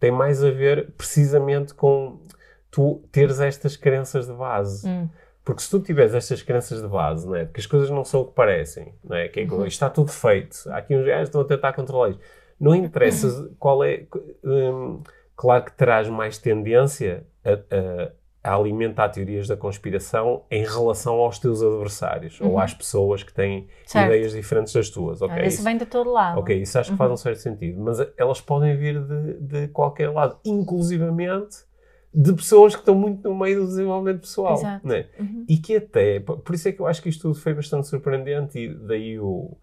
Tem 0.00 0.10
mais 0.10 0.42
a 0.42 0.50
ver 0.50 0.90
precisamente 0.96 1.72
com 1.72 2.20
tu 2.68 3.00
teres 3.12 3.38
estas 3.38 3.76
crenças 3.76 4.26
de 4.26 4.32
base. 4.32 4.88
Uhum. 4.88 5.08
Porque 5.44 5.62
se 5.62 5.70
tu 5.70 5.80
tiveres 5.80 6.12
estas 6.12 6.42
crenças 6.42 6.82
de 6.82 6.88
base, 6.88 7.26
não 7.26 7.36
é? 7.36 7.46
que 7.46 7.60
as 7.60 7.66
coisas 7.66 7.88
não 7.88 8.04
são 8.04 8.22
o 8.22 8.26
que 8.26 8.34
parecem, 8.34 8.92
não 9.04 9.16
é? 9.16 9.28
que 9.28 9.40
é, 9.40 9.44
uhum. 9.44 9.64
está 9.66 9.88
tudo 9.88 10.10
feito, 10.10 10.68
há 10.68 10.78
aqui 10.78 10.96
uns 10.96 11.06
gajos 11.06 11.20
que 11.20 11.28
estão 11.28 11.40
a 11.40 11.44
tentar 11.44 11.72
controlar 11.72 12.10
isto 12.10 12.20
não 12.60 12.74
interessa 12.74 13.50
qual 13.58 13.84
é. 13.84 14.06
Hum, 14.44 15.02
claro 15.36 15.64
que 15.64 15.72
terás 15.72 16.08
mais 16.08 16.38
tendência 16.38 17.26
a, 17.44 17.52
a, 17.52 18.50
a, 18.50 18.56
alimentar 18.56 19.08
teorias 19.10 19.46
da 19.46 19.56
conspiração 19.56 20.44
em 20.50 20.64
relação 20.64 21.14
aos 21.16 21.38
teus 21.38 21.62
adversários 21.62 22.40
uhum. 22.40 22.50
ou 22.50 22.58
às 22.58 22.74
pessoas 22.74 23.22
que 23.22 23.32
têm 23.32 23.68
certo. 23.86 24.06
ideias 24.06 24.32
diferentes 24.32 24.72
das 24.72 24.90
tuas. 24.90 25.22
Okay, 25.22 25.46
isso, 25.46 25.56
isso, 25.56 25.64
vem 25.64 25.76
de 25.76 25.86
todo 25.86 26.10
lado. 26.10 26.40
Ok, 26.40 26.60
isso 26.60 26.78
acho 26.78 26.90
que 26.90 26.92
uhum. 26.94 26.98
faz 26.98 27.12
um 27.12 27.16
certo 27.16 27.38
sentido. 27.38 27.80
Mas 27.80 27.98
elas 28.16 28.40
podem 28.40 28.76
vir 28.76 29.00
de, 29.00 29.34
de 29.34 29.68
qualquer 29.68 30.10
lado, 30.10 30.38
inclusivamente 30.44 31.68
de 32.12 32.32
pessoas 32.32 32.74
que 32.74 32.80
estão 32.80 32.94
muito 32.94 33.28
no 33.28 33.38
meio 33.38 33.60
do 33.60 33.66
desenvolvimento 33.66 34.22
pessoal. 34.22 34.54
Exato. 34.54 34.86
Né? 34.86 35.06
Uhum. 35.18 35.44
E 35.48 35.56
que 35.58 35.76
até, 35.76 36.20
por 36.20 36.54
isso 36.54 36.68
é 36.68 36.72
que 36.72 36.80
eu 36.80 36.86
acho 36.86 37.02
que 37.02 37.08
isto 37.08 37.22
tudo 37.22 37.34
foi 37.34 37.54
bastante 37.54 37.86
surpreendente 37.86 38.58
e 38.58 38.74
daí 38.74 39.18
o, 39.18 39.56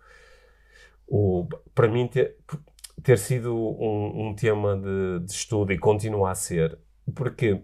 o 1.08 1.48
para 1.74 1.88
mim, 1.88 2.10
ter, 3.06 3.18
sido 3.18 3.56
um, 3.56 4.28
um 4.28 4.36
tema 4.36 4.76
de, 4.76 5.26
de, 5.26 5.32
estudo 5.32 5.72
e 5.72 5.78
continua 5.78 6.32
a 6.32 6.36
ser, 6.36 6.78
porque 7.14 7.62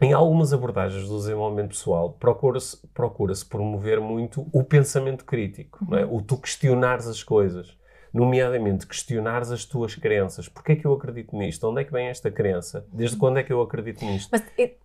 em 0.00 0.12
algumas 0.12 0.52
abordagens 0.52 1.06
do 1.06 1.18
desenvolvimento 1.18 1.68
pessoal 1.68 2.14
procura-se 2.14 2.86
procura 2.94 3.34
promover 3.48 4.00
muito 4.00 4.48
o 4.52 4.64
pensamento 4.64 5.24
crítico, 5.24 5.84
uhum. 5.84 5.96
é? 5.96 6.06
o 6.06 6.22
tu 6.22 6.38
questionares 6.38 7.06
as 7.06 7.22
coisas, 7.22 7.76
nomeadamente 8.12 8.86
questionares 8.86 9.50
as 9.50 9.64
tuas 9.64 9.94
crenças. 9.94 10.48
Porquê 10.48 10.72
é 10.72 10.76
que 10.76 10.86
eu 10.86 10.92
acredito 10.94 11.36
nisto? 11.36 11.68
Onde 11.68 11.82
é 11.82 11.84
que 11.84 11.92
vem 11.92 12.08
esta 12.08 12.30
crença? 12.30 12.86
Desde 12.92 13.16
quando 13.16 13.38
é 13.38 13.42
que 13.42 13.52
eu 13.52 13.60
acredito 13.60 14.04
nisto? 14.04 14.30
Mas, 14.32 14.42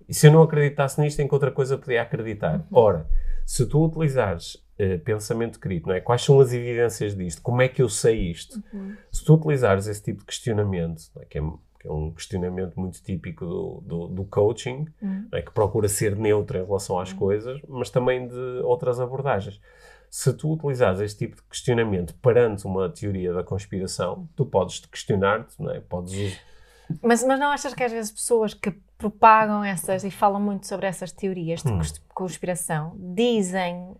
E 0.07 0.13
se 0.13 0.27
eu 0.27 0.31
não 0.31 0.43
acreditasse 0.43 0.99
nisto, 0.99 1.19
em 1.21 1.27
que 1.27 1.33
outra 1.33 1.51
coisa 1.51 1.77
podia 1.77 2.01
acreditar? 2.01 2.55
Uhum. 2.55 2.65
Ora, 2.71 3.09
se 3.45 3.65
tu 3.65 3.85
utilizares 3.85 4.64
uh, 4.79 4.99
pensamento 4.99 5.59
crítico, 5.59 5.89
não 5.89 5.95
é? 5.95 6.01
Quais 6.01 6.23
são 6.23 6.39
as 6.39 6.53
evidências 6.53 7.15
disto? 7.15 7.41
Como 7.41 7.61
é 7.61 7.67
que 7.67 7.81
eu 7.81 7.89
sei 7.89 8.31
isto? 8.31 8.61
Uhum. 8.73 8.95
Se 9.11 9.23
tu 9.23 9.35
utilizares 9.35 9.87
esse 9.87 10.03
tipo 10.03 10.19
de 10.19 10.25
questionamento, 10.25 11.03
é? 11.17 11.25
Que, 11.25 11.37
é, 11.39 11.41
que, 11.79 11.87
é, 11.87 11.91
um 11.91 12.11
questionamento 12.11 12.79
muito 12.79 13.01
típico 13.01 13.45
do, 13.45 13.83
do, 13.85 14.07
do 14.07 14.25
coaching, 14.25 14.85
uhum. 15.01 15.27
é? 15.31 15.41
que 15.41 15.51
procura 15.51 15.87
ser 15.87 16.15
neutro 16.15 16.57
em 16.57 16.65
relação 16.65 16.99
às 16.99 17.11
uhum. 17.11 17.17
coisas, 17.17 17.61
mas 17.67 17.89
também 17.89 18.27
de 18.27 18.61
outras 18.63 18.99
abordagens. 18.99 19.59
Se 20.09 20.31
tu 20.31 20.53
utilizares 20.53 21.01
este 21.01 21.25
tipo 21.25 21.35
de 21.35 21.43
questionamento 21.43 22.13
perante 22.21 22.65
uma 22.65 22.89
teoria 22.89 23.33
da 23.33 23.43
conspiração, 23.43 24.29
tu 24.35 24.45
podes 24.45 24.79
te 24.79 24.87
questionar-te, 24.87 25.61
não 25.61 25.71
é? 25.71 25.81
Podes 25.81 26.39
mas, 27.01 27.23
mas 27.23 27.39
não 27.39 27.51
achas 27.51 27.73
que 27.73 27.83
às 27.83 27.91
vezes 27.91 28.11
pessoas 28.11 28.53
que 28.53 28.71
propagam 28.97 29.63
essas 29.63 30.03
e 30.03 30.11
falam 30.11 30.39
muito 30.39 30.67
sobre 30.67 30.87
essas 30.87 31.11
teorias 31.11 31.61
de 31.61 31.71
hum. 31.71 31.81
conspiração 32.13 32.95
dizem 32.97 33.95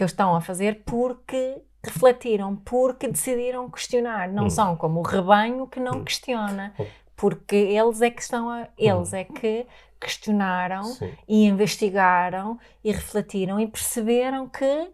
que 0.00 0.04
estão 0.04 0.34
a 0.34 0.40
fazer 0.40 0.82
porque 0.84 1.60
refletiram, 1.84 2.56
porque 2.56 3.08
decidiram 3.08 3.70
questionar. 3.70 4.28
Não 4.28 4.46
hum. 4.46 4.50
são 4.50 4.76
como 4.76 5.00
o 5.00 5.02
rebanho 5.02 5.66
que 5.66 5.78
não 5.78 5.98
hum. 5.98 6.04
questiona, 6.04 6.72
oh. 6.78 6.86
porque 7.14 7.56
eles 7.56 8.00
é 8.00 8.10
que 8.10 8.22
estão 8.22 8.48
a, 8.48 8.68
eles 8.78 9.12
hum. 9.12 9.16
é 9.16 9.24
que 9.24 9.66
questionaram 10.00 10.84
Sim. 10.84 11.12
e 11.28 11.44
investigaram 11.44 12.58
e 12.82 12.90
refletiram 12.90 13.60
e 13.60 13.66
perceberam 13.66 14.48
que 14.48 14.88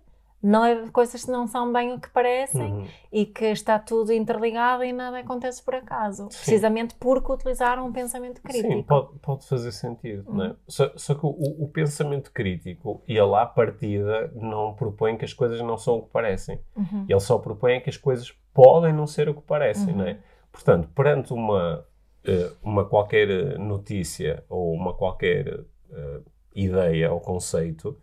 não 0.48 0.64
é 0.64 0.88
coisas 0.90 1.24
que 1.24 1.30
não 1.30 1.46
são 1.46 1.72
bem 1.72 1.92
o 1.92 2.00
que 2.00 2.08
parecem 2.10 2.72
Uhum. 2.72 2.86
e 3.10 3.26
que 3.26 3.46
está 3.46 3.78
tudo 3.78 4.12
interligado 4.12 4.84
e 4.84 4.92
nada 4.92 5.18
acontece 5.18 5.62
por 5.62 5.74
acaso. 5.74 6.28
Precisamente 6.28 6.94
porque 6.94 7.32
utilizaram 7.32 7.86
um 7.86 7.92
pensamento 7.92 8.40
crítico. 8.40 8.72
Sim, 8.72 8.82
pode, 8.82 9.18
pode 9.20 9.46
fazer 9.48 9.72
sentido, 9.72 10.24
Uhum. 10.28 10.36
não 10.36 10.44
é? 10.44 10.56
Só, 10.68 10.90
só 10.96 11.14
que 11.14 11.26
o, 11.26 11.30
o 11.64 11.68
pensamento 11.68 12.30
crítico, 12.32 13.02
ele 13.08 13.34
à 13.34 13.44
partida 13.44 14.30
não 14.34 14.72
propõe 14.74 15.16
que 15.16 15.24
as 15.24 15.32
coisas 15.34 15.60
não 15.60 15.76
são 15.76 15.96
o 15.98 16.02
que 16.02 16.10
parecem. 16.10 16.60
Uhum. 16.76 17.06
Ele 17.08 17.20
só 17.20 17.38
propõe 17.38 17.80
que 17.80 17.90
as 17.90 17.96
coisas 17.96 18.32
podem 18.54 18.92
não 18.92 19.06
ser 19.06 19.28
o 19.28 19.34
que 19.34 19.42
parecem, 19.42 19.92
Uhum. 19.94 19.98
não 19.98 20.06
é? 20.06 20.18
Portanto, 20.52 20.88
perante 20.94 21.32
uma, 21.32 21.84
eh, 22.24 22.52
uma 22.62 22.84
qualquer 22.84 23.58
notícia 23.58 24.44
ou 24.48 24.72
uma 24.72 24.94
qualquer 24.94 25.64
eh, 25.92 26.20
ideia 26.54 27.12
ou 27.12 27.20
conceito, 27.20 27.98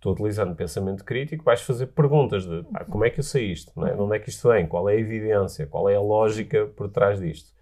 tu 0.00 0.10
utilizando 0.10 0.54
pensamento 0.54 1.04
crítico, 1.04 1.44
vais 1.44 1.60
fazer 1.62 1.86
perguntas 1.88 2.46
de 2.46 2.62
pá, 2.64 2.84
como 2.84 3.04
é 3.04 3.10
que 3.10 3.20
eu 3.20 3.24
sei 3.24 3.50
isto, 3.52 3.72
não 3.76 3.86
é? 3.86 3.94
de 3.94 4.00
onde 4.00 4.16
é 4.16 4.18
que 4.18 4.28
isto 4.30 4.48
vem, 4.48 4.66
qual 4.66 4.88
é 4.88 4.94
a 4.94 5.00
evidência, 5.00 5.66
qual 5.66 5.88
é 5.88 5.96
a 5.96 6.00
lógica 6.00 6.66
por 6.76 6.88
trás 6.88 7.20
disto. 7.20 7.52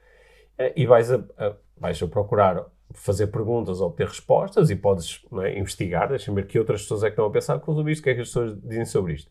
Eh, 0.59 0.72
E 0.76 0.87
vais 0.87 1.11
a, 1.12 1.16
a- 1.39 1.57
vais 1.78 2.03
a 2.03 2.07
procurar 2.09 2.64
fazer 2.95 3.26
perguntas, 3.28 3.80
obter 3.80 4.07
respostas 4.07 4.70
e 4.70 4.76
podes 4.76 5.22
é, 5.43 5.59
investigar, 5.59 6.09
deixa-me 6.09 6.41
ver 6.43 6.47
que 6.49 6.59
outras 6.59 6.82
pessoas 6.82 7.03
é 7.03 7.07
que 7.07 7.12
estão 7.12 7.26
a 7.26 7.30
pensar 7.30 7.61
sobre 7.64 7.93
isto, 7.93 8.01
o 8.01 8.05
que 8.05 8.11
é 8.11 8.14
que 8.14 8.20
as 8.22 8.28
pessoas 8.28 8.57
dizem 8.62 8.84
sobre 8.87 9.14
isto. 9.14 9.30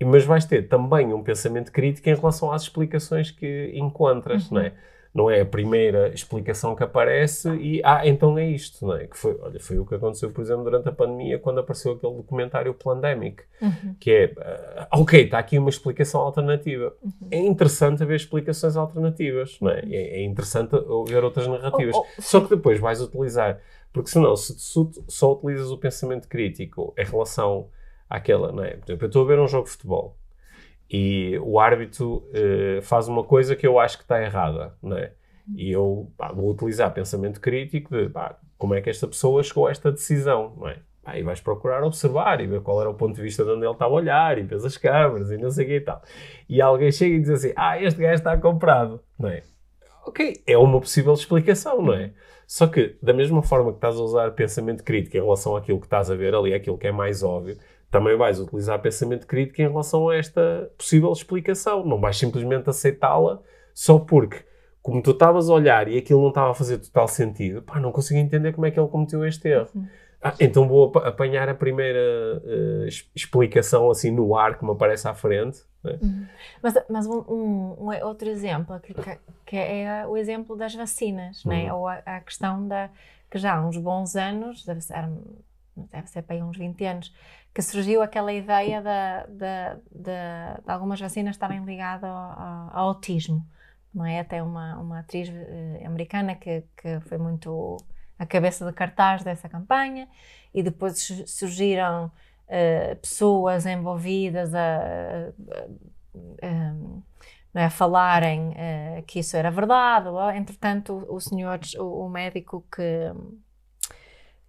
E- 0.00 0.04
Mas 0.04 0.24
vais 0.24 0.44
ter 0.44 0.68
também 0.68 1.12
um 1.14 1.22
pensamento 1.22 1.72
crítico 1.72 2.08
em 2.08 2.14
relação 2.14 2.52
às 2.52 2.62
explicações 2.62 3.30
que 3.30 3.72
encontras, 3.74 4.50
não 4.50 4.60
é? 4.60 4.74
Não 5.16 5.30
é 5.30 5.40
a 5.40 5.46
primeira 5.46 6.08
explicação 6.08 6.76
que 6.76 6.84
aparece 6.84 7.48
e, 7.56 7.80
ah, 7.82 8.06
então 8.06 8.36
é 8.38 8.46
isto, 8.50 8.86
não 8.86 8.94
é? 8.94 9.06
Que 9.06 9.16
foi, 9.16 9.34
olha, 9.40 9.58
foi 9.58 9.78
o 9.78 9.86
que 9.86 9.94
aconteceu, 9.94 10.30
por 10.30 10.42
exemplo, 10.42 10.64
durante 10.64 10.90
a 10.90 10.92
pandemia, 10.92 11.38
quando 11.38 11.58
apareceu 11.58 11.92
aquele 11.92 12.14
documentário 12.16 12.74
Plandemic, 12.74 13.42
que 13.98 14.10
é, 14.10 14.34
ah, 14.38 14.88
ok, 14.92 15.24
está 15.24 15.38
aqui 15.38 15.58
uma 15.58 15.70
explicação 15.70 16.20
alternativa. 16.20 16.94
É 17.30 17.38
interessante 17.38 18.02
haver 18.02 18.16
explicações 18.16 18.76
alternativas, 18.76 19.58
não 19.58 19.70
é? 19.70 19.80
É, 19.90 20.20
é 20.20 20.22
interessante 20.22 20.72
ver 21.08 21.24
outras 21.24 21.46
narrativas. 21.46 21.96
Oh, 21.96 22.04
oh, 22.18 22.22
Só 22.22 22.40
que 22.42 22.50
depois 22.50 22.78
vais 22.78 23.00
utilizar, 23.00 23.58
porque 23.94 24.10
senão, 24.10 24.36
se, 24.36 24.58
se 24.58 25.02
só 25.08 25.32
utilizas 25.32 25.70
o 25.70 25.78
pensamento 25.78 26.28
crítico 26.28 26.92
em 26.98 27.04
relação 27.04 27.68
àquela, 28.10 28.52
não 28.52 28.62
é? 28.62 28.76
Por 28.76 28.84
exemplo, 28.84 29.04
eu 29.04 29.06
estou 29.06 29.24
a 29.24 29.26
ver 29.26 29.38
um 29.40 29.48
jogo 29.48 29.64
de 29.64 29.70
futebol 29.70 30.14
e 30.90 31.38
o 31.42 31.58
árbitro 31.58 32.28
eh, 32.32 32.80
faz 32.82 33.08
uma 33.08 33.24
coisa 33.24 33.56
que 33.56 33.66
eu 33.66 33.78
acho 33.78 33.98
que 33.98 34.04
está 34.04 34.22
errada, 34.22 34.74
não 34.82 34.96
é? 34.96 35.12
E 35.54 35.70
eu 35.70 36.12
pá, 36.16 36.32
vou 36.32 36.50
utilizar 36.50 36.92
pensamento 36.92 37.40
crítico 37.40 37.96
de 37.96 38.08
pá, 38.08 38.38
como 38.58 38.74
é 38.74 38.80
que 38.80 38.90
esta 38.90 39.06
pessoa 39.06 39.42
chegou 39.42 39.66
a 39.66 39.70
esta 39.70 39.92
decisão, 39.92 40.54
não 40.56 40.68
é? 40.68 40.78
E 41.14 41.22
vais 41.22 41.40
procurar 41.40 41.84
observar 41.84 42.40
e 42.40 42.46
ver 42.46 42.60
qual 42.62 42.80
era 42.80 42.90
o 42.90 42.94
ponto 42.94 43.14
de 43.14 43.22
vista 43.22 43.44
de 43.44 43.50
onde 43.50 43.64
ele 43.64 43.72
estava 43.72 43.92
a 43.92 43.96
olhar 43.96 44.38
e 44.38 44.42
vês 44.42 44.64
as 44.64 44.76
câmaras 44.76 45.30
e 45.30 45.38
não 45.38 45.50
sei 45.50 45.64
o 45.64 45.68
que 45.68 45.76
e 45.76 45.80
tal. 45.80 46.02
E 46.48 46.60
alguém 46.60 46.90
chega 46.90 47.14
e 47.14 47.20
diz 47.20 47.30
assim, 47.30 47.52
ah, 47.54 47.80
este 47.80 48.00
gajo 48.00 48.14
está 48.14 48.36
comprado, 48.36 49.00
não 49.16 49.28
é? 49.28 49.44
Ok, 50.04 50.42
é 50.46 50.58
uma 50.58 50.80
possível 50.80 51.14
explicação, 51.14 51.80
não 51.80 51.94
é? 51.94 52.12
Só 52.46 52.66
que, 52.66 52.96
da 53.02 53.12
mesma 53.12 53.42
forma 53.42 53.72
que 53.72 53.78
estás 53.78 53.96
a 53.96 54.02
usar 54.02 54.30
pensamento 54.32 54.84
crítico 54.84 55.16
em 55.16 55.20
relação 55.20 55.56
àquilo 55.56 55.80
que 55.80 55.86
estás 55.86 56.10
a 56.10 56.14
ver 56.14 56.34
ali, 56.34 56.54
aquilo 56.54 56.78
que 56.78 56.86
é 56.86 56.92
mais 56.92 57.22
óbvio, 57.22 57.56
também 57.90 58.16
vais 58.16 58.40
utilizar 58.40 58.80
pensamento 58.80 59.26
crítico 59.26 59.60
em 59.62 59.68
relação 59.68 60.08
a 60.08 60.16
esta 60.16 60.70
possível 60.76 61.12
explicação. 61.12 61.84
Não 61.84 62.00
vais 62.00 62.16
simplesmente 62.18 62.68
aceitá-la 62.68 63.40
só 63.74 63.98
porque, 63.98 64.44
como 64.82 65.02
tu 65.02 65.10
estavas 65.12 65.48
a 65.48 65.54
olhar 65.54 65.88
e 65.88 65.98
aquilo 65.98 66.20
não 66.22 66.28
estava 66.28 66.50
a 66.50 66.54
fazer 66.54 66.78
total 66.78 67.08
sentido, 67.08 67.62
pá, 67.62 67.78
não 67.80 67.92
consigo 67.92 68.18
entender 68.20 68.52
como 68.52 68.66
é 68.66 68.70
que 68.70 68.78
ele 68.80 68.88
cometeu 68.88 69.24
este 69.24 69.48
erro. 69.48 69.68
Ah, 70.22 70.34
então 70.40 70.66
vou 70.66 70.86
apa- 70.88 71.06
apanhar 71.08 71.48
a 71.48 71.54
primeira 71.54 72.42
es- 72.86 73.08
explicação 73.14 73.90
assim 73.90 74.10
no 74.10 74.34
ar 74.36 74.58
que 74.58 74.64
me 74.64 74.72
aparece 74.72 75.06
à 75.06 75.14
frente. 75.14 75.60
né? 75.84 75.98
Mas, 76.62 76.74
mas 76.88 77.06
um, 77.06 77.18
um- 77.28 77.76
um 77.90 78.04
outro 78.06 78.28
exemplo, 78.28 78.78
que, 78.80 78.94
que- 79.44 79.56
é 79.56 80.04
o 80.06 80.16
exemplo 80.16 80.56
das 80.56 80.74
vacinas, 80.74 81.44
né? 81.44 81.72
ou 81.72 81.86
a, 81.86 81.96
a 82.04 82.20
questão 82.20 82.66
da 82.66 82.90
que 83.30 83.38
já 83.38 83.56
há 83.56 83.66
uns 83.66 83.76
bons 83.76 84.16
anos, 84.16 84.64
deve 84.64 84.80
ser, 84.80 85.08
deve 85.76 86.06
ser 86.08 86.22
para 86.22 86.36
aí 86.36 86.42
uns 86.42 86.56
20 86.56 86.84
anos, 86.84 87.14
que 87.56 87.62
surgiu 87.62 88.02
aquela 88.02 88.32
ideia 88.32 88.82
da, 88.82 89.26
da, 89.26 89.74
da- 89.90 90.54
de 90.64 90.70
algumas 90.70 91.00
vacinas 91.00 91.34
estarem 91.36 91.64
ligadas 91.64 92.04
ao, 92.10 92.16
ao- 92.16 92.70
autismo. 92.88 93.40
Não 93.94 94.04
é? 94.04 94.20
Até 94.20 94.42
uma, 94.42 94.76
uma 94.78 94.98
atriz 95.00 95.30
eh, 95.30 95.82
americana 95.86 96.34
que, 96.34 96.64
que 96.76 97.00
foi 97.08 97.16
muito 97.18 97.78
a 98.18 98.26
cabeça 98.26 98.66
de 98.66 98.72
cartaz 98.74 99.22
dessa 99.24 99.48
campanha 99.48 100.06
e 100.52 100.62
depois 100.62 101.00
su- 101.02 101.26
surgiram 101.26 102.12
eh, 102.48 102.94
pessoas 102.96 103.64
envolvidas 103.66 104.54
a, 104.54 104.76
a- 104.76 105.32
a- 106.42 106.46
é, 107.54 107.64
a 107.64 107.70
falarem 107.70 108.52
eh, 108.56 109.02
que 109.06 109.20
isso 109.20 109.34
era 109.36 109.50
verdade. 109.50 110.08
Entretanto, 110.36 110.92
o, 111.08 111.16
o 111.16 111.20
senhor, 111.20 111.58
o, 111.78 112.04
o 112.06 112.08
médico 112.10 112.64
que, 112.74 112.82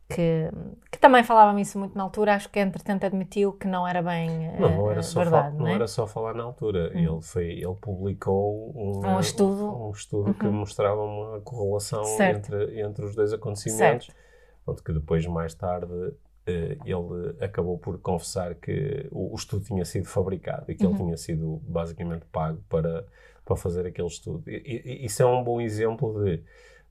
que, 0.10 0.49
que 0.91 0.97
também 0.99 1.24
falava 1.24 1.60
isso 1.60 1.78
muito 1.78 1.97
na 1.97 2.03
altura, 2.03 2.36
acho 2.36 2.49
que 2.49 2.60
entretanto 2.60 3.05
admitiu 3.05 3.53
que 3.53 3.68
não 3.68 3.88
era 3.88 4.01
bem 4.01 4.30
eh, 4.47 4.58
Não, 4.60 4.70
não 4.78 4.91
era, 4.91 5.03
só 5.03 5.20
verdade. 5.22 5.53
não 5.55 5.66
não 5.66 5.68
é? 5.68 5.76
era 5.76 5.88
só 5.88 6.08
falar 6.08 6.34
na 6.34 6.43
altura. 6.43 6.91
Ele, 6.93 7.22
foi, 7.22 7.45
ele 7.60 7.76
publicou 7.80 8.72
um, 8.76 9.05
Um 9.08 9.20
estudo. 9.20 9.88
um 9.88 9.91
estudo 9.91 10.34
que 10.34 10.47
mostrava 10.47 11.01
uma 11.03 11.41
correlação 11.41 12.03
Certo. 12.05 12.53
entre, 12.53 12.82
entre 12.82 13.05
os 13.05 13.16
dois 13.16 13.34
acontecimentos. 13.34 14.10
Pronto, 14.66 14.84
que 14.84 14.91
depois, 14.93 15.26
mais 15.28 15.53
tarde, 15.53 15.93
eh, 16.45 16.78
ele 16.86 17.36
acabou 17.41 17.78
por 17.78 17.97
confessar 17.99 18.55
que 18.55 19.08
o, 19.12 19.34
estudo 19.36 19.64
tinha 19.66 19.86
sido 19.86 20.05
fabricado 20.08 20.66
e 20.72 20.76
que 20.76 20.86
Uhum. 20.86 20.91
ele 20.91 21.03
tinha 21.03 21.18
sido 21.18 21.62
basicamente 21.68 22.26
pago 22.32 22.62
para, 22.70 23.05
para 23.45 23.55
fazer 23.55 23.86
aquele 23.86 24.08
estudo. 24.08 24.43
E- 24.49 25.05
isso 25.05 25.22
é 25.22 25.26
um 25.26 25.43
bom 25.43 25.62
exemplo 25.62 26.24
de 26.24 26.43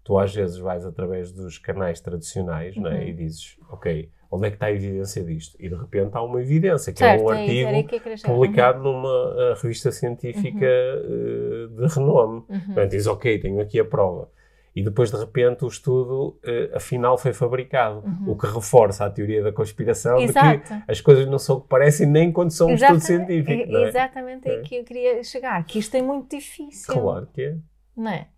tu 0.07 0.17
às 0.19 0.33
vezes 0.33 0.57
vais 0.59 0.87
através 0.87 1.33
dos 1.33 1.59
canais 1.59 2.01
tradicionais 2.01 2.77
é? 2.77 2.81
Uhum. 2.81 3.03
e 3.03 3.13
dizes, 3.13 3.57
ok, 3.69 4.09
onde 4.31 4.47
é 4.47 4.51
que 4.51 4.57
está 4.57 4.67
a 4.67 4.73
evidência 4.73 5.25
disto? 5.25 5.57
E 5.61 5.69
de 5.69 5.75
repente 5.75 6.11
há 6.17 6.23
uma 6.23 6.41
evidência, 6.41 6.93
que 6.93 6.99
Certo, 7.01 7.23
é 7.23 7.25
um 7.25 7.33
é 7.33 7.37
aí 7.39 7.65
artigo 7.67 7.89
que 7.89 7.99
queria 8.01 8.17
chegar. 8.17 8.33
publicado 8.33 8.83
numa 8.85 9.35
eh, 9.37 9.55
revista 9.61 9.91
científica 9.91 10.65
eh, 10.65 11.67
de 11.71 11.87
renome. 11.95 12.45
Uhum. 12.49 12.61
Portanto, 12.67 12.91
diz, 12.91 13.07
ok, 13.09 13.39
tenho 13.41 13.61
aqui 13.61 13.81
a 13.81 13.85
prova. 13.85 14.31
E 14.75 14.83
depois, 14.83 15.11
de 15.11 15.17
repente, 15.17 15.65
o 15.65 15.69
estudo, 15.69 16.39
eh, 16.45 16.71
afinal, 16.75 17.17
foi 17.17 17.33
fabricado. 17.33 18.05
O 18.27 18.37
que 18.37 18.47
reforça 18.47 19.07
a 19.07 19.11
teoria 19.11 19.43
da 19.43 19.51
conspiração 19.51 20.17
de 20.17 20.25
Uhum. 20.25 20.29
Exato. 20.29 20.61
que 20.85 20.93
as 20.93 21.01
coisas 21.01 21.27
não 21.27 21.39
são 21.39 21.57
o 21.57 21.61
que 21.63 21.69
parecem 21.69 22.07
nem 22.07 22.31
quando 22.31 22.51
são 22.51 22.69
um 22.69 22.75
estudo 22.75 23.01
científico. 23.01 23.51
é- 23.73 23.85
é? 23.85 23.89
Exatamente 23.89 24.49
aí 24.49 24.57
É. 24.59 24.63
que 24.63 24.77
eu 24.77 24.85
queria 24.85 25.25
chegar, 25.25 25.65
que 25.65 25.79
isto 25.79 25.95
é 25.97 26.03
muito 26.03 26.37
difícil. 26.37 26.95
Claro 26.95 27.27
que 27.33 27.43
é. 27.43 27.57
Não 27.97 28.11
é? 28.11 28.29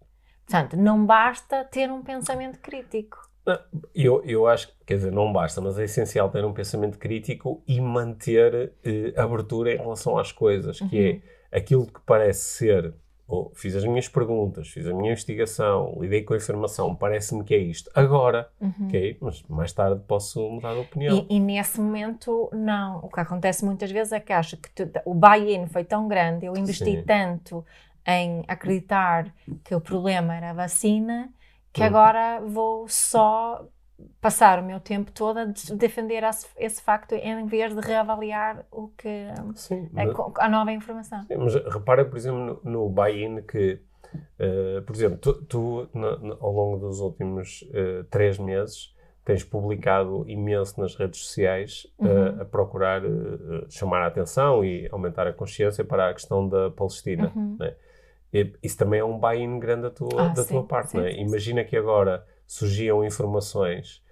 Portanto, 0.48 0.76
não 0.76 1.04
basta 1.04 1.62
ter 1.64 1.90
um 1.90 2.02
pensamento 2.02 2.58
crítico. 2.60 3.18
Eu, 3.94 4.22
eu 4.24 4.46
acho, 4.46 4.70
quer 4.86 4.96
dizer, 4.96 5.12
não 5.12 5.32
basta, 5.32 5.60
mas 5.60 5.78
é 5.78 5.84
essencial 5.84 6.28
ter 6.30 6.44
um 6.44 6.52
pensamento 6.52 6.98
crítico 6.98 7.62
e 7.66 7.80
manter 7.80 8.72
eh, 8.84 9.12
abertura 9.16 9.72
em 9.74 9.78
relação 9.78 10.18
às 10.18 10.32
coisas, 10.32 10.78
que 10.80 11.10
Uhum. 11.12 11.20
é 11.52 11.58
aquilo 11.58 11.86
que 11.86 12.00
parece 12.04 12.40
ser, 12.42 12.94
ou 13.26 13.50
fiz 13.54 13.74
as 13.74 13.84
minhas 13.84 14.06
perguntas, 14.06 14.68
fiz 14.68 14.86
a 14.86 14.92
minha 14.92 15.12
investigação, 15.12 15.96
lidei 15.98 16.22
com 16.22 16.34
a 16.34 16.36
informação, 16.36 16.94
parece-me 16.94 17.42
que 17.42 17.54
é 17.54 17.58
isto. 17.58 17.90
Agora, 17.94 18.50
ok, 18.86 19.16
mas 19.20 19.42
mais 19.48 19.72
tarde 19.72 20.02
posso 20.06 20.40
mudar 20.50 20.74
de 20.74 20.80
opinião. 20.80 21.16
Uhum. 21.16 21.26
E, 21.30 21.36
e 21.36 21.40
nesse 21.40 21.80
momento, 21.80 22.50
não. 22.52 22.98
O 22.98 23.08
que 23.08 23.20
acontece 23.20 23.64
muitas 23.64 23.90
vezes 23.90 24.12
é 24.12 24.20
que 24.20 24.32
acha 24.32 24.58
que 24.58 24.70
tu- 24.70 24.90
o 25.06 25.14
buy-in 25.14 25.66
foi 25.68 25.84
tão 25.84 26.06
grande, 26.06 26.44
eu 26.44 26.54
investi 26.54 26.84
Sim. 26.96 27.02
tanto 27.06 27.64
em 28.06 28.44
acreditar 28.48 29.32
que 29.64 29.74
o 29.74 29.80
problema 29.80 30.34
era 30.34 30.50
a 30.50 30.54
vacina, 30.54 31.30
que 31.72 31.82
Hum. 31.82 31.86
agora 31.86 32.40
vou 32.40 32.88
só 32.88 33.66
passar 34.20 34.60
o 34.60 34.64
meu 34.64 34.78
tempo 34.80 35.10
todo 35.12 35.38
a 35.38 35.44
de- 35.44 35.74
defender 35.74 36.22
esse, 36.56 36.80
facto 36.80 37.12
em 37.14 37.46
vez 37.46 37.74
de 37.74 37.80
reavaliar 37.80 38.64
o 38.70 38.88
que 38.88 39.08
Sim, 39.54 39.88
a, 39.96 40.04
mas- 40.04 40.16
a 40.38 40.48
nova 40.48 40.72
informação. 40.72 41.22
Sim, 41.26 41.36
mas 41.36 41.54
repara, 41.54 42.04
por 42.04 42.16
exemplo, 42.16 42.60
no, 42.64 42.70
no 42.70 42.88
buy-in 42.88 43.42
que, 43.42 43.80
eh, 44.38 44.80
por 44.86 44.94
exemplo, 44.94 45.18
tu, 45.18 45.34
tu, 45.44 45.88
na- 45.92 46.16
na- 46.18 46.36
ao 46.40 46.52
longo 46.52 46.78
dos 46.78 47.00
últimos 47.00 47.68
eh, 47.74 48.04
três 48.10 48.38
meses 48.38 48.94
tens 49.24 49.44
publicado 49.44 50.24
imenso 50.28 50.80
nas 50.80 50.94
redes 50.96 51.20
sociais 51.20 51.86
eh, 52.02 52.06
Uhum. 52.08 52.40
a 52.40 52.44
procurar 52.44 53.02
chamar 53.68 54.02
a 54.02 54.06
atenção 54.06 54.64
e 54.64 54.88
aumentar 54.90 55.26
a 55.26 55.32
consciência 55.32 55.84
para 55.84 56.08
a 56.08 56.14
questão 56.14 56.48
da 56.48 56.70
Palestina. 56.70 57.32
Uhum. 57.34 57.56
né? 57.58 57.74
E 58.32 58.52
isso 58.62 58.76
também 58.76 59.00
é 59.00 59.04
um 59.04 59.18
buy-in 59.18 59.58
grande 59.58 59.82
da 59.82 59.90
tua, 59.90 60.08
Ah, 60.16 60.28
da 60.28 60.42
sim, 60.42 60.54
tua 60.54 60.64
parte. 60.64 60.90
sim, 60.90 60.98
não 60.98 61.04
é? 61.04 61.12
sim. 61.12 61.20
Imagina 61.20 61.64
que 61.64 61.76
agora 61.76 62.24
surgiam 62.46 63.04
informações 63.04 64.02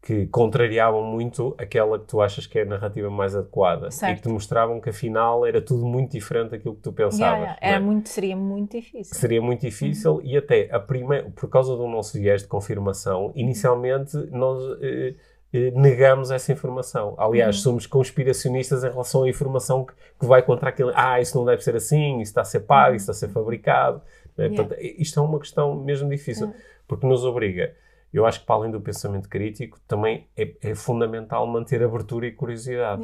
que 0.00 0.26
contrariavam 0.26 1.02
muito 1.02 1.54
aquela 1.56 1.98
que 1.98 2.04
tu 2.06 2.20
achas 2.20 2.46
que 2.46 2.58
é 2.58 2.62
a 2.62 2.66
narrativa 2.66 3.08
mais 3.08 3.34
adequada 3.34 3.88
e 3.88 3.92
Certo. 3.92 4.16
que 4.16 4.22
te 4.22 4.28
mostravam 4.28 4.78
que 4.78 4.90
afinal 4.90 5.46
era 5.46 5.62
tudo 5.62 5.86
muito 5.86 6.12
diferente 6.12 6.50
daquilo 6.50 6.74
que 6.76 6.82
tu 6.82 6.92
pensavas. 6.92 7.18
Yeah, 7.20 7.38
yeah. 7.38 7.58
é? 7.62 7.70
Era 7.70 7.80
muito, 7.80 8.08
seria 8.10 8.36
muito 8.36 8.72
difícil. 8.76 9.16
Seria 9.16 9.40
muito 9.40 9.62
difícil 9.62 10.20
e 10.22 10.36
até 10.36 10.68
a 10.70 10.78
primeira, 10.78 11.30
por 11.30 11.48
causa 11.48 11.74
do 11.74 11.88
nosso 11.88 12.18
viés 12.18 12.42
de 12.42 12.48
confirmação, 12.48 13.32
inicialmente 13.34 14.14
nós 14.30 14.62
eh, 14.82 15.14
negamos 15.74 16.30
essa 16.30 16.52
informação. 16.52 17.14
Aliás, 17.16 17.56
Uhum. 17.56 17.62
somos 17.62 17.86
conspiracionistas 17.86 18.82
em 18.84 18.88
relação 18.90 19.22
à 19.24 19.28
informação 19.28 19.84
que, 19.84 19.92
que 20.18 20.26
vai 20.26 20.42
contra 20.42 20.68
aquilo. 20.70 20.90
Ah, 20.94 21.20
isso 21.20 21.36
não 21.36 21.44
deve 21.44 21.62
ser 21.62 21.76
assim, 21.76 22.14
isso 22.20 22.30
está 22.30 22.40
a 22.40 22.44
ser 22.44 22.60
pago, 22.60 22.96
isso 22.96 23.10
está 23.10 23.12
a 23.12 23.14
ser 23.14 23.28
fabricado. 23.32 24.00
Uhum. 24.36 24.44
Yeah. 24.44 24.56
Portanto, 24.56 24.80
isto 24.80 25.20
é 25.20 25.22
uma 25.22 25.38
questão 25.38 25.74
mesmo 25.76 26.08
difícil, 26.10 26.52
porque 26.88 27.06
nos 27.06 27.24
obriga. 27.24 27.74
Eu 28.12 28.24
acho 28.24 28.40
que 28.40 28.46
para 28.46 28.54
além 28.54 28.70
do 28.70 28.80
pensamento 28.80 29.28
crítico, 29.28 29.78
também 29.88 30.28
é, 30.36 30.54
é 30.62 30.74
fundamental 30.76 31.44
manter 31.48 31.82
abertura 31.82 32.26
e 32.26 32.32
curiosidade. 32.32 33.02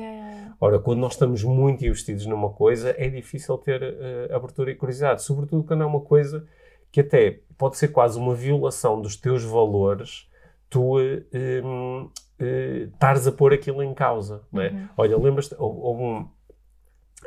Ora, 0.61 0.79
quando 0.79 1.01
nós 1.01 1.15
estamos 1.15 1.43
muito 1.43 1.85
investidos 1.85 2.27
numa 2.27 2.51
coisa, 2.51 2.95
é 2.97 3.09
difícil 3.09 3.59
ter 3.59 3.83
eh, 3.83 4.29
abertura 4.33 4.71
e 4.71 4.77
curiosidade, 4.77 5.23
sobretudo 5.25 5.65
quando 5.65 5.83
é 5.83 5.87
uma 5.87 6.01
coisa 6.01 6.47
que 6.93 7.01
até 7.01 7.41
pode 7.59 7.77
ser 7.77 7.89
quase 7.89 8.21
uma 8.21 8.37
violação 8.37 9.01
dos 9.01 9.17
teus 9.17 9.43
valores, 9.43 10.29
tu 10.69 11.01
eh, 11.01 11.61
hum, 11.65 12.09
eh, 12.41 12.89
estares 12.93 13.27
a 13.27 13.33
pôr 13.33 13.53
aquilo 13.53 13.83
em 13.83 13.93
causa. 13.95 14.43
Não 14.53 14.63
é? 14.63 14.71
Uhum. 14.71 14.89
Olha, 14.97 15.17
lembras-te, 15.19 15.55
houve, 15.59 16.03
um, 16.03 16.29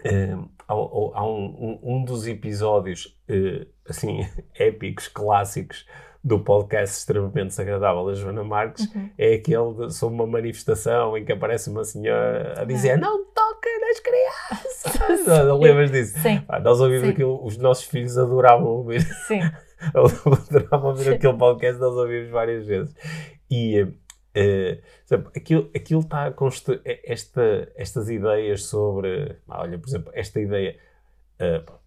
eh, 0.04 0.36
há, 0.68 0.74
há 0.74 1.26
um, 1.26 1.46
um- 1.46 1.80
um 1.84 2.04
dos 2.04 2.28
episódios 2.28 3.18
eh, 3.28 3.68
assim 3.88 4.20
épicos, 4.58 5.08
clássicos 5.08 5.86
do 6.24 6.40
podcast 6.40 6.98
extremamente 7.00 7.48
desagradável 7.48 8.06
da 8.06 8.14
Joana 8.14 8.44
Marques, 8.46 8.86
Uhum. 8.96 9.10
é 9.18 9.34
aquele 9.34 9.74
de, 9.74 9.94
sobre 9.94 10.16
uma 10.16 10.26
manifestação 10.26 11.18
em 11.18 11.26
que 11.26 11.34
aparece 11.34 11.70
uma 11.70 11.84
senhora 11.84 12.62
a 12.62 12.64
dizer 12.64 12.98
não 12.98 13.26
toca 13.26 13.70
nas 13.82 14.00
crianças. 14.00 15.28
não, 15.28 15.46
não 15.48 15.60
lembras 15.60 15.92
disso? 15.92 16.18
Sim, 16.20 16.42
Ah, 16.48 16.60
nós 16.62 16.80
ouvimos 16.80 17.04
Sim. 17.08 17.10
aquilo, 17.12 17.44
os 17.46 17.58
nossos 17.58 17.84
filhos 17.86 18.18
adoravam 18.18 18.68
ouvir, 18.68 19.02
sim. 19.28 19.42
adoravam 19.94 20.92
ouvir 20.92 21.14
aquele 21.14 21.34
podcast, 21.38 21.80
nós 21.82 21.94
ouvimos 21.94 22.30
várias 22.30 22.66
vezes. 22.66 22.96
E 23.52 23.86
eh, 24.36 24.80
sabe, 25.06 25.28
aquilo, 25.36 25.70
aquilo 25.76 26.02
está 26.02 26.26
a 26.28 26.32
construir 26.32 26.82
esta, 27.06 27.70
estas 27.76 28.10
ideias 28.10 28.64
sobre, 28.66 29.36
olha, 29.48 29.78
por 29.78 29.88
exemplo, 29.88 30.12
esta 30.16 30.40
ideia. 30.42 30.76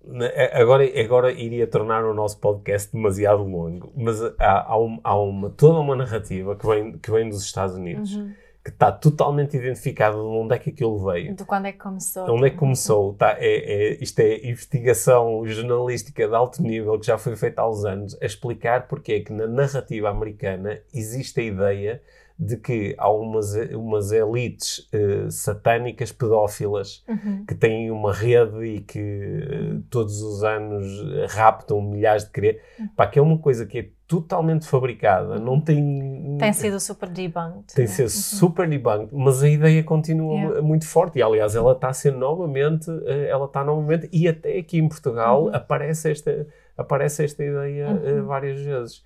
na- 0.04 0.30
agora, 0.52 0.84
agora 1.00 1.32
iria 1.32 1.66
tornar 1.66 2.04
o 2.04 2.12
nosso 2.12 2.38
podcast 2.38 2.92
demasiado 2.92 3.42
longo, 3.42 3.90
mas 3.96 4.20
há, 4.38 4.72
há, 4.72 4.78
um- 4.78 5.00
há 5.02 5.18
uma, 5.18 5.50
toda 5.50 5.78
uma 5.80 5.96
narrativa 5.96 6.54
que 6.56 6.66
vem, 6.66 6.98
que 6.98 7.10
vem 7.10 7.28
dos 7.28 7.42
Estados 7.42 7.74
Unidos 7.74 8.14
Uhum. 8.16 8.32
que 8.62 8.70
está 8.70 8.90
totalmente 8.92 9.56
identificada 9.56 10.16
de 10.16 10.20
onde 10.22 10.54
é 10.54 10.58
que 10.58 10.70
aquilo 10.70 10.98
veio. 11.04 11.34
De 11.34 11.44
quando 11.44 11.66
é 11.66 11.72
que 11.72 11.78
começou? 11.78 12.28
Onde 12.28 12.48
é 12.48 12.50
que 12.50 12.56
começou? 12.56 13.14
Tá, 13.14 13.36
é, 13.38 13.56
é- 13.92 13.98
isto 14.02 14.18
é 14.20 14.46
investigação 14.48 15.46
jornalística 15.46 16.26
de 16.28 16.34
alto 16.34 16.60
nível 16.62 16.98
que 16.98 17.06
já 17.06 17.16
foi 17.16 17.34
feita 17.36 17.62
há 17.62 17.70
uns 17.70 17.84
anos 17.84 18.18
a 18.20 18.26
explicar 18.26 18.88
porque 18.88 19.12
é 19.14 19.20
que 19.20 19.32
na 19.32 19.46
narrativa 19.46 20.10
americana 20.10 20.80
existe 20.92 21.40
a 21.40 21.44
ideia 21.44 22.02
de 22.38 22.56
que 22.58 22.94
há 22.98 23.10
umas, 23.10 23.54
umas 23.72 24.12
elites 24.12 24.86
eh, 24.92 25.26
satânicas 25.30 26.12
pedófilas 26.12 27.02
Uhum. 27.08 27.44
que 27.46 27.54
têm 27.54 27.90
uma 27.90 28.12
rede 28.12 28.62
e 28.64 28.80
que 28.80 28.98
eh, 29.00 29.78
todos 29.90 30.20
os 30.20 30.44
anos 30.44 30.86
raptam 31.30 31.80
milhares 31.80 32.24
de 32.24 32.30
crianças. 32.30 32.60
Pá, 32.94 33.06
que 33.06 33.18
é 33.18 33.22
uma 33.22 33.38
coisa 33.38 33.64
que 33.64 33.78
é 33.78 33.88
totalmente 34.06 34.68
fabricada, 34.68 35.38
não 35.40 35.60
tem... 35.60 36.36
Tem 36.38 36.52
sido 36.52 36.78
super 36.78 37.08
debunked. 37.08 37.74
Tem 37.74 37.84
né? 37.86 37.90
de 37.90 37.96
ser 37.96 38.08
super 38.10 38.68
debunked, 38.68 39.08
mas 39.12 39.42
a 39.42 39.48
ideia 39.48 39.82
continua 39.82 40.34
Yeah. 40.34 40.60
mu- 40.60 40.68
muito 40.68 40.86
forte. 40.86 41.18
E, 41.18 41.22
aliás, 41.22 41.56
ela 41.56 41.72
está 41.72 41.88
a 41.88 41.92
ser 41.94 42.12
novamente, 42.12 42.88
eh, 43.06 43.28
ela 43.30 43.46
está 43.46 43.64
novamente, 43.64 44.08
e 44.12 44.28
até 44.28 44.58
aqui 44.58 44.78
em 44.78 44.88
Portugal 44.88 45.44
Uhum. 45.44 45.54
aparece, 45.54 46.10
esta, 46.10 46.46
aparece 46.76 47.24
esta 47.24 47.42
ideia 47.42 47.88
Uhum. 47.88 48.26
várias 48.26 48.60
vezes. 48.60 49.02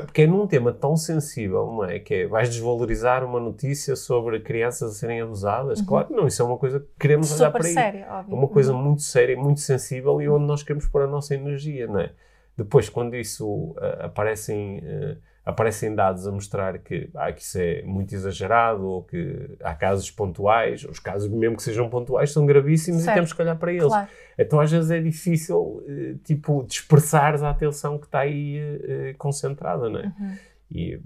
Porque 0.00 0.22
é 0.22 0.26
num 0.26 0.46
tema 0.46 0.72
tão 0.72 0.96
sensível, 0.96 1.66
não 1.66 1.84
é? 1.84 1.98
Que 1.98 2.14
é, 2.14 2.26
vais 2.26 2.48
desvalorizar 2.48 3.24
uma 3.24 3.38
notícia 3.40 3.94
sobre 3.96 4.40
crianças 4.40 4.92
a 4.92 4.94
serem 4.94 5.20
abusadas? 5.20 5.80
Claro 5.82 6.08
que 6.08 6.12
não, 6.14 6.26
isso 6.26 6.42
é 6.42 6.44
uma 6.44 6.56
coisa 6.58 6.80
que 6.80 6.86
queremos 6.98 7.30
olhar 7.32 7.46
Uhum. 7.46 7.52
Para 7.52 7.66
aí. 7.66 7.72
sério, 7.74 8.04
óbvio. 8.10 8.34
É 8.34 8.38
uma 8.38 8.48
coisa 8.48 8.72
Uhum. 8.72 8.82
muito 8.82 9.02
séria, 9.02 9.36
muito 9.36 9.60
sensível 9.60 10.20
e 10.22 10.28
onde 10.28 10.44
nós 10.46 10.62
queremos 10.62 10.86
pôr 10.88 11.02
a 11.02 11.06
nossa 11.06 11.34
energia, 11.34 11.86
não 11.86 12.00
é? 12.00 12.10
Depois, 12.56 12.88
quando 12.88 13.16
isso 13.16 13.74
ah, 13.78 14.06
aparecem, 14.06 14.80
ah, 14.86 15.16
aparecem 15.44 15.94
dados 15.94 16.26
a 16.26 16.32
mostrar 16.32 16.78
que, 16.78 17.10
ah, 17.14 17.30
que 17.32 17.42
isso 17.42 17.58
é 17.58 17.82
muito 17.82 18.14
exagerado 18.14 18.86
ou 18.86 19.02
que 19.02 19.56
há 19.62 19.74
casos 19.74 20.10
pontuais, 20.10 20.84
os 20.84 20.98
casos 20.98 21.28
mesmo 21.28 21.56
que 21.56 21.62
sejam 21.62 21.90
pontuais 21.90 22.32
são 22.32 22.46
gravíssimos 22.46 23.02
Certo. 23.02 23.12
e 23.12 23.18
temos 23.18 23.32
que 23.34 23.42
olhar 23.42 23.56
para 23.56 23.70
eles. 23.72 23.84
Claro. 23.86 24.08
Então 24.38 24.58
às 24.60 24.70
vezes 24.72 24.90
é 24.90 25.00
difícil, 25.00 25.84
eh, 25.86 26.14
tipo, 26.24 26.64
dispersares 26.66 27.42
a 27.42 27.50
atenção 27.50 27.98
que 27.98 28.06
está 28.06 28.20
aí 28.20 28.56
eh, 28.58 29.14
concentrada, 29.18 29.90
não 29.90 30.00
é? 30.00 30.06
Uhum. 30.18 30.36
E, 30.70 31.00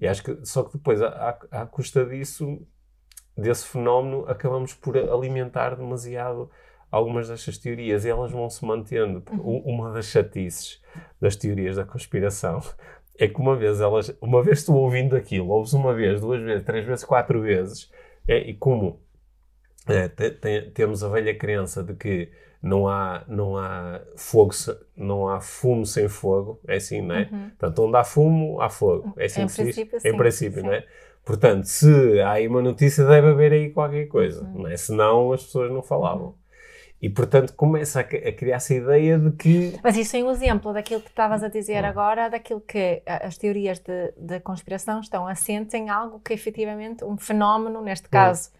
e 0.00 0.06
acho 0.08 0.22
que 0.24 0.38
só 0.44 0.64
que 0.64 0.72
depois, 0.76 1.00
à, 1.00 1.38
à 1.52 1.64
custa 1.66 2.04
disso, 2.04 2.60
desse 3.36 3.66
fenómeno, 3.66 4.24
acabamos 4.28 4.74
por 4.74 4.96
alimentar 4.98 5.76
demasiado 5.76 6.50
algumas 6.90 7.28
destas 7.28 7.56
teorias 7.56 8.04
e 8.04 8.08
elas 8.08 8.32
vão 8.32 8.50
se 8.50 8.64
mantendo. 8.64 9.20
Porque 9.20 9.40
u- 9.40 9.62
Uma 9.64 9.92
das 9.92 10.06
chatices 10.06 10.82
das 11.20 11.36
teorias 11.36 11.76
da 11.76 11.84
conspiração 11.84 12.60
é 13.20 13.28
que 13.28 13.40
uma 13.40 13.56
vez 13.56 13.80
elas, 13.80 14.16
uma 14.20 14.42
vez 14.42 14.64
tu 14.64 14.74
ouvindo 14.74 15.16
aquilo, 15.16 15.48
ouves 15.50 15.72
uma 15.74 15.94
vez, 15.94 16.20
duas 16.20 16.40
vezes, 16.42 16.64
três 16.64 16.86
vezes, 16.86 17.04
quatro 17.04 17.40
vezes, 17.42 17.90
é, 18.28 18.38
e 18.38 18.54
como 18.54 19.00
é, 19.86 20.08
te- 20.08 20.30
te- 20.32 20.70
temos 20.72 21.02
a 21.02 21.08
velha 21.08 21.36
crença 21.36 21.82
de 21.82 21.94
que 21.94 22.30
não 22.62 22.86
há, 22.88 23.24
não 23.28 23.56
há 23.56 24.00
fogo, 24.16 24.52
não 24.96 25.28
há 25.28 25.40
fumo 25.40 25.86
sem 25.86 26.08
fogo, 26.08 26.60
é 26.68 26.76
assim, 26.76 27.00
não 27.02 27.14
é? 27.14 27.28
Uhum. 27.32 27.50
Portanto, 27.50 27.82
onde 27.84 27.96
há 27.96 28.04
fumo, 28.04 28.60
há 28.60 28.68
fogo. 28.68 29.14
É 29.16 29.24
assim 29.26 29.42
Em 29.42 29.46
que 29.46 29.52
se 29.52 29.64
diz? 29.64 29.74
princípio, 29.76 29.98
Em 30.04 30.12
sim, 30.12 30.16
princípio, 30.18 30.60
sim. 30.60 30.66
não 30.66 30.72
é? 30.74 30.86
Portanto, 31.24 31.64
se 31.64 32.20
há 32.20 32.32
aí 32.32 32.48
uma 32.48 32.62
notícia, 32.62 33.04
deve 33.06 33.28
haver 33.28 33.52
aí 33.52 33.70
qualquer 33.70 34.06
coisa, 34.08 34.42
Uhum. 34.42 34.62
não 34.62 34.68
é? 34.68 34.76
Senão 34.76 35.32
as 35.32 35.42
pessoas 35.44 35.70
não 35.70 35.82
falavam. 35.82 36.34
E, 37.02 37.08
portanto, 37.08 37.54
começa 37.54 38.00
a, 38.00 38.02
a 38.02 38.32
criar-se 38.32 38.74
a 38.74 38.76
ideia 38.76 39.18
de 39.18 39.30
que... 39.32 39.72
Mas 39.82 39.96
isso 39.96 40.16
é 40.16 40.22
um 40.22 40.30
exemplo 40.30 40.72
daquilo 40.72 41.00
que 41.00 41.08
estavas 41.08 41.42
a 41.42 41.48
dizer 41.48 41.82
Hum. 41.82 41.88
agora, 41.88 42.28
daquilo 42.28 42.60
que 42.60 43.02
as 43.06 43.38
teorias 43.38 43.78
de, 43.78 44.12
de 44.18 44.38
conspiração 44.40 45.00
estão 45.00 45.26
assentes 45.26 45.72
em 45.74 45.88
algo 45.88 46.20
que 46.20 46.34
efetivamente, 46.34 47.02
um 47.04 47.16
fenómeno, 47.16 47.80
neste 47.80 48.08
caso, 48.08 48.50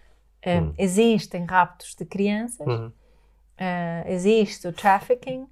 eh, 0.43 0.61
Hum. 0.61 0.73
existem 0.79 1.45
raptos 1.45 1.95
de 1.95 2.07
crianças, 2.07 2.67
Uhum. 2.67 2.91
eh, 3.59 4.05
existe 4.07 4.67
o 4.67 4.73
trafficking, 4.73 5.47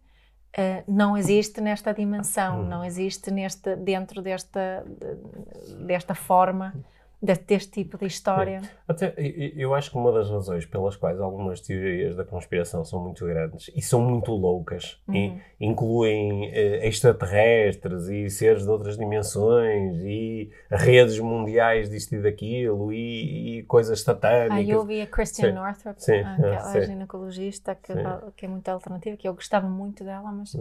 eh, 0.56 0.82
não 0.88 1.14
existe 1.14 1.60
nesta 1.60 1.92
dimensão, 1.92 2.62
Hum. 2.62 2.68
não 2.68 2.82
existe 2.82 3.30
neste, 3.30 3.76
dentro 3.76 4.22
desta, 4.22 4.82
de- 4.86 5.84
desta 5.86 6.14
forma, 6.14 6.74
deste 7.20 7.66
tipo 7.68 7.98
de 7.98 8.06
história. 8.06 8.60
Até, 8.86 9.12
eu 9.56 9.74
acho 9.74 9.90
que 9.90 9.96
uma 9.98 10.12
das 10.12 10.30
razões 10.30 10.64
pelas 10.64 10.94
quais 10.96 11.20
algumas 11.20 11.60
teorias 11.60 12.14
da 12.14 12.24
conspiração 12.24 12.84
são 12.84 13.02
muito 13.02 13.24
grandes 13.26 13.70
e 13.74 13.82
são 13.82 14.00
muito 14.00 14.32
loucas, 14.32 14.98
Uhum. 15.08 15.38
incluem 15.60 16.48
eh, 16.52 16.86
extraterrestres 16.86 18.08
e 18.08 18.30
seres 18.30 18.62
de 18.62 18.70
outras 18.70 18.96
dimensões 18.96 19.96
e 20.04 20.50
redes 20.70 21.18
mundiais 21.18 21.90
disto 21.90 22.14
e 22.14 22.22
daquilo 22.22 22.92
e, 22.92 23.58
e 23.58 23.62
coisas 23.64 24.00
Ah, 24.00 24.04
satânicas. 24.04 24.68
eu 24.68 24.78
ouvi 24.78 25.00
a 25.00 25.06
Christian 25.06 25.48
Sim. 25.48 25.54
Northrup, 25.54 25.98
Sim, 25.98 26.20
ah, 26.20 26.36
ah, 26.38 26.52
aquela 26.54 26.72
sim. 26.80 26.82
ginecologista 26.82 27.74
que, 27.74 27.94
dá- 27.94 28.22
que 28.36 28.46
é 28.46 28.48
muito 28.48 28.68
alternativa, 28.68 29.16
que 29.16 29.28
eu 29.28 29.34
gostava 29.34 29.68
muito 29.68 30.04
dela, 30.04 30.30
mas 30.32 30.54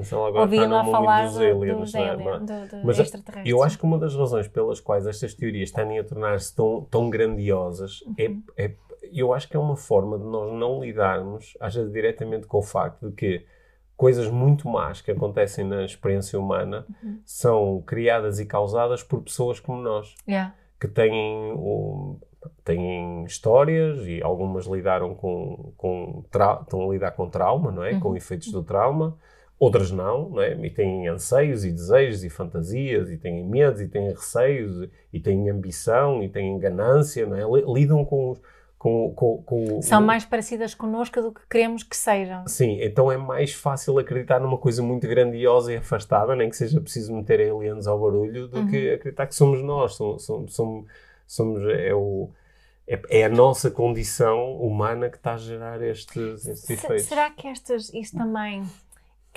mundo 0.84 0.92
falar 0.92 1.26
dos 1.26 1.36
do- 1.36 1.44
aliens, 1.44 1.78
dos 1.80 1.96
é? 1.96 2.10
aliens, 2.10 2.40
do- 2.42 2.68
do 2.68 2.86
mas 2.86 3.00
extraterrestres. 3.00 3.52
Eu 3.52 3.64
acho 3.64 3.78
que 3.78 3.84
uma 3.86 3.98
das 4.00 4.16
razões 4.16 4.48
pelas 4.48 4.80
quais 4.80 5.06
estas 5.08 5.34
teorias 5.34 5.72
tendem 5.72 6.00
a 6.00 6.04
tornar-se 6.04 6.47
tão, 6.56 6.82
tão 6.90 7.10
grandiosas 7.10 8.02
Uhum. 8.02 8.16
é, 8.58 8.66
é- 8.66 8.74
eu 9.14 9.34
acho 9.34 9.48
que 9.48 9.56
é 9.56 9.60
uma 9.60 9.78
forma 9.78 10.18
de 10.20 10.26
nós 10.26 10.52
não 10.54 10.82
lidarmos, 10.82 11.56
às 11.62 11.74
vezes, 11.76 11.92
diretamente 11.94 12.46
com 12.46 12.58
o 12.58 12.62
facto 12.64 13.10
de 13.10 13.16
que 13.16 13.46
coisas 13.96 14.28
muito 14.30 14.68
más 14.68 15.02
que 15.02 15.10
acontecem 15.12 15.64
na 15.66 15.84
experiência 15.86 16.38
humana 16.40 16.86
Uhum. 17.04 17.20
são 17.26 17.82
criadas 17.86 18.40
e 18.40 18.46
causadas 18.46 19.02
por 19.04 19.22
pessoas 19.24 19.60
como 19.60 19.82
nós, 19.82 20.14
Yeah. 20.28 20.54
que 20.80 20.88
têm, 20.88 21.14
um- 21.54 22.20
têm 22.64 23.24
histórias 23.24 24.06
e 24.06 24.22
algumas 24.22 24.66
lidaram 24.66 25.16
com, 25.16 25.72
com 25.78 26.24
estão 26.62 26.90
a 26.90 26.94
lidar 26.94 27.12
com 27.12 27.30
trauma, 27.30 27.72
não 27.72 27.84
é? 27.84 27.94
Uhum. 27.94 28.00
Com 28.00 28.16
efeitos 28.16 28.52
do 28.52 28.62
trauma. 28.64 29.18
Outras 29.60 29.90
não, 29.92 30.30
não 30.30 30.42
é? 30.42 30.54
E 30.54 30.70
têm 30.70 31.08
anseios 31.08 31.66
e 31.66 31.72
desejos 31.72 32.24
e 32.24 32.30
fantasias 32.30 33.10
e 33.10 33.18
têm 33.18 33.44
medos 33.44 33.82
e 33.82 33.88
têm 33.88 34.10
receios 34.10 34.88
e 35.12 35.20
têm 35.20 35.50
ambição 35.50 36.22
e 36.22 36.30
têm 36.30 36.60
ganância, 36.60 37.26
não 37.26 37.36
é? 37.36 37.42
Li- 37.60 37.66
Lidam 37.74 38.06
com, 38.06 38.30
os- 38.32 38.42
com, 38.78 39.12
com, 39.16 39.42
com 39.44 39.82
São 39.82 40.00
mais 40.00 40.24
parecidas 40.24 40.76
connosco 40.76 41.20
do 41.24 41.32
que 41.32 41.42
queremos 41.50 41.82
que 41.82 41.98
sejam. 41.98 42.48
Sim, 42.48 42.78
então 42.84 43.12
é 43.12 43.18
mais 43.18 43.52
fácil 43.52 43.98
acreditar 43.98 44.40
numa 44.40 44.60
coisa 44.60 44.84
muito 44.84 45.08
grandiosa 45.08 45.74
e 45.74 45.78
afastada, 45.78 46.36
nem 46.36 46.52
que 46.52 46.56
seja 46.56 46.80
preciso 46.80 47.12
meter 47.16 47.42
aliens 47.52 47.88
ao 47.88 48.00
barulho, 48.00 48.48
do 48.48 48.60
Uhum. 48.60 48.68
que 48.68 48.92
acreditar 48.92 49.26
que 49.26 49.34
somos 49.34 49.64
nós. 49.64 49.96
Somos, 49.96 50.24
somos, 50.24 50.86
somos, 51.26 51.64
é, 51.68 51.92
o, 51.96 52.30
é, 52.88 53.02
é 53.10 53.24
a 53.26 53.30
nossa 53.30 53.72
condição 53.72 54.54
humana 54.62 55.10
que 55.10 55.18
está 55.18 55.34
a 55.34 55.38
gerar 55.38 55.82
estes, 55.82 56.46
estes 56.48 56.70
efeitos. 56.70 57.06
será 57.08 57.32
que 57.32 57.48
estas, 57.48 57.92
isso 57.92 58.16
também, 58.16 58.64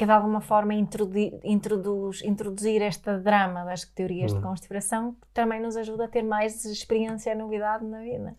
que 0.00 0.06
de 0.06 0.12
alguma 0.12 0.40
forma 0.40 0.72
introduz, 0.72 2.22
introduzir 2.24 2.80
esta 2.80 3.18
drama 3.18 3.66
das 3.66 3.84
teorias 3.84 4.32
uhum. 4.32 4.38
de 4.38 4.44
conspiração 4.46 5.16
também 5.34 5.60
nos 5.60 5.76
ajuda 5.76 6.06
a 6.06 6.08
ter 6.08 6.22
mais 6.22 6.64
experiência 6.64 7.32
e 7.32 7.34
novidade 7.34 7.84
na 7.84 8.00
vida. 8.00 8.34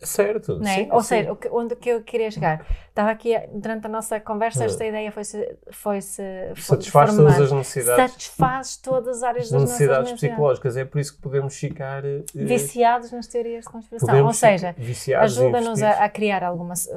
Certo. 0.00 0.60
É? 0.62 0.74
Sim, 0.74 0.88
Ou 0.90 1.00
sim. 1.00 1.08
seja, 1.08 1.38
onde 1.50 1.76
que 1.76 1.88
eu 1.88 2.02
queria 2.02 2.30
chegar? 2.30 2.66
Estava 2.88 3.10
aqui, 3.10 3.34
durante 3.52 3.86
a 3.86 3.88
nossa 3.88 4.20
conversa, 4.20 4.64
esta 4.64 4.84
ideia 4.84 5.10
foi-se. 5.10 5.56
Foi 5.70 6.00
-se, 6.00 6.22
satisfaz 6.56 7.10
formar. 7.10 7.32
todas 7.32 7.40
as 7.40 7.52
necessidades. 7.52 8.12
Satisfaz 8.12 8.76
todas 8.76 9.16
as 9.16 9.22
áreas 9.22 9.50
das 9.50 9.62
necessidades 9.62 10.12
psicológicas. 10.12 10.76
É 10.76 10.84
por 10.84 11.00
isso 11.00 11.14
que 11.16 11.22
podemos 11.22 11.56
ficar. 11.56 12.04
Uh, 12.04 12.24
viciados 12.34 13.10
nas 13.10 13.26
teorias 13.26 13.64
de 13.64 13.70
conspiração. 13.70 14.26
Ou 14.26 14.32
seja, 14.32 14.74
ajuda-nos 15.18 15.82
a, 15.82 16.04
a, 16.04 16.08
criar 16.08 16.44
algumas. 16.44 16.88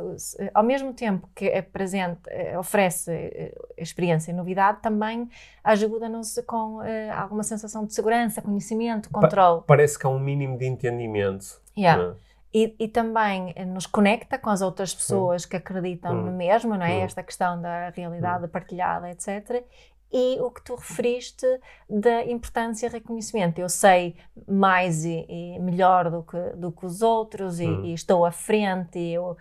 Ao 0.54 0.64
mesmo 0.64 0.94
tempo 0.94 1.28
que 1.34 1.46
é 1.46 1.62
presente, 1.62 2.20
eh, 2.28 2.58
oferece 2.58 3.12
eh, 3.12 3.56
experiência 3.78 4.32
e 4.32 4.34
novidade, 4.34 4.80
também 4.82 5.30
ajuda-nos 5.64 6.40
com 6.46 6.78
uh, 6.78 6.84
alguma 7.16 7.44
sensação 7.44 7.86
de 7.86 7.94
segurança, 7.94 8.42
conhecimento, 8.42 9.10
controle. 9.10 9.62
Pa 9.62 9.78
parece 9.78 9.98
que 9.98 10.06
há 10.06 10.10
um 10.10 10.20
mínimo 10.20 10.58
de 10.58 10.66
entendimento. 10.66 11.62
Yeah. 11.78 12.04
É? 12.04 12.27
E, 12.54 12.76
e, 12.80 12.88
também 12.88 13.54
nos 13.68 13.86
conecta 13.86 14.38
com 14.38 14.50
as 14.50 14.62
outras 14.62 14.96
pessoas 14.96 15.46
que 15.46 15.58
acreditam 15.58 16.14
no 16.16 16.32
mesmo, 16.32 16.76
não 16.76 16.86
é? 16.86 17.02
Esta 17.02 17.22
questão 17.22 17.62
da 17.62 17.90
realidade 17.90 18.48
partilhada, 18.48 19.12
etc. 19.12 19.64
E 20.12 20.40
o 20.40 20.50
que 20.50 20.64
tu 20.64 20.76
referiste 20.76 21.46
da 21.90 22.26
importância 22.26 22.88
e 22.88 22.90
reconhecimento. 22.90 23.60
Eu 23.60 23.68
sei 23.68 24.16
mais 24.48 25.04
e, 25.04 25.26
e 25.28 25.60
melhor 25.60 26.10
do 26.10 26.24
que, 26.24 26.40
do 26.56 26.72
que 26.72 26.86
os 26.86 27.02
outros 27.02 27.60
e, 27.60 27.66
e, 27.66 27.94
estou 27.94 28.26
à 28.26 28.32
frente 28.32 28.98
e 28.98 29.14
eu, 29.14 29.36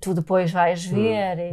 tu 0.00 0.14
depois 0.14 0.52
vais 0.52 0.84
ver. 0.84 1.52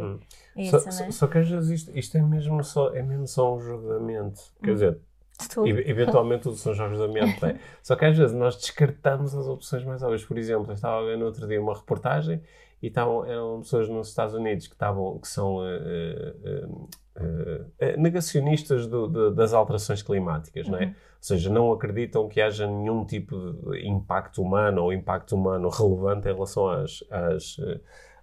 Isso, 0.56 0.78
só, 0.78 1.04
é? 1.04 1.10
só, 1.10 1.26
que 1.26 1.38
às 1.38 1.48
vezes 1.48 1.70
isto, 1.70 1.98
isto, 1.98 2.16
é, 2.16 2.22
mesmo 2.22 2.62
só, 2.62 2.94
é 2.94 3.02
mesmo 3.02 3.26
só 3.26 3.56
um 3.56 3.60
julgamento. 3.60 4.40
Quer 4.62 4.74
dizer, 4.74 5.00
tudo. 5.48 5.68
E, 5.68 5.90
eventualmente 5.90 6.48
o 6.48 6.52
São 6.52 6.74
Jorge 6.74 6.98
da 6.98 7.08
Mente 7.08 7.38
tem. 7.40 7.56
Só 7.82 7.96
que 7.96 8.04
às 8.04 8.16
vezes 8.16 8.34
nós 8.34 8.56
descartamos 8.56 9.34
as 9.34 9.46
opções 9.46 9.84
mais 9.84 10.02
óbvias. 10.02 10.24
Por 10.24 10.38
exemplo, 10.38 10.70
eu 10.70 10.74
estava 10.74 11.00
a 11.00 11.04
ver 11.04 11.18
no 11.18 11.26
outro 11.26 11.46
dia 11.46 11.60
uma 11.60 11.74
reportagem 11.74 12.42
e 12.82 12.86
estavam, 12.86 13.24
eram 13.26 13.60
pessoas 13.60 13.88
nos 13.88 14.08
Estados 14.08 14.34
Unidos 14.34 14.66
que, 14.66 14.74
estavam, 14.74 15.18
que 15.18 15.28
são 15.28 15.56
uh, 15.56 15.60
uh, 15.60 16.88
uh, 17.18 17.98
negacionistas 17.98 18.86
do, 18.86 19.06
de, 19.06 19.36
das 19.36 19.52
alterações 19.52 20.02
climáticas, 20.02 20.66
uhum. 20.66 20.72
não 20.72 20.78
é? 20.78 20.86
Ou 20.86 21.26
seja, 21.26 21.50
não 21.50 21.70
acreditam 21.70 22.26
que 22.28 22.40
haja 22.40 22.66
nenhum 22.66 23.04
tipo 23.04 23.36
de 23.36 23.86
impacto 23.86 24.40
humano 24.40 24.84
ou 24.84 24.92
impacto 24.92 25.36
humano 25.36 25.68
relevante 25.68 26.26
em 26.26 26.32
relação 26.32 26.66
às, 26.66 27.04
às 27.10 27.58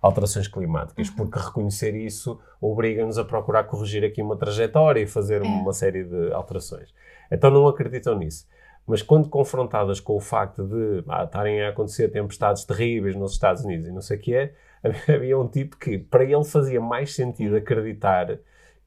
alterações 0.02 0.48
climáticas, 0.48 1.10
uhum. 1.10 1.16
porque 1.16 1.40
reconhecer 1.40 1.96
isso 1.96 2.40
obriga-nos 2.60 3.18
a 3.18 3.26
procurar 3.26 3.66
corrigir 3.66 4.04
aqui 4.04 4.22
uma 4.22 4.36
trajetória 4.36 5.02
e 5.02 5.08
fazer 5.08 5.44
é. 5.44 5.48
uma 5.48 5.74
série 5.74 6.04
de 6.04 6.32
alterações. 6.34 6.94
Então 7.32 7.50
não 7.52 7.68
acreditam 7.68 8.18
nisso. 8.18 8.48
Mas 8.86 9.02
quando 9.02 9.28
confrontadas 9.28 10.00
com 10.00 10.16
o 10.16 10.20
facto 10.20 10.64
de 10.64 11.04
ah, 11.10 11.26
estarem 11.26 11.62
a 11.62 11.70
acontecer 11.70 12.08
tempestades 12.08 12.64
terríveis 12.64 13.16
nos 13.16 13.34
Estados 13.34 13.64
Unidos 13.66 13.88
e 13.88 13.92
não 13.92 14.02
sei 14.02 14.18
o 14.18 14.20
que 14.22 14.34
é, 14.34 14.54
havia 15.14 15.38
um 15.38 15.48
tipo 15.48 15.78
que, 15.78 15.98
para 15.98 16.24
ele, 16.24 16.44
fazia 16.46 16.80
mais 16.80 17.14
sentido 17.14 17.58
acreditar 17.58 18.40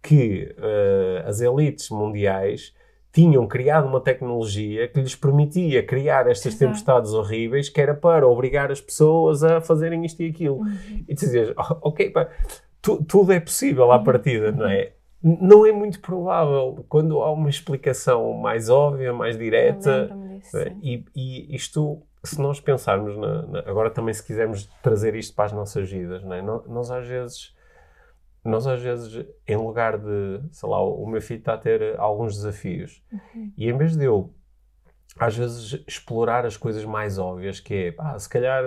que 0.02 0.54
uh, 0.56 1.28
as 1.28 1.42
elites 1.42 1.90
mundiais 1.90 2.74
tinham 3.12 3.46
criado 3.46 3.86
uma 3.86 4.00
tecnologia 4.00 4.86
que 4.88 5.00
lhes 5.00 5.16
permitia 5.16 5.82
criar 5.82 6.28
estas 6.28 6.54
Exato. 6.54 6.66
tempestades 6.66 7.12
horríveis, 7.12 7.68
que 7.68 7.80
era 7.80 7.94
para 7.94 8.26
obrigar 8.26 8.70
as 8.70 8.80
pessoas 8.80 9.42
a 9.42 9.60
fazerem 9.60 10.04
isto 10.04 10.22
e 10.22 10.28
aquilo. 10.28 10.60
Uhum. 10.60 11.04
E 11.08 11.14
dizias, 11.14 11.52
ok, 11.56 12.10
pá, 12.10 12.28
tu, 12.80 13.02
tudo 13.04 13.32
é 13.32 13.40
possível 13.40 13.90
à 13.90 13.98
uhum. 13.98 14.04
partida, 14.04 14.52
não 14.52 14.66
é? 14.66 14.92
Não 15.22 15.66
é 15.66 15.72
muito 15.72 16.00
provável 16.00 16.84
quando 16.88 17.20
há 17.20 17.30
uma 17.30 17.50
explicação 17.50 18.32
mais 18.32 18.70
óbvia, 18.70 19.12
mais 19.12 19.36
direta. 19.36 20.10
Disso, 20.38 20.56
é? 20.56 20.74
e, 20.82 21.04
e, 21.14 21.54
isto, 21.54 22.02
se 22.24 22.40
nós 22.40 22.60
pensarmos, 22.60 23.16
na, 23.16 23.42
na, 23.42 23.58
agora 23.60 23.90
também 23.90 24.14
se 24.14 24.26
quisermos 24.26 24.66
trazer 24.82 25.14
isto 25.14 25.34
para 25.34 25.46
as 25.46 25.52
nossas 25.52 25.90
vidas, 25.90 26.22
não 26.22 26.34
é? 26.34 26.40
nós, 26.40 26.66
nós 26.66 26.90
às 26.90 27.06
vezes 27.06 27.54
nós 28.44 28.66
às 28.66 28.80
vezes, 28.80 29.26
em 29.46 29.56
lugar 29.56 29.98
de, 29.98 30.40
sei 30.50 30.68
lá, 30.68 30.82
o 30.82 31.06
meu 31.06 31.20
filho 31.20 31.40
está 31.40 31.54
a 31.54 31.58
ter 31.58 31.98
alguns 31.98 32.34
desafios 32.34 33.02
uhum. 33.12 33.52
e 33.56 33.68
em 33.68 33.76
vez 33.76 33.96
de 33.96 34.04
eu, 34.04 34.34
às 35.18 35.36
vezes, 35.36 35.82
explorar 35.86 36.46
as 36.46 36.56
coisas 36.56 36.84
mais 36.84 37.18
óbvias, 37.18 37.60
que 37.60 37.74
é, 37.74 37.92
pá, 37.92 38.18
se 38.18 38.28
calhar, 38.28 38.64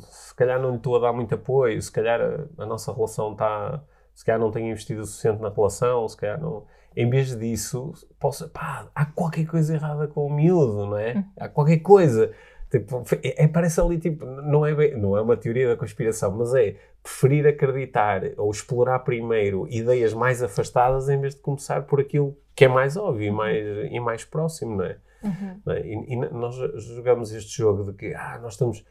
se 0.00 0.34
calhar 0.34 0.60
não 0.60 0.70
lhe 0.72 0.76
estou 0.76 0.96
a 0.96 0.98
dar 0.98 1.12
muito 1.12 1.34
apoio, 1.34 1.80
se 1.80 1.90
calhar 1.90 2.20
a, 2.20 2.62
a 2.62 2.66
nossa 2.66 2.92
relação 2.92 3.32
está, 3.32 3.82
se 4.16 4.24
calhar 4.24 4.40
não 4.40 4.50
tenho 4.50 4.66
investido 4.66 5.02
o 5.02 5.06
suficiente 5.06 5.40
na 5.40 5.50
relação, 5.50 6.08
se 6.08 6.16
calhar 6.16 6.40
não... 6.40 6.64
Em 6.96 7.08
vez 7.08 7.36
disso, 7.36 7.92
posso, 8.18 8.48
pá, 8.48 8.88
há 8.94 9.04
qualquer 9.04 9.46
coisa 9.46 9.74
errada 9.74 10.08
com 10.08 10.26
o 10.26 10.32
miúdo, 10.32 10.86
não 10.86 10.98
é? 10.98 11.12
Uhum. 11.12 11.24
Há 11.38 11.48
qualquer 11.48 11.78
coisa 11.80 12.32
Tipo, 12.70 13.04
é, 13.22 13.44
é, 13.44 13.48
parece 13.48 13.80
ali, 13.80 13.98
tipo, 13.98 14.26
não 14.26 14.66
é, 14.66 14.74
bem, 14.74 14.96
não 14.96 15.16
é 15.16 15.22
uma 15.22 15.36
teoria 15.36 15.68
da 15.68 15.76
conspiração, 15.76 16.32
mas 16.32 16.52
é 16.54 16.76
preferir 17.00 17.46
acreditar 17.46 18.22
ou 18.36 18.50
explorar 18.50 18.98
primeiro 19.00 19.68
ideias 19.68 20.12
mais 20.12 20.42
afastadas 20.42 21.08
em 21.08 21.20
vez 21.20 21.34
de 21.36 21.40
começar 21.40 21.82
por 21.82 22.00
aquilo 22.00 22.36
que 22.56 22.64
é 22.64 22.68
mais 22.68 22.96
óbvio 22.96 23.26
e 23.26 23.30
uhum. 23.30 23.36
mais, 23.36 23.92
e 23.92 24.00
mais 24.00 24.24
próximo, 24.24 24.76
não 24.76 24.84
é? 24.84 24.96
Uhum. 25.22 25.60
É? 25.68 25.80
E, 25.80 26.12
e, 26.12 26.16
nós 26.16 26.56
jogamos 26.96 27.32
este 27.32 27.56
jogo 27.56 27.84
de 27.84 27.92
que, 27.92 28.14
ah, 28.14 28.38
nós 28.42 28.54
estamos, 28.54 28.84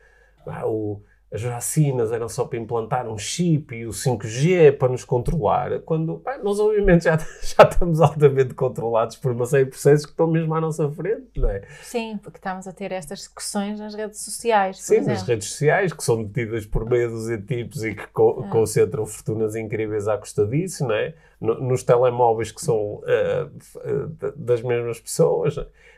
ah, 0.47 0.65
o 0.65 1.01
as 1.35 1.41
vacinas 1.41 2.11
eram 2.13 2.29
só 2.29 2.45
para 2.45 2.57
implantar 2.57 3.07
um 3.07 3.17
chip 3.17 3.75
e 3.75 3.85
o 3.85 3.89
5G 3.89 4.77
para 4.77 4.87
nos 4.87 5.03
controlar, 5.03 5.81
quando 5.81 6.21
bem, 6.23 6.41
nós 6.41 6.59
obviamente 6.59 7.03
já, 7.03 7.17
já 7.43 7.63
estamos 7.63 7.99
altamente 7.99 8.53
controlados 8.53 9.17
por 9.17 9.33
uma 9.33 9.45
série 9.45 9.65
de 9.65 9.71
processos 9.71 10.05
que 10.05 10.13
estão 10.13 10.27
mesmo 10.27 10.53
à 10.55 10.61
nossa 10.61 10.89
frente, 10.89 11.37
não 11.37 11.49
é? 11.49 11.63
Sim, 11.81 12.17
porque 12.23 12.37
estamos 12.37 12.67
a 12.67 12.71
ter 12.71 12.91
estas 12.93 13.19
discussões 13.19 13.79
nas 13.79 13.93
redes 13.93 14.21
sociais. 14.21 14.81
Sim, 14.81 14.95
exemplo. 14.95 15.13
nas 15.13 15.23
redes 15.23 15.49
sociais, 15.49 15.91
que 15.91 16.03
são 16.03 16.23
detidas 16.23 16.65
por 16.65 16.89
meio 16.89 17.09
dos 17.09 17.27
tipos 17.45 17.83
e 17.83 17.93
que 17.93 18.07
co 18.07 18.43
ah. 18.45 18.49
concentram 18.49 19.05
fortunas 19.05 19.55
incríveis 19.55 20.07
à 20.07 20.17
custa 20.17 20.45
disso, 20.45 20.87
não 20.87 20.95
é? 20.95 21.13
nos 21.41 21.83
telemóveis 21.83 22.51
que 22.51 22.61
são 22.61 22.77
uh, 22.77 23.03
uh, 23.45 24.33
das 24.35 24.61
mesmas 24.61 24.99
pessoas. 24.99 25.57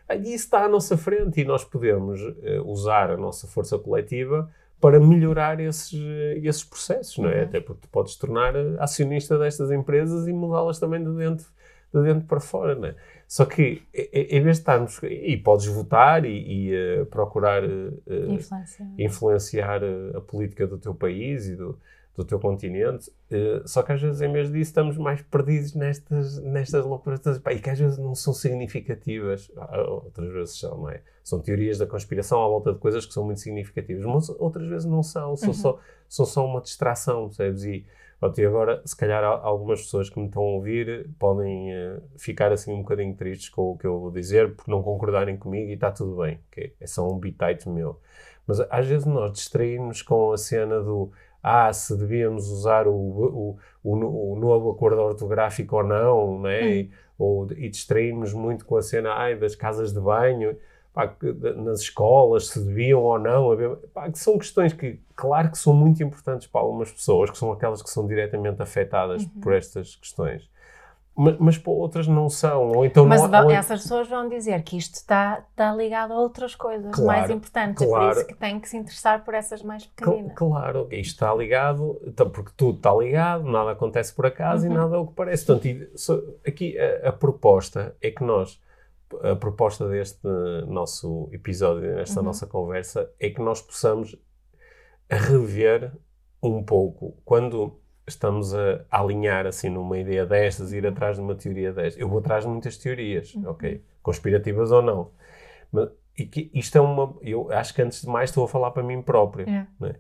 É? 0.10 0.18
E 0.18 0.34
isso 0.34 0.46
está 0.46 0.66
à 0.66 0.68
nossa 0.68 0.98
frente 0.98 1.40
e 1.40 1.46
nós 1.46 1.64
podemos 1.64 2.20
uh, 2.22 2.64
usar 2.66 3.12
a 3.12 3.18
nossa 3.18 3.48
força 3.48 3.78
coletiva 3.78 4.52
para 4.80 4.99
melhorar 4.99 5.59
esses, 5.59 5.93
esses 6.43 6.63
processos, 6.63 7.17
não 7.17 7.30
é? 7.30 7.38
Uhum. 7.38 7.43
Até 7.43 7.59
porque 7.59 7.82
tu 7.82 7.89
podes 7.89 8.15
tornar 8.15 8.55
acionista 8.80 9.38
destas 9.38 9.71
empresas 9.71 10.28
e 10.28 10.34
mudá-las 10.34 10.80
também 10.80 11.03
de 11.03 11.11
dentro, 11.15 11.45
de 11.93 12.03
dentro 12.03 12.28
para 12.28 12.39
fora, 12.39 12.75
não 12.75 12.88
é? 12.88 12.95
Só 13.28 13.45
que, 13.45 13.82
em 13.93 14.41
vez 14.41 14.57
de 14.57 14.61
estarmos... 14.61 15.01
E 15.03 15.36
podes 15.38 15.65
votar 15.65 16.23
e, 16.25 16.69
e 16.69 17.01
uh, 17.01 17.05
procurar 17.07 17.63
uh, 17.63 18.01
influenciar, 18.30 18.88
influenciar 18.97 19.82
a 20.15 20.21
política 20.21 20.67
do 20.67 20.78
teu 20.78 20.93
país 20.93 21.47
e 21.47 21.55
do, 21.55 21.78
do 22.18 22.26
teu 22.26 22.39
continente, 22.39 23.11
uh, 23.32 23.65
só 23.68 23.84
que 23.84 23.91
às 23.91 24.01
vezes, 24.01 24.22
em 24.22 24.32
vez 24.34 24.47
disso, 24.47 24.72
estamos 24.72 24.97
mais 24.97 25.22
perdidos 25.22 25.76
nestas, 25.76 26.41
nestas 26.41 26.84
loucuras 26.84 27.22
e 27.24 27.59
que 27.59 27.70
às 27.70 27.78
vezes 27.78 27.99
não 27.99 28.15
são 28.15 28.34
significativas, 28.34 29.51
ah, 29.55 29.82
outras 29.82 30.34
vezes 30.34 30.59
são, 30.59 30.78
não 30.80 30.89
é? 30.89 31.03
São 31.24 31.39
teorias 31.39 31.78
da 31.78 31.86
conspiração 31.86 32.43
à 32.43 32.47
volta 32.47 32.74
de 32.74 32.80
coisas 32.80 33.05
que 33.05 33.13
são 33.13 33.24
muito 33.24 33.39
significativas, 33.39 34.03
mas 34.03 34.30
outras 34.30 34.68
vezes 34.68 34.86
não 34.86 35.03
são, 35.03 35.36
são, 35.36 35.49
uhum. 35.49 35.53
só, 35.53 35.80
são 36.09 36.26
só 36.26 36.43
uma 36.43 36.59
distração, 36.59 37.28
percebes? 37.28 37.63
E, 37.65 37.86
pronto, 38.20 38.41
e 38.41 38.45
agora, 38.47 38.82
se 38.84 38.97
calhar, 38.97 39.24
algumas 39.24 39.82
pessoas 39.84 40.09
que 40.09 40.20
me 40.20 40.26
estão 40.26 40.41
a 40.41 40.45
ouvir 40.53 41.07
podem 41.20 41.72
uh, 41.72 42.01
ficar 42.18 42.51
assim 42.51 42.74
um 42.74 42.80
bocadinho 42.80 43.15
tristes 43.15 43.49
com 43.49 43.74
o 43.74 43.78
que 43.78 43.86
eu 43.86 43.99
vou 43.99 44.09
dizer, 44.09 44.55
por 44.55 44.68
não 44.68 44.82
concordarem 44.82 45.38
comigo 45.38 45.70
e 45.70 45.74
está 45.74 45.91
tudo 45.91 46.18
bem, 46.18 46.39
que 46.51 46.74
é 46.82 46.88
só 46.88 47.07
um 47.07 47.20
bitite 47.20 47.70
meu. 47.70 47.99
Mas 48.47 48.61
às 48.61 48.88
vezes 48.88 49.05
nós 49.05 49.32
distraímos 49.34 50.01
com 50.01 50.32
a 50.32 50.38
cena 50.38 50.82
do 50.82 51.11
ah, 51.48 51.74
se 51.74 51.95
devíamos 51.95 52.50
usar 52.50 52.88
o, 52.88 52.93
o, 52.93 53.58
o, 53.84 54.34
o 54.34 54.39
novo 54.39 54.72
acordo 54.72 55.02
ortográfico 55.02 55.78
ou 55.78 55.84
não, 55.84 56.41
né? 56.41 56.62
Hum. 56.62 56.66
E, 56.66 56.91
ou, 57.18 57.52
e 57.52 57.70
distraímos 57.70 58.34
muito 58.34 58.66
com 58.66 58.78
a 58.78 58.82
cena 58.82 59.14
ai, 59.14 59.36
das 59.36 59.56
casas 59.56 59.91
de 59.91 60.00
banho, 60.00 60.58
pá, 60.93 61.16
nas 61.56 61.82
escolas, 61.82 62.48
se 62.48 62.60
deviam 62.60 63.02
ou 63.02 63.18
não. 63.18 63.56
Pá, 63.93 64.10
que 64.12 64.20
são 64.20 64.38
questões 64.38 64.74
que, 64.74 65.00
claro 65.16 65.52
que 65.52 65.58
são 65.58 65.74
muito 65.74 66.02
importantes 66.04 66.48
para 66.48 66.62
algumas 66.62 66.91
pessoas, 66.91 67.32
que 67.32 67.38
são 67.38 67.52
aquelas 67.52 67.82
que 67.82 67.89
são 67.89 68.06
diretamente 68.06 68.62
afetadas 68.62 69.24
uhum. 69.24 69.41
por 69.41 69.54
estas 69.54 69.95
questões 69.95 70.50
mas, 71.18 71.36
mas 71.39 71.57
para 71.57 71.72
outras 71.72 72.07
não 72.07 72.30
são. 72.30 72.68
Ou 72.68 72.86
então 72.86 73.05
mas 73.05 73.28
não, 73.28 73.45
ou... 73.45 73.51
essas 73.51 73.82
pessoas 73.82 74.07
vão 74.07 74.30
dizer 74.30 74.61
que 74.61 74.78
isto 74.78 74.93
está, 74.95 75.43
está 75.49 75.74
ligado 75.74 76.13
a 76.13 76.20
outras 76.20 76.53
coisas 76.53 76.91
claro, 76.93 77.20
mais 77.20 77.32
importantes. 77.32 77.86
Claro. 77.86 78.03
É 78.03 78.07
por 78.07 78.18
isso 78.18 78.28
que 78.28 78.36
têm 78.36 78.59
que 78.59 78.70
se 78.70 78.78
interessar 78.78 79.26
por 79.26 79.34
essas 79.34 79.63
mais 79.63 79.86
pequeninas. 79.88 80.34
Claro, 80.36 80.88
isto 80.91 81.13
está 81.13 81.34
ligado, 81.34 81.99
então, 82.05 82.30
porque 82.30 82.51
tudo 82.55 82.78
está 82.78 82.93
ligado, 82.93 83.43
nada 83.43 83.72
acontece 83.72 84.13
por 84.13 84.28
acaso 84.28 84.68
uhum. 84.68 84.72
e 84.72 84.76
nada 84.76 84.95
é 84.95 84.99
o 84.99 85.07
que 85.07 85.13
parece. 85.13 85.45
Portanto, 85.45 86.38
aqui 86.45 86.78
a, 86.78 87.09
a 87.09 87.11
proposta 87.11 87.95
é 87.99 88.11
que 88.11 88.24
nós 88.24 88.61
a 89.24 89.36
proposta 89.36 89.88
deste 89.88 90.28
nosso 90.68 91.30
episódio, 91.32 91.95
nesta 91.95 92.20
uhum. 92.20 92.26
nossa 92.26 92.45
conversa, 92.45 93.09
é 93.20 93.30
que 93.30 93.41
nós 93.41 93.61
possamos 93.61 94.18
rever 95.09 95.93
um 96.43 96.61
pouco 96.61 97.18
quando 97.24 97.80
estamos 98.08 98.53
a, 98.55 98.82
alinhar 98.89 99.45
assim 99.45 99.70
numa 99.70 99.97
ideia 99.97 100.26
destas, 100.26 100.72
ir 100.74 100.86
atrás 100.88 101.18
de 101.18 101.22
uma 101.22 101.36
teoria 101.36 101.72
destas. 101.74 101.99
Eu 102.01 102.08
vou 102.08 102.20
atrás 102.20 102.43
de 102.43 102.49
muitas 102.49 102.78
teorias, 102.78 103.34
Uhum. 103.36 103.49
ok? 103.49 103.84
Conspirativas 104.01 104.72
ou 104.72 104.82
não. 104.82 105.12
Mas 105.72 105.89
e 106.18 106.26
que 106.26 106.49
isto 106.53 106.76
é 106.78 106.82
uma. 106.82 107.16
Eu 107.22 107.51
acho 107.51 107.74
que 107.76 107.82
antes 107.82 108.01
de 108.01 108.08
mais 108.08 108.30
estou 108.32 108.43
a 108.45 108.47
falar 108.47 108.72
para 108.72 108.82
mim 108.82 109.01
próprio. 109.01 109.47
É. 109.47 109.68
né? 109.80 109.95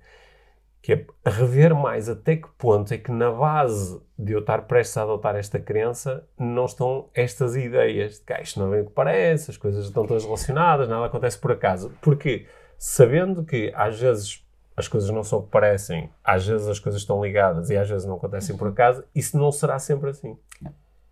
Que 0.81 0.93
é 0.93 1.05
rever 1.29 1.75
mais 1.75 2.07
até 2.07 2.37
que 2.37 2.47
ponto 2.57 2.91
é 2.93 2.97
que 2.97 3.11
na 3.11 3.29
base 3.31 4.01
de 4.17 4.31
eu 4.31 4.39
estar 4.39 4.63
prestes 4.63 4.97
a 4.97 5.03
adotar 5.03 5.35
esta 5.35 5.59
crença 5.59 6.25
não 6.39 6.65
estão 6.65 7.09
estas 7.13 7.55
ideias 7.55 8.15
de 8.19 8.21
que 8.25 8.33
ah, 8.33 8.41
isto 8.41 8.59
não 8.59 8.73
é 8.73 8.81
o 8.81 8.85
que 8.85 8.91
parece, 8.93 9.51
as 9.51 9.57
coisas 9.57 9.85
estão 9.85 10.05
todas 10.07 10.23
relacionadas, 10.23 10.87
nada 10.87 11.05
acontece 11.05 11.37
por 11.37 11.51
acaso. 11.51 11.91
Porque 12.01 12.47
sabendo 12.77 13.43
que 13.43 13.71
às 13.75 13.99
vezes 13.99 14.43
as 14.77 14.87
coisas 14.87 15.09
não 15.09 15.23
são 15.23 15.39
o 15.39 15.43
que 15.43 15.49
parecem, 15.49 16.11
às 16.23 16.45
vezes 16.45 16.67
as 16.67 16.77
coisas 16.77 17.01
estão 17.01 17.23
ligadas 17.23 17.71
e 17.71 17.75
às 17.75 17.89
vezes 17.89 18.05
não 18.05 18.15
acontecem 18.15 18.55
por 18.55 18.67
acaso, 18.67 19.03
isso 19.13 19.35
não 19.35 19.51
será 19.51 19.79
sempre 19.79 20.11
assim. 20.11 20.37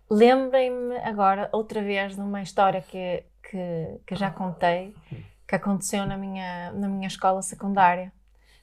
Lembrem-me 0.08 0.96
agora, 0.98 1.48
outra 1.52 1.82
vez, 1.82 2.14
de 2.14 2.20
uma 2.20 2.40
história 2.40 2.80
que, 2.80 3.24
que, 3.42 4.00
que 4.06 4.14
já 4.14 4.30
contei, 4.30 4.94
que 5.48 5.56
aconteceu 5.56 6.06
na 6.06 6.16
minha, 6.16 6.70
na 6.72 6.88
minha 6.88 7.08
escola 7.08 7.42
secundária. 7.42 8.12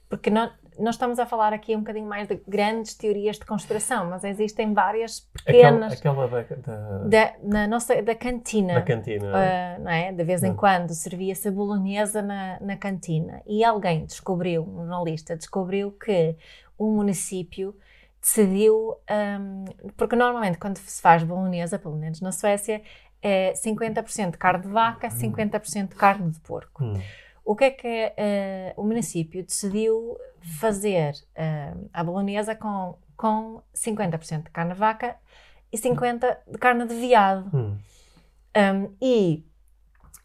Porque 0.08 0.30
nós, 0.30 0.50
nós 0.78 0.94
estamos 0.94 1.18
a 1.18 1.26
falar 1.26 1.52
aqui 1.52 1.74
um 1.74 1.80
bocadinho 1.80 2.06
mais 2.06 2.26
de 2.26 2.40
grandes 2.46 2.94
teorias 2.94 3.38
de 3.38 3.44
conspiração, 3.44 4.10
mas 4.10 4.24
existem 4.24 4.72
várias 4.72 5.28
Aquela, 5.46 5.88
pequenas 5.88 5.92
aquela 5.92 6.28
da, 6.28 6.42
da, 6.42 6.98
da, 7.04 7.32
na 7.42 7.66
nossa, 7.66 8.00
da 8.02 8.14
cantina. 8.14 8.74
da 8.74 8.82
cantina. 8.82 9.32
Ah, 9.34 9.78
não 9.78 9.90
é? 9.90 10.12
De 10.12 10.24
vez 10.24 10.42
em 10.42 10.48
Não. 10.48 10.56
quando 10.56 10.94
servia-se 10.94 11.48
a 11.48 11.52
bolonhesa 11.52 12.22
na, 12.22 12.58
na 12.60 12.76
cantina 12.76 13.42
e 13.46 13.64
alguém 13.64 14.04
descobriu, 14.04 14.62
um 14.62 14.76
jornalista 14.76 15.36
descobriu 15.36 15.92
que 15.92 16.36
o 16.76 16.90
município 16.90 17.74
decidiu, 18.20 18.96
ahm, 19.08 19.64
porque 19.96 20.16
normalmente 20.16 20.58
quando 20.58 20.78
se 20.78 21.00
faz 21.00 21.22
bolonesa, 21.22 21.78
pelo 21.78 21.96
menos 21.96 22.20
na 22.20 22.32
Suécia, 22.32 22.82
é 23.22 23.52
50% 23.52 24.32
de 24.32 24.38
carne 24.38 24.62
de 24.62 24.68
vaca, 24.68 25.08
50% 25.08 25.88
de 25.88 25.94
carne 25.94 26.30
de 26.30 26.40
porco. 26.40 26.84
Hum. 26.84 27.00
O 27.44 27.54
que 27.54 27.64
é 27.64 27.70
que 27.70 28.12
eh, 28.16 28.72
o 28.76 28.84
município 28.84 29.44
decidiu 29.44 30.16
fazer 30.58 31.14
eh, 31.34 31.74
a 31.92 32.02
bolonesa 32.02 32.54
com, 32.54 32.96
com 33.16 33.62
50% 33.74 34.44
de 34.44 34.50
carne 34.50 34.72
de 34.72 34.78
vaca 34.78 35.16
e 35.70 35.76
50% 35.76 36.38
de 36.50 36.58
carne 36.58 36.86
de 36.86 36.94
veado? 36.94 37.50
Hum. 37.54 37.78
Um, 38.56 38.94
e 39.02 39.44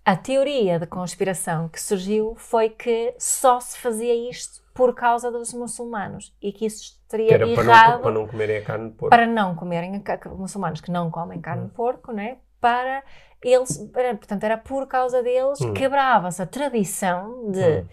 a 0.05 0.15
teoria 0.15 0.79
de 0.79 0.85
conspiração 0.85 1.67
que 1.67 1.81
surgiu 1.81 2.35
foi 2.37 2.69
que 2.69 3.15
só 3.17 3.59
se 3.59 3.77
fazia 3.77 4.29
isto 4.29 4.63
por 4.73 4.93
causa 4.93 5.31
dos 5.31 5.53
muçulmanos 5.53 6.33
e 6.41 6.53
que 6.53 6.65
isso 6.65 6.83
Que 7.09 7.15
estaria 7.15 7.33
era 7.33 7.47
para 7.55 7.63
não, 7.63 8.01
para 8.01 8.11
não 8.11 8.27
comerem 8.27 8.57
a 8.57 8.61
carne 8.63 8.89
de 8.89 8.95
porco. 8.95 9.09
para 9.09 9.27
não 9.27 9.55
comerem, 9.55 10.03
a 10.05 10.29
muçulmanos 10.29 10.79
que 10.79 10.91
não 10.91 11.11
comem 11.11 11.41
carne 11.41 11.65
de 11.65 11.71
porco, 11.71 12.13
né? 12.13 12.37
para 12.59 13.03
eles, 13.43 13.77
para- 13.93 14.15
portanto, 14.15 14.43
era 14.43 14.57
por 14.57 14.87
causa 14.87 15.23
deles, 15.23 15.59
Hum. 15.61 15.73
quebrava-se 15.73 16.41
a 16.41 16.45
tradição 16.45 17.51
de 17.51 17.61
Hum. 17.81 17.87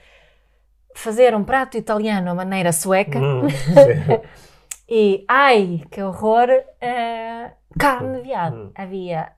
fazer 0.94 1.34
um 1.34 1.44
prato 1.44 1.76
italiano 1.76 2.30
à 2.30 2.34
maneira 2.34 2.72
sueca 2.72 3.18
Hum, 3.18 3.42
e, 4.88 5.24
ai, 5.28 5.82
que 5.90 6.02
horror, 6.02 6.48
eh, 6.80 7.52
carne 7.78 8.16
de 8.18 8.22
veado. 8.22 8.56
Hum. 8.56 8.72
Havia 8.74 9.32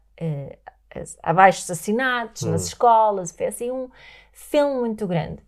as- 0.94 1.18
abaixo 1.22 1.60
assassinatos 1.62 2.42
nas 2.44 2.62
Hum. 2.62 2.66
escolas, 2.66 3.32
foi 3.32 3.46
assim 3.46 3.70
um 3.70 3.90
filme 4.32 4.80
muito 4.80 5.06
grande. 5.06 5.42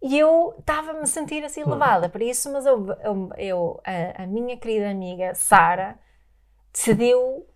E 0.00 0.18
eu 0.18 0.54
estava-me 0.58 1.00
a 1.00 1.06
sentir 1.06 1.44
assim 1.44 1.62
Hum. 1.64 1.70
levada 1.70 2.08
por 2.08 2.20
isso, 2.20 2.52
mas 2.52 2.66
eu, 2.66 2.86
eu- 3.04 3.30
eu- 3.36 3.80
a, 3.84 4.24
a 4.24 4.26
minha 4.26 4.56
querida 4.56 4.90
amiga 4.90 5.34
Sara 5.34 5.96
decidiu, 6.72 7.46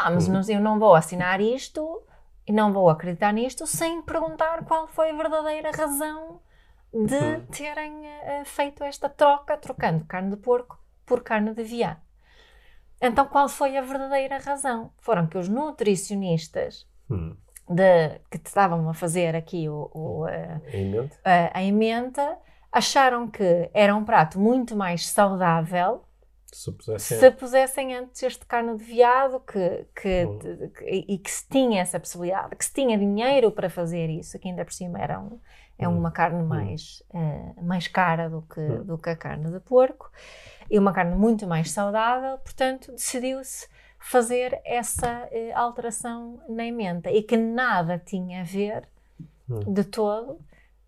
ah, 0.00 0.10
mas 0.10 0.28
não- 0.28 0.42
eu 0.48 0.60
não 0.60 0.78
vou 0.78 0.94
assinar 0.94 1.40
isto 1.40 2.02
e 2.46 2.52
não 2.52 2.72
vou 2.72 2.88
acreditar 2.88 3.32
nisto 3.32 3.66
sem 3.66 4.02
perguntar 4.02 4.64
qual 4.64 4.88
foi 4.88 5.10
a 5.10 5.16
verdadeira 5.16 5.70
razão 5.70 6.40
de 6.92 7.14
Hum. 7.16 7.40
terem 7.50 8.06
eh, 8.06 8.44
feito 8.44 8.82
esta 8.84 9.08
troca, 9.08 9.56
trocando 9.56 10.04
carne 10.06 10.30
de 10.30 10.36
porco 10.38 10.78
por 11.06 11.22
carne 11.22 11.54
de 11.54 11.62
veado. 11.62 12.00
Então, 13.00 13.26
qual 13.26 13.48
foi 13.48 13.76
a 13.76 13.82
verdadeira 13.82 14.38
razão? 14.38 14.92
Foram 14.98 15.26
que 15.26 15.38
os 15.38 15.48
nutricionistas 15.48 16.86
Hum. 17.10 17.36
de, 17.68 18.18
que 18.30 18.38
estavam 18.44 18.88
a 18.88 18.94
fazer 18.94 19.36
aqui 19.36 19.68
o, 19.68 19.90
o, 19.94 20.26
mente? 20.72 21.16
a, 21.24 21.58
a 21.58 21.62
emenda 21.62 22.38
acharam 22.72 23.28
que 23.30 23.70
era 23.72 23.94
um 23.94 24.04
prato 24.04 24.38
muito 24.38 24.76
mais 24.76 25.06
saudável 25.08 26.04
Se 26.52 26.72
pusessem. 26.72 27.18
se 27.18 27.30
pusessem 27.32 27.94
antes 27.94 28.22
este 28.22 28.46
carne 28.46 28.76
de 28.76 28.82
veado 28.84 29.40
que, 29.40 29.86
que, 30.00 30.24
Hum. 30.24 30.38
que- 30.70 31.04
e 31.08 31.18
que 31.18 31.30
se 31.30 31.46
tinha 31.48 31.80
essa 31.82 32.00
possibilidade, 32.00 32.56
que 32.56 32.64
se 32.64 32.72
tinha 32.72 32.96
dinheiro 32.96 33.50
para 33.52 33.68
fazer 33.68 34.08
isso, 34.08 34.38
que 34.38 34.48
ainda 34.48 34.64
por 34.64 34.72
cima 34.72 34.98
era 34.98 35.20
um- 35.20 35.38
é 35.78 35.86
Hum. 35.86 35.98
uma 35.98 36.10
carne 36.10 36.42
mais, 36.42 37.02
eh, 37.14 37.52
mais 37.62 37.86
cara 37.86 38.28
do 38.30 38.42
que, 38.42 38.60
Hum. 38.60 38.82
do 38.84 38.96
que 38.98 39.10
a 39.10 39.16
carne 39.16 39.50
de 39.52 39.60
porco 39.60 40.10
e 40.70 40.78
uma 40.78 40.92
carne 40.92 41.14
muito 41.14 41.46
mais 41.46 41.70
saudável, 41.70 42.38
portanto 42.38 42.92
decidiu-se 42.92 43.68
fazer 44.00 44.58
essa 44.64 45.28
eh, 45.30 45.52
alteração 45.52 46.40
na 46.48 46.64
emenda 46.64 47.10
e 47.12 47.22
que 47.22 47.36
nada 47.36 47.98
tinha 47.98 48.40
a 48.40 48.44
ver 48.44 48.88
Hum. 49.50 49.60
de 49.72 49.84
todo. 49.84 50.38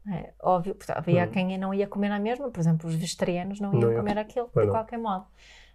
É, 0.09 0.33
óbvio, 0.43 0.77
havia 0.89 1.25
Hum. 1.25 1.31
quem 1.31 1.59
não 1.59 1.75
ia 1.75 1.87
comer 1.87 2.09
na 2.09 2.19
mesma, 2.19 2.51
por 2.51 2.59
exemplo, 2.61 2.89
os 2.89 2.95
vegetarianos 2.95 3.61
não 3.61 3.73
iam 3.73 3.81
Não 3.81 3.89
iam. 3.93 3.99
comer 3.99 4.19
aquilo 4.19 4.49
Pois 4.53 4.65
de 4.67 4.73
não. 4.73 4.79
qualquer 4.79 4.99
modo. 4.99 5.27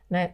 Não 0.09 0.19
é? 0.19 0.33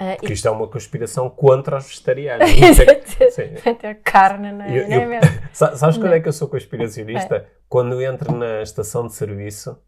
Eh, 0.00 0.16
Porque 0.16 0.32
isto 0.32 0.46
é 0.48 0.50
uma 0.50 0.68
conspiração 0.68 1.28
contra 1.28 1.76
os 1.78 1.86
vegetarianos. 1.86 2.48
e- 2.50 3.30
Sim. 3.30 3.74
ter 3.74 3.94
carne 4.02 4.52
na, 4.52 4.68
Eu- 4.74 4.88
eu- 4.88 5.20
Sabes 5.52 5.98
quando 5.98 6.14
é 6.14 6.20
que 6.20 6.28
eu 6.28 6.32
sou 6.32 6.48
conspiracionista? 6.48 7.46
Quando 7.68 8.00
entro 8.00 8.32
na 8.36 8.62
estação 8.62 9.06
de 9.06 9.14
serviço 9.14 9.78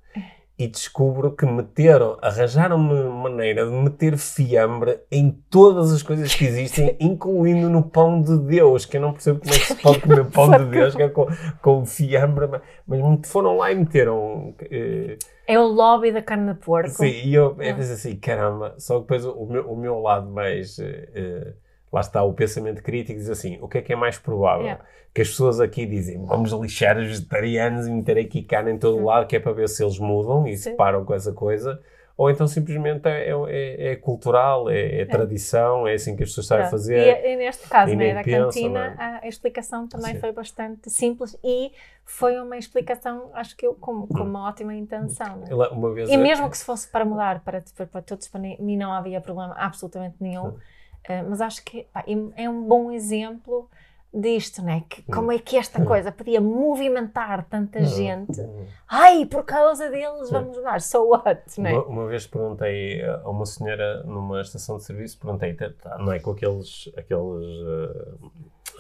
e 0.56 0.68
descubro 0.68 1.32
que 1.34 1.44
meteram, 1.44 2.16
arranjaram-me 2.22 2.94
maneira 3.10 3.66
de 3.66 3.72
meter 3.72 4.16
fiambre 4.16 5.00
em 5.10 5.30
todas 5.50 5.92
as 5.92 6.00
coisas 6.02 6.32
que 6.34 6.44
existem, 6.44 6.96
incluindo 7.00 7.68
no 7.68 7.82
pão 7.82 8.22
de 8.22 8.38
Deus, 8.38 8.84
que 8.86 8.96
eu 8.96 9.00
não 9.00 9.12
percebo 9.12 9.40
como 9.40 9.52
é 9.52 9.58
que 9.58 9.64
se 9.64 9.74
pode 9.74 10.00
comer 10.00 10.24
pão 10.30 10.50
de 10.50 10.64
Deus 10.66 10.94
que 10.94 11.02
é 11.02 11.08
com, 11.08 11.26
com 11.60 11.84
fiambre, 11.84 12.48
mas, 12.86 13.00
foram 13.28 13.56
lá 13.56 13.72
e 13.72 13.74
meteram. 13.74 14.54
eh, 14.70 15.16
É 15.48 15.58
o 15.58 15.64
lobby 15.66 16.12
da 16.12 16.22
carne 16.22 16.54
de 16.54 16.60
porco. 16.60 16.88
Sim, 16.90 17.06
e 17.24 17.34
eu, 17.34 17.56
eu 17.58 17.72
Ah. 17.72 17.74
pensei 17.74 17.94
assim, 17.94 18.16
caramba, 18.16 18.74
só 18.78 18.94
que 18.96 19.00
depois 19.02 19.24
o, 19.26 19.32
o 19.32 19.46
meu, 19.50 19.72
o 19.72 19.76
meu 19.76 19.98
lado 19.98 20.30
mais, 20.30 20.78
eh, 20.78 21.08
eh, 21.14 21.52
lá 21.94 22.00
está, 22.00 22.24
o 22.24 22.32
pensamento 22.32 22.82
crítico 22.82 23.16
diz 23.16 23.30
assim, 23.30 23.56
o 23.62 23.68
que 23.68 23.78
é 23.78 23.82
que 23.82 23.92
é 23.92 23.96
mais 23.96 24.18
provável? 24.18 24.64
Yeah. 24.64 24.84
Que 25.14 25.22
as 25.22 25.28
pessoas 25.28 25.60
aqui 25.60 25.86
dizem, 25.86 26.24
vamos 26.26 26.50
lixar 26.50 26.98
os 26.98 27.06
vegetarianos 27.06 27.86
e 27.86 27.90
meter 27.92 28.18
aqui 28.18 28.42
carne 28.42 28.72
em 28.72 28.78
todo 28.78 28.98
Sim. 28.98 29.04
lado, 29.04 29.28
que 29.28 29.36
é 29.36 29.38
para 29.38 29.52
ver 29.52 29.68
se 29.68 29.84
eles 29.84 30.00
mudam 30.00 30.44
e 30.44 30.56
se 30.56 30.72
param 30.72 31.04
com 31.04 31.14
essa 31.14 31.32
coisa, 31.32 31.80
ou 32.16 32.28
então 32.28 32.48
simplesmente 32.48 33.08
é, 33.08 33.30
é, 33.30 33.92
é 33.92 33.96
cultural, 33.96 34.68
é, 34.68 35.02
é 35.02 35.04
tradição, 35.04 35.86
é 35.86 35.94
assim 35.94 36.16
que 36.16 36.24
as 36.24 36.30
pessoas 36.30 36.48
sabem 36.48 36.64
Pronto. 36.64 36.72
fazer. 36.72 36.98
E, 36.98 37.32
e 37.32 37.36
neste 37.36 37.68
caso, 37.68 37.92
e 37.92 37.96
né, 37.96 38.12
da 38.12 38.24
pensam, 38.24 38.44
cantina, 38.46 38.90
não 38.90 39.04
a, 39.04 39.20
a 39.22 39.28
explicação 39.28 39.86
também 39.86 40.16
foi 40.16 40.32
bastante 40.32 40.90
simples 40.90 41.38
e 41.44 41.70
foi 42.04 42.40
uma 42.40 42.56
explicação, 42.56 43.30
acho 43.34 43.56
que 43.56 43.64
eu, 43.64 43.74
com, 43.74 44.08
com 44.08 44.24
uma 44.24 44.48
ótima 44.48 44.74
intenção. 44.74 45.36
né? 45.36 45.46
Ela, 45.48 45.70
uma 45.70 45.94
vez 45.94 46.10
E 46.10 46.16
mesmo 46.16 46.50
que 46.50 46.58
se 46.58 46.64
fosse 46.64 46.88
para 46.88 47.04
mudar 47.04 47.38
para, 47.44 47.62
para, 47.76 47.86
para 47.86 48.02
todos, 48.02 48.26
para 48.26 48.40
mim 48.40 48.76
não 48.76 48.92
havia 48.92 49.20
problema 49.20 49.54
absolutamente 49.56 50.16
nenhum. 50.18 50.54
Eh, 51.08 51.22
mas 51.22 51.40
acho 51.40 51.64
que 51.64 51.84
pá, 51.92 52.04
é 52.36 52.48
um 52.48 52.62
bom 52.66 52.90
exemplo 52.90 53.68
disto, 54.12 54.62
né? 54.62 54.84
Que, 54.88 55.02
como 55.02 55.32
é 55.32 55.38
que 55.38 55.56
esta 55.56 55.84
coisa 55.84 56.12
podia 56.12 56.40
movimentar 56.40 57.44
tanta 57.48 57.80
gente? 57.84 58.40
Ai, 58.88 59.26
por 59.26 59.44
causa 59.44 59.90
deles 59.90 60.30
vamos 60.30 60.56
mudar. 60.56 60.80
So 60.80 61.08
what? 61.08 61.42
Né? 61.60 61.72
Uma, 61.72 61.84
uma 61.86 62.06
vez 62.06 62.26
perguntei 62.26 63.02
a 63.04 63.28
uma 63.28 63.44
senhora 63.44 64.02
numa 64.04 64.40
estação 64.40 64.76
de 64.76 64.84
serviço, 64.84 65.18
perguntei, 65.18 65.52
tá, 65.54 65.98
não 65.98 66.12
é 66.12 66.20
com 66.20 66.30
aqueles, 66.30 66.90
aqueles 66.96 67.44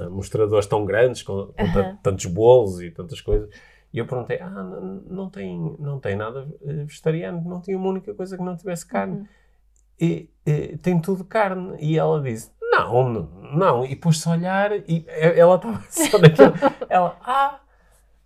eh, 0.00 0.08
mostradores 0.08 0.66
tão 0.66 0.84
grandes, 0.84 1.22
com, 1.22 1.46
com 1.48 1.96
tantos 2.02 2.26
bolos 2.26 2.80
e 2.80 2.90
tantas 2.90 3.20
coisas, 3.20 3.48
e 3.92 3.98
eu 3.98 4.06
perguntei, 4.06 4.38
ah, 4.40 4.48
n- 4.50 5.02
não 5.08 5.28
tem, 5.30 5.76
não 5.78 5.98
tem 6.00 6.16
nada 6.16 6.46
eh, 6.62 6.84
vegetariano, 6.84 7.42
não 7.44 7.60
tinha 7.60 7.76
uma 7.76 7.88
única 7.88 8.14
coisa 8.14 8.36
que 8.36 8.42
não 8.42 8.56
tivesse 8.56 8.86
carne. 8.86 9.18
Uhum. 9.18 9.26
E, 10.00 10.30
e 10.46 10.76
tem 10.78 11.00
tudo 11.00 11.24
carne. 11.24 11.76
E 11.80 11.98
ela 11.98 12.20
disse, 12.20 12.50
não, 12.60 13.08
não, 13.08 13.22
não. 13.52 13.84
E 13.84 13.94
pôs-se 13.96 14.28
a 14.28 14.32
olhar 14.32 14.72
e 14.72 15.04
ela 15.08 15.56
estava 15.56 15.82
só 15.90 16.18
naquilo. 16.18 16.52
ela, 16.88 17.16
ah, 17.22 17.60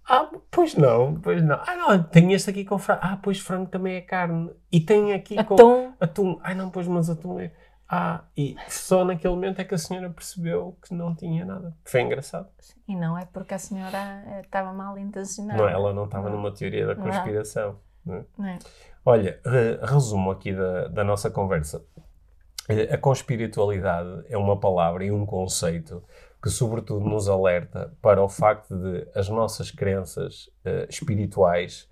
ah, 0.08 0.30
pois 0.50 0.74
não, 0.74 1.20
pois 1.20 1.42
não. 1.42 1.60
Ah, 1.66 1.76
não, 1.76 2.02
tem 2.02 2.32
este 2.32 2.48
aqui 2.48 2.64
com 2.64 2.78
frango. 2.78 3.00
Ah, 3.02 3.18
pois 3.22 3.38
frango 3.40 3.68
também 3.68 3.96
é 3.96 4.00
carne. 4.00 4.50
E 4.72 4.80
tem 4.80 5.12
aqui 5.12 5.42
com 5.44 5.54
Atum. 5.54 5.92
atum. 6.00 6.40
Ah, 6.42 6.54
não, 6.54 6.70
pois, 6.70 6.88
mas 6.88 7.10
atum 7.10 7.38
é. 7.38 7.52
Ah, 7.90 8.22
e 8.36 8.54
só 8.68 9.02
naquele 9.04 9.34
momento 9.34 9.60
é 9.60 9.64
que 9.64 9.74
a 9.74 9.78
senhora 9.78 10.10
percebeu 10.10 10.76
que 10.82 10.94
não 10.94 11.14
tinha 11.14 11.44
nada. 11.44 11.74
Foi 11.84 12.02
engraçado. 12.02 12.48
E 12.86 12.94
não 12.94 13.16
é 13.16 13.26
porque 13.26 13.54
a 13.54 13.58
senhora 13.58 14.22
eh, 14.26 14.40
estava 14.44 14.72
mal 14.74 14.98
intencionada. 14.98 15.60
Não, 15.62 15.68
ela 15.68 15.94
não 15.94 16.04
estava 16.04 16.28
Não. 16.28 16.36
numa 16.36 16.52
teoria 16.52 16.86
da 16.86 16.94
Não. 16.94 17.02
conspiração. 17.02 17.70
É? 17.70 17.87
É. 18.12 18.58
Olha, 19.04 19.40
resumo 19.82 20.30
aqui 20.30 20.52
da, 20.52 20.88
da 20.88 21.04
nossa 21.04 21.30
conversa. 21.30 21.82
Eh, 22.68 22.92
a 22.92 22.98
conspiritualidade 22.98 24.24
é 24.28 24.36
uma 24.36 24.58
palavra 24.58 25.04
e 25.04 25.10
um 25.10 25.24
conceito 25.24 26.02
que, 26.42 26.50
sobretudo, 26.50 27.08
nos 27.08 27.28
alerta 27.28 27.92
para 28.02 28.22
o 28.22 28.28
facto 28.28 28.76
de 28.76 29.08
as 29.14 29.28
nossas 29.28 29.70
crenças 29.70 30.46
uh, 30.64 30.86
espirituais 30.88 31.88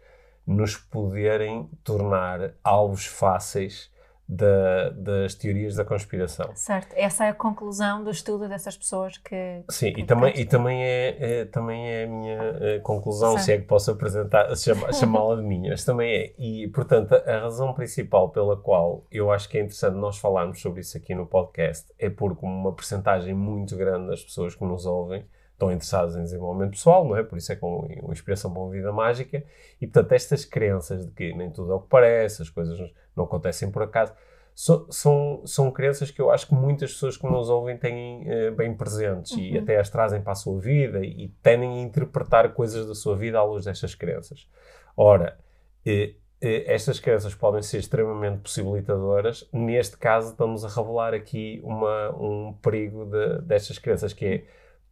nos 0.46 0.76
poderem 0.76 1.68
tornar 1.82 2.52
alvos 2.62 3.06
fáceis 3.06 3.90
da, 4.28 4.90
das 4.90 5.34
teorias 5.34 5.76
da 5.76 5.84
conspiração. 5.84 6.50
Certo, 6.54 6.92
essa 6.96 7.26
é 7.26 7.28
a 7.28 7.34
conclusão 7.34 8.02
do 8.02 8.10
estudo 8.10 8.48
dessas 8.48 8.76
pessoas 8.76 9.16
que. 9.18 9.62
Sim, 9.68 9.92
que 9.92 10.00
e, 10.00 10.04
também, 10.04 10.32
e 10.36 10.44
também, 10.44 10.82
é, 10.82 11.16
é, 11.18 11.44
também 11.44 11.88
é 11.88 12.04
a 12.04 12.06
minha 12.08 12.38
uh, 12.42 12.82
conclusão, 12.82 13.32
certo. 13.32 13.44
se 13.44 13.52
é 13.52 13.58
que 13.58 13.64
posso 13.64 13.90
apresentar, 13.92 14.48
chamá-la 14.56 15.36
de 15.36 15.42
minha, 15.42 15.70
mas 15.70 15.84
também 15.84 16.12
é. 16.12 16.34
E, 16.38 16.66
portanto, 16.68 17.12
a, 17.12 17.18
a 17.18 17.40
razão 17.40 17.72
principal 17.72 18.30
pela 18.30 18.56
qual 18.56 19.06
eu 19.12 19.30
acho 19.30 19.48
que 19.48 19.58
é 19.58 19.60
interessante 19.60 19.94
nós 19.94 20.18
falarmos 20.18 20.60
sobre 20.60 20.80
isso 20.80 20.96
aqui 20.96 21.14
no 21.14 21.26
podcast 21.26 21.92
é 21.98 22.10
porque 22.10 22.44
uma 22.44 22.72
percentagem 22.72 23.32
muito 23.32 23.76
grande 23.76 24.08
das 24.08 24.24
pessoas 24.24 24.54
que 24.54 24.64
nos 24.64 24.86
ouvem 24.86 25.24
estão 25.56 25.72
interessadas 25.72 26.14
em 26.16 26.22
desenvolvimento 26.22 26.72
pessoal, 26.72 27.04
não 27.04 27.16
é? 27.16 27.22
Por 27.22 27.38
isso 27.38 27.50
é 27.50 27.56
com 27.56 27.78
uma 28.02 28.12
inspiração 28.12 28.52
para 28.52 28.60
uma 28.60 28.70
vida 28.70 28.92
mágica. 28.92 29.42
E, 29.80 29.86
portanto, 29.86 30.12
estas 30.12 30.44
crenças 30.44 31.06
de 31.06 31.12
que 31.12 31.34
nem 31.34 31.50
tudo 31.50 31.72
é 31.72 31.74
o 31.74 31.80
que 31.80 31.88
parece, 31.88 32.42
as 32.42 32.50
coisas 32.50 32.78
não 33.16 33.24
acontecem 33.24 33.70
por 33.70 33.82
acaso, 33.82 34.12
so, 34.54 34.86
são, 34.90 35.42
são 35.46 35.70
crenças 35.70 36.10
que 36.10 36.20
eu 36.20 36.30
acho 36.30 36.46
que 36.46 36.54
muitas 36.54 36.92
pessoas 36.92 37.16
que 37.16 37.26
nos 37.26 37.48
ouvem 37.48 37.76
têm 37.78 38.26
uh, 38.28 38.54
bem 38.54 38.74
presentes 38.74 39.32
uhum. 39.32 39.40
e 39.40 39.58
até 39.58 39.78
as 39.78 39.88
trazem 39.88 40.20
para 40.20 40.32
a 40.32 40.36
sua 40.36 40.60
vida 40.60 41.00
e, 41.02 41.28
tendem 41.42 41.78
a 41.78 41.82
interpretar 41.82 42.52
coisas 42.52 42.86
da 42.86 42.94
sua 42.94 43.16
vida 43.16 43.38
à 43.38 43.42
luz 43.42 43.64
destas 43.64 43.94
crenças. 43.94 44.46
Ora, 44.94 45.38
eh, 45.86 46.14
estas 46.40 47.00
crenças 47.00 47.34
podem 47.34 47.62
ser 47.62 47.78
extremamente 47.78 48.40
possibilitadoras. 48.40 49.48
Neste 49.52 49.96
caso, 49.96 50.32
estamos 50.32 50.64
a 50.66 50.68
revelar 50.68 51.14
aqui 51.14 51.60
uma, 51.64 52.10
um 52.14 52.52
perigo 52.62 53.06
de, 53.06 53.40
destas 53.42 53.78
crenças, 53.78 54.12
que 54.12 54.26
é 54.26 54.44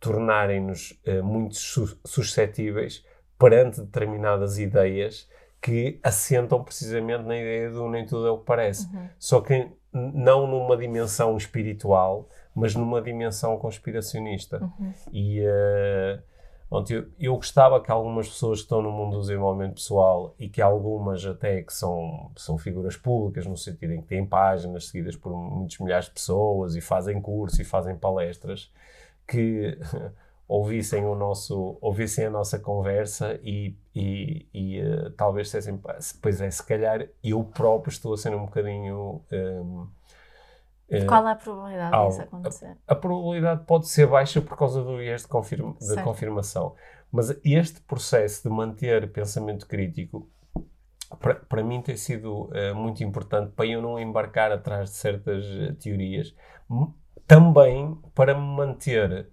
tornarem-nos 0.05 1.01
uh, 1.07 1.25
muito 1.25 1.57
su 1.57 1.99
suscetíveis 2.05 3.05
perante 3.39 3.81
determinadas 3.81 4.59
ideias 4.59 5.29
que 5.61 5.99
assentam 6.03 6.63
precisamente 6.63 7.25
na 7.25 7.37
ideia 7.37 7.71
do 7.71 7.89
nem 7.89 8.05
tudo 8.05 8.27
é 8.27 8.31
o 8.31 8.39
que 8.39 8.45
parece. 8.45 8.87
Uhum. 8.95 9.09
Só 9.19 9.41
que 9.41 9.67
não 9.91 10.47
numa 10.47 10.77
dimensão 10.77 11.35
espiritual, 11.39 12.29
mas 12.55 12.75
numa 12.75 13.01
dimensão 13.01 13.57
conspiracionista. 13.57 14.63
Uhum. 14.63 14.93
E 15.11 15.41
uh, 15.41 16.23
eu, 16.91 17.07
eu 17.19 17.37
gostava 17.37 17.81
que 17.81 17.91
algumas 17.91 18.29
pessoas 18.29 18.59
que 18.59 18.65
estão 18.65 18.83
no 18.83 18.93
mundo 18.93 19.17
do 19.17 19.21
desenvolvimento 19.23 19.75
pessoal 19.75 20.35
e 20.39 20.49
que 20.49 20.61
algumas 20.61 21.25
até 21.25 21.63
que 21.63 21.73
são, 21.73 22.31
são 22.37 22.59
figuras 22.59 22.97
públicas, 22.97 23.47
no 23.47 23.57
sentido 23.57 23.95
em 23.95 24.03
que 24.03 24.09
têm 24.09 24.27
páginas 24.27 24.89
seguidas 24.89 25.17
por 25.17 25.35
muitos 25.35 25.79
milhares 25.79 26.07
de 26.07 26.13
pessoas 26.13 26.77
e 26.77 26.81
fazem 26.81 27.21
cursos 27.23 27.59
e 27.59 27.65
fazem 27.65 27.97
palestras, 27.97 28.71
que 29.27 29.79
ouvissem 30.47 31.05
o 31.05 31.15
nosso 31.15 31.79
ouvissem 31.81 32.27
a 32.27 32.31
nossa 32.31 32.59
conversa 32.59 33.39
e, 33.43 33.77
e, 33.95 34.47
e 34.53 34.83
uh, 34.83 35.11
talvez 35.13 35.47
dissessem 35.47 35.81
pois 36.21 36.41
é, 36.41 36.51
se 36.51 36.65
calhar 36.65 37.09
eu 37.23 37.43
próprio 37.45 37.91
estou 37.91 38.13
a 38.13 38.17
ser 38.17 38.35
um 38.35 38.45
bocadinho 38.45 39.23
um, 39.33 39.81
uh, 39.81 41.07
qual 41.07 41.27
é 41.27 41.33
a 41.33 41.37
probabilidade 41.37 41.95
ao, 41.95 42.09
disso 42.09 42.23
acontecer? 42.23 42.77
A, 42.87 42.93
a, 42.93 42.95
probabilidade 42.95 43.65
pode 43.67 43.89
ser 43.89 44.07
baixa 44.07 44.41
por 44.41 44.57
causa 44.57 44.83
do 44.83 44.99
viés 44.99 45.23
de, 45.23 45.29
confirma, 45.29 45.75
de 45.81 46.03
confirmação. 46.03 46.75
Mas 47.11 47.35
este 47.45 47.81
processo 47.81 48.49
de 48.49 48.55
manter 48.55 49.11
pensamento 49.11 49.67
crítico 49.67 50.29
para, 51.21 51.37
para 51.37 51.63
mim 51.63 51.81
tem 51.81 51.97
sido 51.97 52.51
uh, 52.51 52.75
muito 52.75 53.03
importante 53.03 53.53
para 53.53 53.67
eu 53.67 53.81
não 53.81 53.99
embarcar 53.99 54.53
atrás 54.53 54.91
de 54.91 54.97
certas 54.97 55.45
teorias 55.81 56.35
também 57.27 57.97
para 58.15 58.35
me 58.35 58.47
manter 58.47 59.29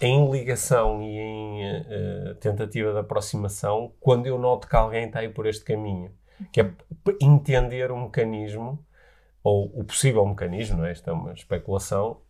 em 0.00 0.30
ligação 0.30 1.02
e 1.02 1.18
em 1.18 1.80
uh, 1.80 2.34
tentativa 2.36 2.92
de 2.92 2.98
aproximação 2.98 3.92
quando 3.98 4.26
eu 4.26 4.38
noto 4.38 4.68
que 4.68 4.76
alguém 4.76 5.06
está 5.06 5.20
aí 5.20 5.28
por 5.28 5.46
este 5.46 5.64
caminho. 5.64 6.12
Que 6.52 6.60
é 6.60 6.72
entender 7.20 7.90
o 7.90 7.96
mecanismo, 7.96 8.84
ou 9.42 9.66
o 9.74 9.82
possível 9.82 10.24
mecanismo, 10.24 10.84
é? 10.84 10.92
esta 10.92 11.10
é 11.10 11.14
uma 11.14 11.32
especulação, 11.32 12.20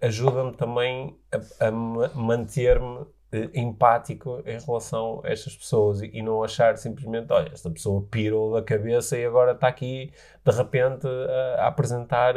ajuda-me 0.00 0.54
também 0.54 1.18
a, 1.30 1.66
a 1.66 1.70
manter-me 1.70 3.06
eh, 3.30 3.50
empático 3.54 4.42
em 4.46 4.58
relação 4.58 5.20
a 5.22 5.28
estas 5.28 5.54
pessoas 5.54 6.00
e, 6.00 6.10
e, 6.14 6.22
não 6.22 6.42
achar 6.42 6.78
simplesmente, 6.78 7.30
olha, 7.32 7.50
esta 7.52 7.70
pessoa 7.70 8.06
pirou 8.10 8.54
da 8.54 8.62
cabeça 8.62 9.18
e 9.18 9.26
agora 9.26 9.52
está 9.52 9.68
aqui 9.68 10.10
de 10.44 10.50
repente 10.50 11.06
a, 11.06 11.64
a 11.64 11.66
apresentar 11.68 12.34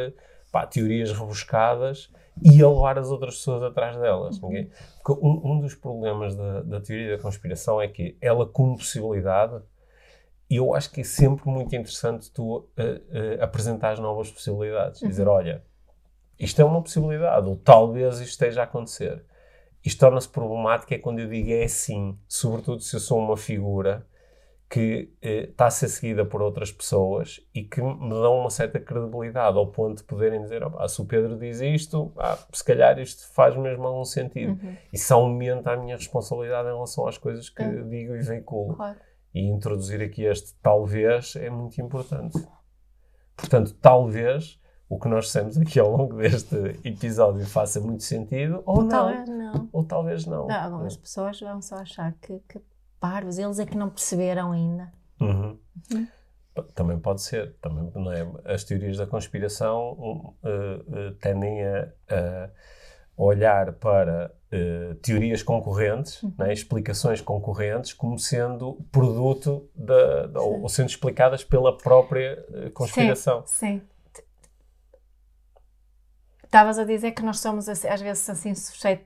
pá, 0.51 0.65
teorias 0.67 1.11
rebuscadas 1.11 2.11
e 2.41 2.61
a 2.61 2.69
levar 2.69 2.97
as 2.99 3.09
outras 3.09 3.35
pessoas 3.35 3.63
atrás 3.63 3.97
delas. 3.97 4.35
Uhum. 4.35 4.41
Porque 4.41 4.69
um, 5.21 5.51
um, 5.51 5.59
dos 5.59 5.75
problemas 5.75 6.35
da, 6.35 6.61
da, 6.61 6.81
teoria 6.81 7.15
da 7.15 7.21
conspiração 7.21 7.81
é 7.81 7.87
que 7.87 8.17
ela, 8.21 8.45
como 8.45 8.77
possibilidade, 8.77 9.61
e 10.49 10.57
eu 10.57 10.73
acho 10.73 10.91
que 10.91 11.01
é 11.01 11.03
sempre 11.03 11.49
muito 11.49 11.73
interessante 11.75 12.31
tu 12.31 12.57
uh, 12.57 12.61
uh, 12.61 13.43
apresentar 13.43 13.97
novas 13.99 14.29
possibilidades. 14.29 15.01
Uhum. 15.01 15.07
Dizer, 15.07 15.27
olha, 15.27 15.63
isto 16.37 16.61
é 16.61 16.65
uma 16.65 16.81
possibilidade, 16.81 17.47
ou 17.47 17.55
talvez 17.55 18.15
isto 18.15 18.31
esteja 18.31 18.61
a 18.61 18.63
acontecer. 18.65 19.23
Isto 19.83 19.99
torna-se 19.99 20.29
problemático 20.29 20.93
é 20.93 20.97
quando 20.97 21.19
eu 21.19 21.27
digo 21.27 21.49
é 21.51 21.63
assim, 21.63 22.17
sobretudo 22.27 22.81
se 22.81 22.95
eu 22.95 22.99
sou 22.99 23.17
uma 23.17 23.37
figura 23.37 24.05
que 24.71 25.13
eh, 25.21 25.49
está 25.49 25.65
a 25.65 25.69
ser 25.69 25.89
seguida 25.89 26.23
por 26.23 26.41
outras 26.41 26.71
pessoas 26.71 27.41
e 27.53 27.61
que 27.61 27.81
me 27.81 28.09
dão 28.09 28.39
uma 28.39 28.49
certa 28.49 28.79
credibilidade 28.79 29.57
ao 29.57 29.67
ponto 29.67 29.97
de 29.97 30.03
poderem 30.05 30.41
dizer 30.41 30.63
oh, 30.63 30.87
se 30.87 31.01
o 31.01 31.05
Pedro 31.05 31.37
diz 31.37 31.59
isto, 31.59 32.13
ah, 32.17 32.37
se 32.53 32.63
calhar 32.63 32.97
isto 32.97 33.29
faz 33.33 33.53
mesmo 33.57 33.85
algum 33.85 34.05
sentido. 34.05 34.53
Uhum. 34.63 34.77
Isso 34.93 35.13
aumenta 35.13 35.73
a 35.73 35.75
minha 35.75 35.97
responsabilidade 35.97 36.69
em 36.69 36.71
relação 36.71 37.05
às 37.05 37.17
coisas 37.17 37.49
que 37.49 37.61
uhum. 37.61 37.89
digo 37.89 38.15
e 38.15 38.21
veiculo. 38.21 38.75
Claro. 38.75 38.97
E 39.35 39.41
introduzir 39.41 40.01
aqui 40.01 40.23
este 40.23 40.55
talvez 40.61 41.35
é 41.35 41.49
muito 41.49 41.81
importante. 41.81 42.41
Portanto, 43.35 43.75
talvez 43.81 44.57
o 44.87 44.97
que 44.97 45.09
nós 45.09 45.25
dissemos 45.25 45.57
aqui 45.57 45.81
ao 45.81 45.91
longo 45.91 46.15
deste 46.15 46.55
episódio 46.85 47.45
faça 47.45 47.81
muito 47.81 48.03
sentido 48.03 48.63
ou, 48.65 48.77
ou 48.77 48.83
não. 48.83 48.89
Talvez 48.89 49.27
não. 49.27 49.69
Ou 49.73 49.83
talvez 49.83 50.25
não. 50.25 50.47
não 50.47 50.55
algumas 50.55 50.95
pessoas 50.95 51.37
vão 51.41 51.61
só 51.61 51.75
achar 51.75 52.13
que, 52.21 52.39
que 52.47 52.61
parvos, 53.01 53.39
eles 53.39 53.59
é 53.59 53.65
que 53.65 53.75
não 53.75 53.89
perceberam 53.89 54.51
ainda. 54.51 54.93
Uhum. 55.19 55.57
Uhum. 55.91 56.07
Também 56.75 56.99
pode 56.99 57.21
ser. 57.23 57.55
Também, 57.61 57.91
não 57.95 58.11
é? 58.11 58.27
As 58.45 58.63
teorias 58.63 58.97
da 58.97 59.07
conspiração 59.07 59.91
uh, 59.91 60.35
uh, 60.43 61.11
tendem 61.19 61.65
a, 61.65 61.89
a, 62.09 62.49
olhar 63.17 63.73
para 63.73 64.31
uh, 64.51 64.95
teorias 64.95 65.41
concorrentes, 65.41 66.21
uhum. 66.21 66.33
né? 66.37 66.53
explicações 66.53 67.21
concorrentes, 67.21 67.93
como 67.93 68.19
sendo 68.19 68.73
produto 68.91 69.69
da, 69.73 70.27
da 70.27 70.41
ou, 70.41 70.61
ou, 70.61 70.69
sendo 70.69 70.89
explicadas 70.89 71.43
pela 71.43 71.75
própria 71.75 72.45
conspiração. 72.73 73.43
Sim, 73.47 73.79
sim. 73.79 73.81
Estavas 76.51 76.77
a 76.77 76.83
dizer 76.83 77.11
que 77.13 77.23
nós 77.23 77.39
somos 77.39 77.69
às 77.69 78.01
vezes 78.01 78.29
assim 78.29 78.53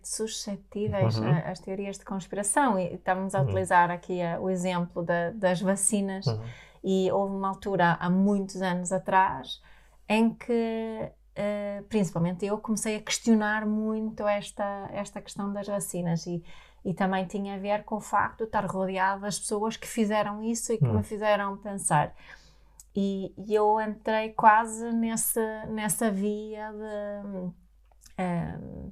suscetíveis 0.01 1.19
uhum. 1.19 1.29
às 1.45 1.59
teorias 1.59 1.95
de 1.95 2.03
conspiração 2.03 2.79
e 2.79 2.95
estávamos 2.95 3.35
a 3.35 3.37
uhum. 3.37 3.45
utilizar 3.45 3.91
aqui 3.91 4.19
a, 4.19 4.39
o 4.39 4.49
exemplo 4.49 5.03
da, 5.03 5.29
das 5.29 5.61
vacinas 5.61 6.25
uhum. 6.25 6.41
e 6.83 7.11
houve 7.11 7.35
uma 7.35 7.49
altura 7.49 7.97
há 7.99 8.09
muitos 8.09 8.63
anos 8.63 8.91
atrás 8.91 9.61
em 10.09 10.33
que 10.33 11.11
uh, 11.37 11.83
principalmente 11.83 12.47
eu 12.47 12.57
comecei 12.57 12.95
a 12.95 12.99
questionar 12.99 13.63
muito 13.63 14.27
esta, 14.27 14.89
esta 14.91 15.21
questão 15.21 15.53
das 15.53 15.67
vacinas 15.67 16.25
e, 16.25 16.43
e 16.83 16.95
também 16.95 17.27
tinha 17.27 17.53
a 17.53 17.59
ver 17.59 17.83
com 17.83 17.97
o 17.97 18.01
facto 18.01 18.39
de 18.39 18.45
estar 18.45 18.65
rodeado 18.65 19.21
das 19.21 19.37
pessoas 19.37 19.77
que 19.77 19.85
fizeram 19.85 20.41
isso 20.41 20.73
e 20.73 20.79
que 20.79 20.83
me 20.83 20.95
uhum. 20.95 21.03
fizeram 21.03 21.55
pensar 21.57 22.11
e, 22.95 23.33
e 23.37 23.53
eu 23.53 23.79
entrei 23.81 24.29
quase 24.29 24.91
nessa, 24.93 25.65
nessa 25.65 26.09
via 26.09 26.71
de, 26.71 27.27
um, 27.27 27.53
ehm, 28.17 28.91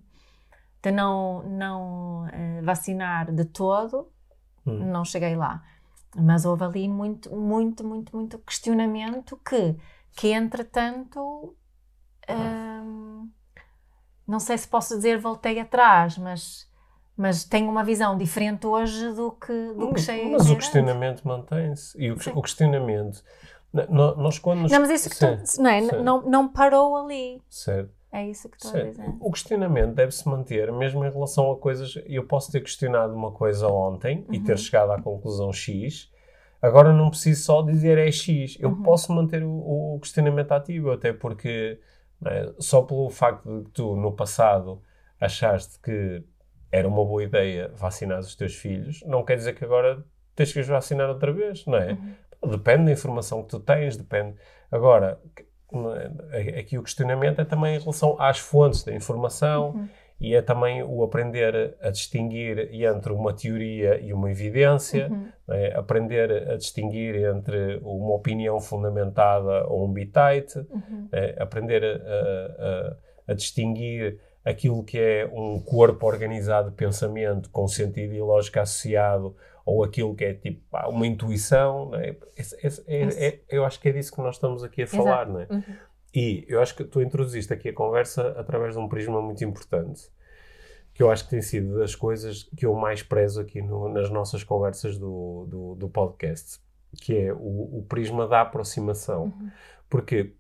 de 0.82 0.91
não, 0.91 1.43
não 1.43 2.26
uh, 2.26 2.64
vacinar 2.64 3.32
de 3.32 3.45
todo, 3.45 4.12
hum. 4.66 4.91
não 4.91 5.06
cheguei 5.06 5.38
lá. 5.38 5.64
Mas 6.16 6.43
houve 6.43 6.66
ali 6.66 6.89
muito, 6.89 7.34
muito, 7.34 7.84
muito, 7.86 8.16
muito 8.16 8.38
questionamento 8.39 9.38
que, 9.38 9.76
que 10.12 10.28
entretanto, 10.34 11.56
um, 12.30 13.30
não 14.28 14.39
sei 14.39 14.58
se 14.58 14.68
posso 14.68 14.95
dizer 14.97 15.18
voltei 15.18 15.60
atrás, 15.60 16.18
mas 16.18 16.72
mas 17.16 17.43
tenho 17.43 17.70
uma 17.70 17.84
visão 17.84 18.18
diferente 18.18 18.66
hoje 18.66 19.14
do 19.14 19.32
que, 19.34 19.74
do 19.74 19.93
que 19.93 20.01
cheguei 20.01 20.32
Mas 20.32 20.49
o 20.49 20.56
questionamento 20.56 21.22
mantém-se. 21.28 21.95
E 22.01 22.12
o, 22.12 22.16
o, 22.16 22.41
questionamento 22.41 23.24
nós 23.90 24.38
quando 24.38 24.62
nos... 24.62 24.72
Não, 24.72 24.80
mas 24.80 24.90
isso 24.90 25.10
que 25.10 25.18
tu, 25.18 25.62
não, 25.62 25.70
é? 25.70 25.82
não, 25.82 26.22
não 26.22 26.48
parou 26.48 26.96
ali. 26.96 27.42
Certo. 27.50 27.92
É 28.12 28.28
isso 28.28 28.48
que 28.48 28.64
estou 28.64 28.80
a 28.80 28.84
dizer. 28.84 29.06
O 29.20 29.32
questionamento 29.32 29.96
deve-se 29.96 30.30
manter, 30.30 30.72
mesmo 30.72 31.04
em 31.04 31.10
relação 31.10 31.52
a 31.52 31.58
coisas. 31.58 31.96
Eu 32.06 32.28
posso 32.28 32.52
ter 32.52 32.62
questionado 32.62 33.12
uma 33.16 33.32
coisa 33.32 33.68
ontem 33.68 34.24
uhum. 34.28 34.36
e 34.36 34.40
ter 34.40 34.52
uhum. 34.52 34.58
chegado 34.58 34.92
à 34.92 35.02
conclusão 35.02 35.52
X. 35.52 36.12
Agora 36.62 36.94
não 36.94 37.10
preciso 37.10 37.44
só 37.44 37.62
dizer 37.64 37.98
é 37.98 38.10
X, 38.12 38.56
eu 38.58 38.70
uhum. 38.70 38.84
posso 38.84 39.12
manter 39.12 39.44
o, 39.44 39.96
o, 39.96 40.00
questionamento 40.00 40.54
ativo, 40.54 40.92
até 40.92 41.12
porque 41.12 41.78
é, 42.26 42.54
só 42.58 42.84
pelo 42.84 43.10
facto 43.10 43.64
de 43.64 43.70
tu, 43.72 43.98
no 43.98 44.14
passado, 44.14 44.82
achaste 45.20 45.78
que 45.80 46.24
era 46.72 46.88
uma 46.88 47.04
boa 47.04 47.22
ideia 47.22 47.70
vacinar 47.76 48.20
os 48.20 48.34
teus 48.34 48.56
filhos, 48.56 49.04
não 49.06 49.26
quer 49.26 49.36
dizer 49.36 49.56
que 49.56 49.66
agora 49.66 50.06
tens 50.36 50.54
que 50.54 50.60
os 50.62 50.68
vacinar 50.68 51.10
outra 51.10 51.34
vez, 51.34 51.66
não 51.66 51.78
é? 51.78 51.92
Uhum. 51.92 52.14
Depende 52.46 52.86
da 52.86 52.91
informação 52.91 53.44
que 53.44 53.50
tu 53.50 53.60
tens, 53.60 53.98
depende. 53.98 54.36
Agora, 54.72 55.20
aqui 56.58 56.78
o 56.78 56.84
questionamento 56.84 57.39
é 57.41 57.46
também 57.46 57.76
em 57.76 57.80
relação 57.80 58.16
às 58.20 58.39
fontes 58.39 58.84
da 58.84 58.94
informação. 58.94 59.72
Uhum 59.72 59.88
e 60.24 60.36
é 60.36 60.41
também 60.41 60.82
o 60.82 61.04
aprender 61.04 61.76
a 61.82 61.89
distinguir 61.89 62.70
entre 62.72 63.12
uma 63.12 63.34
teoria 63.34 64.00
e 64.00 64.14
uma 64.14 64.32
evidência, 64.32 65.10
uhum. 65.12 65.28
é? 65.50 65.74
aprender 65.76 66.50
a 66.50 66.56
distinguir 66.56 67.16
entre 67.16 67.78
uma 67.84 68.14
opinião 68.14 68.58
fundamentada 68.62 69.68
ou 69.68 69.86
um 69.86 69.91
bitite, 69.91 70.60
uhum. 70.60 71.10
é? 71.12 71.36
aprender 71.38 71.84
a, 71.84 73.28
a, 73.28 73.32
a, 73.32 73.34
distinguir 73.34 74.18
aquilo 74.46 74.82
que 74.82 74.98
é 74.98 75.30
um 75.30 75.60
corpo 75.60 76.08
organizado 76.08 76.70
de 76.70 76.76
pensamento 76.78 77.50
com 77.50 77.68
sentido 77.68 78.14
ilógico 78.14 78.62
associado 78.62 79.36
ou 79.66 79.84
aquilo 79.84 80.16
que 80.16 80.26
é 80.26 80.34
tipo 80.34 80.61
uma 80.88 81.07
intuição. 81.07 81.91
É? 81.95 82.16
É, 82.88 83.28
é, 83.28 83.39
eu 83.49 83.66
acho 83.66 83.80
que 83.80 83.89
é 83.89 83.91
disso 83.91 84.14
que 84.14 84.22
nós 84.22 84.36
estamos 84.36 84.64
aqui 84.64 84.84
a 84.84 84.88
falar. 84.88 85.28
Não 85.28 85.39
é? 85.39 85.47
Uhum. 85.49 85.64
E 86.14 86.45
eu 86.47 86.61
acho 86.61 86.76
que 86.76 86.84
tu 86.84 87.01
introduziste 87.01 87.51
aqui 87.53 87.70
a 87.70 87.74
conversa 87.74 88.36
através 88.38 88.76
de 88.76 88.80
um 88.80 88.88
prisma 88.88 89.22
muito 89.22 89.43
importante, 89.43 90.11
que 90.93 91.01
eu 91.01 91.09
acho 91.09 91.24
que 91.24 91.32
tem 91.32 91.41
sido 91.41 91.80
das 91.80 91.95
coisas 91.95 92.43
que 92.55 92.66
eu 92.66 92.76
mais 92.76 93.01
prezo 93.01 93.41
aqui 93.41 93.61
no, 93.61 93.89
nas 93.89 94.11
nossas 94.11 94.43
conversas 94.43 94.97
do, 94.97 95.47
do, 95.49 95.76
do, 95.76 95.89
podcast, 95.89 96.59
que 97.01 97.18
é 97.18 97.34
o, 97.34 97.80
o 97.80 97.86
prisma 97.89 98.28
da 98.28 98.41
aproximação. 98.41 99.24
Uhum. 99.24 99.49
Porque 99.89 100.36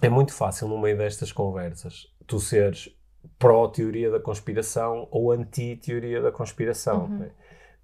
é 0.00 0.08
muito 0.08 0.32
fácil, 0.32 0.68
no 0.68 0.78
meio 0.78 0.96
destas 0.96 1.32
conversas, 1.32 2.06
tu 2.26 2.38
seres 2.38 2.96
pró-teoria 3.40 4.10
da 4.10 4.20
conspiração 4.20 5.08
ou 5.10 5.32
anti-teoria 5.32 6.22
da 6.22 6.30
conspiração. 6.30 7.06
Uhum. 7.06 7.18
Né? 7.18 7.30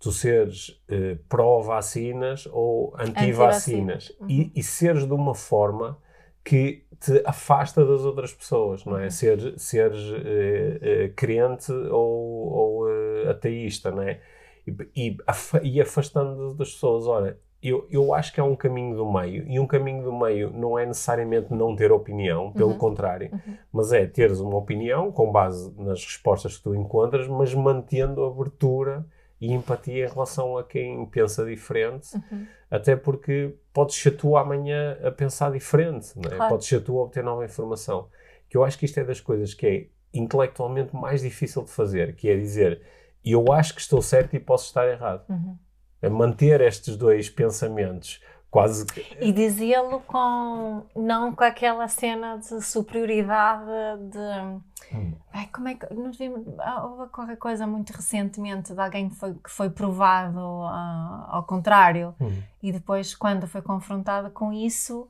Tu 0.03 0.11
seres 0.11 0.83
eh, 0.89 1.17
pró-vacinas 1.29 2.49
ou 2.51 2.93
anti-vacinas. 2.99 4.13
Anti 4.21 4.23
uhum. 4.23 4.29
e, 4.29 4.53
e 4.57 4.63
seres 4.63 5.07
de 5.07 5.13
uma 5.13 5.33
forma 5.33 5.97
que 6.45 6.85
te 6.99 7.23
afasta 7.25 7.85
das 7.85 8.01
outras 8.01 8.35
pessoas, 8.35 8.85
não 8.85 8.99
é? 8.99 9.05
Uhum. 9.05 9.11
Ser, 9.11 9.59
seres 9.59 10.11
uh, 10.11 10.15
uh, 10.15 11.15
crente 11.15 11.71
ou, 11.73 12.53
ou 12.53 12.87
uh, 12.87 13.31
ateísta, 13.31 13.93
não 13.93 14.03
é? 14.03 14.21
E, 14.67 14.77
e, 14.97 15.17
e 15.63 15.81
afastando 15.81 16.53
das 16.55 16.73
pessoas. 16.73 17.07
Ora, 17.07 17.39
eu, 17.63 17.87
eu 17.89 18.13
acho 18.13 18.33
que 18.33 18.41
há 18.41 18.45
um 18.45 18.57
caminho 18.57 18.97
do 18.97 19.11
meio, 19.11 19.47
e 19.47 19.61
um 19.61 19.69
caminho 19.69 20.03
do 20.03 20.13
meio 20.13 20.51
não 20.51 20.77
é 20.77 20.85
necessariamente 20.85 21.55
não 21.55 21.77
ter 21.77 21.93
opinião, 21.93 22.51
pelo 22.53 22.71
uhum. 22.71 22.79
contrário, 22.79 23.31
uhum. 23.33 23.57
mas 23.73 23.93
é 23.93 24.05
teres 24.05 24.41
uma 24.41 24.57
opinião 24.57 25.13
com 25.13 25.31
base 25.31 25.73
nas 25.81 26.05
respostas 26.05 26.57
que 26.57 26.65
tu 26.65 26.75
encontras, 26.75 27.29
mas 27.29 27.55
mantendo 27.55 28.25
abertura 28.25 29.07
e 29.43 29.53
empatia 29.53 30.07
em 30.07 30.09
relação 30.09 30.57
a 30.57 30.63
quem 30.63 31.05
pensa 31.07 31.45
diferente, 31.45 32.15
uhum. 32.15 32.47
até 32.71 32.95
porque 32.95 33.57
podes 33.73 33.97
ser 33.97 34.13
tu 34.13 34.37
amanhã 34.37 34.97
a 35.03 35.11
pensar 35.11 35.51
diferente, 35.51 36.13
não 36.15 36.31
é? 36.31 36.37
claro. 36.37 36.53
podes 36.53 36.69
ser 36.69 36.81
tu 36.81 36.97
a 36.97 37.03
obter 37.03 37.25
nova 37.25 37.45
informação. 37.45 38.09
Que 38.49 38.57
eu 38.57 38.63
acho 38.63 38.79
que 38.79 38.85
isto 38.85 39.01
é 39.01 39.05
das 39.05 39.21
coisas 39.21 39.53
que 39.53 39.67
é 39.67 39.87
intelectualmente 40.15 40.95
mais 40.95 41.23
difícil 41.23 41.65
de 41.65 41.73
fazer, 41.73 42.15
que 42.15 42.29
é 42.29 42.37
dizer 42.37 42.83
eu 43.25 43.53
acho 43.53 43.75
que 43.75 43.81
estou 43.81 44.01
certo 44.01 44.35
e 44.37 44.39
posso 44.39 44.67
estar 44.67 44.89
errado. 44.89 45.29
Uhum. 45.29 45.59
É 46.01 46.09
manter 46.09 46.61
estes 46.61 46.97
dois 46.97 47.29
pensamentos 47.29 48.23
quase. 48.53 48.85
E 49.19 49.33
dizê-lo 49.33 50.01
com 50.01 50.85
não 50.95 51.35
com 51.35 51.43
aquela 51.43 51.89
cena 51.89 52.37
de 52.37 52.61
superioridade 52.61 53.65
de 54.11 54.95
hum. 54.95 55.15
ai, 55.33 55.49
como 55.51 55.69
é 55.69 55.75
que 55.75 55.93
nós 55.95 56.19
vimos 56.19 56.47
houve 56.83 57.11
qualquer 57.11 57.39
coisa 57.39 57.67
muito 57.67 57.95
recentemente 57.95 58.75
de 58.75 58.79
alguém 58.81 59.09
que 59.09 59.17
foi, 59.17 59.35
que 59.35 59.51
foi 59.51 59.71
provado 59.71 60.39
uh, 60.39 61.25
ao 61.29 61.45
contrário 61.45 62.15
hum. 62.21 62.43
e 62.63 62.71
depois 62.71 63.15
quando 63.15 63.49
foi 63.49 63.63
confrontado 63.63 64.31
com 64.31 64.53
isso 64.53 65.09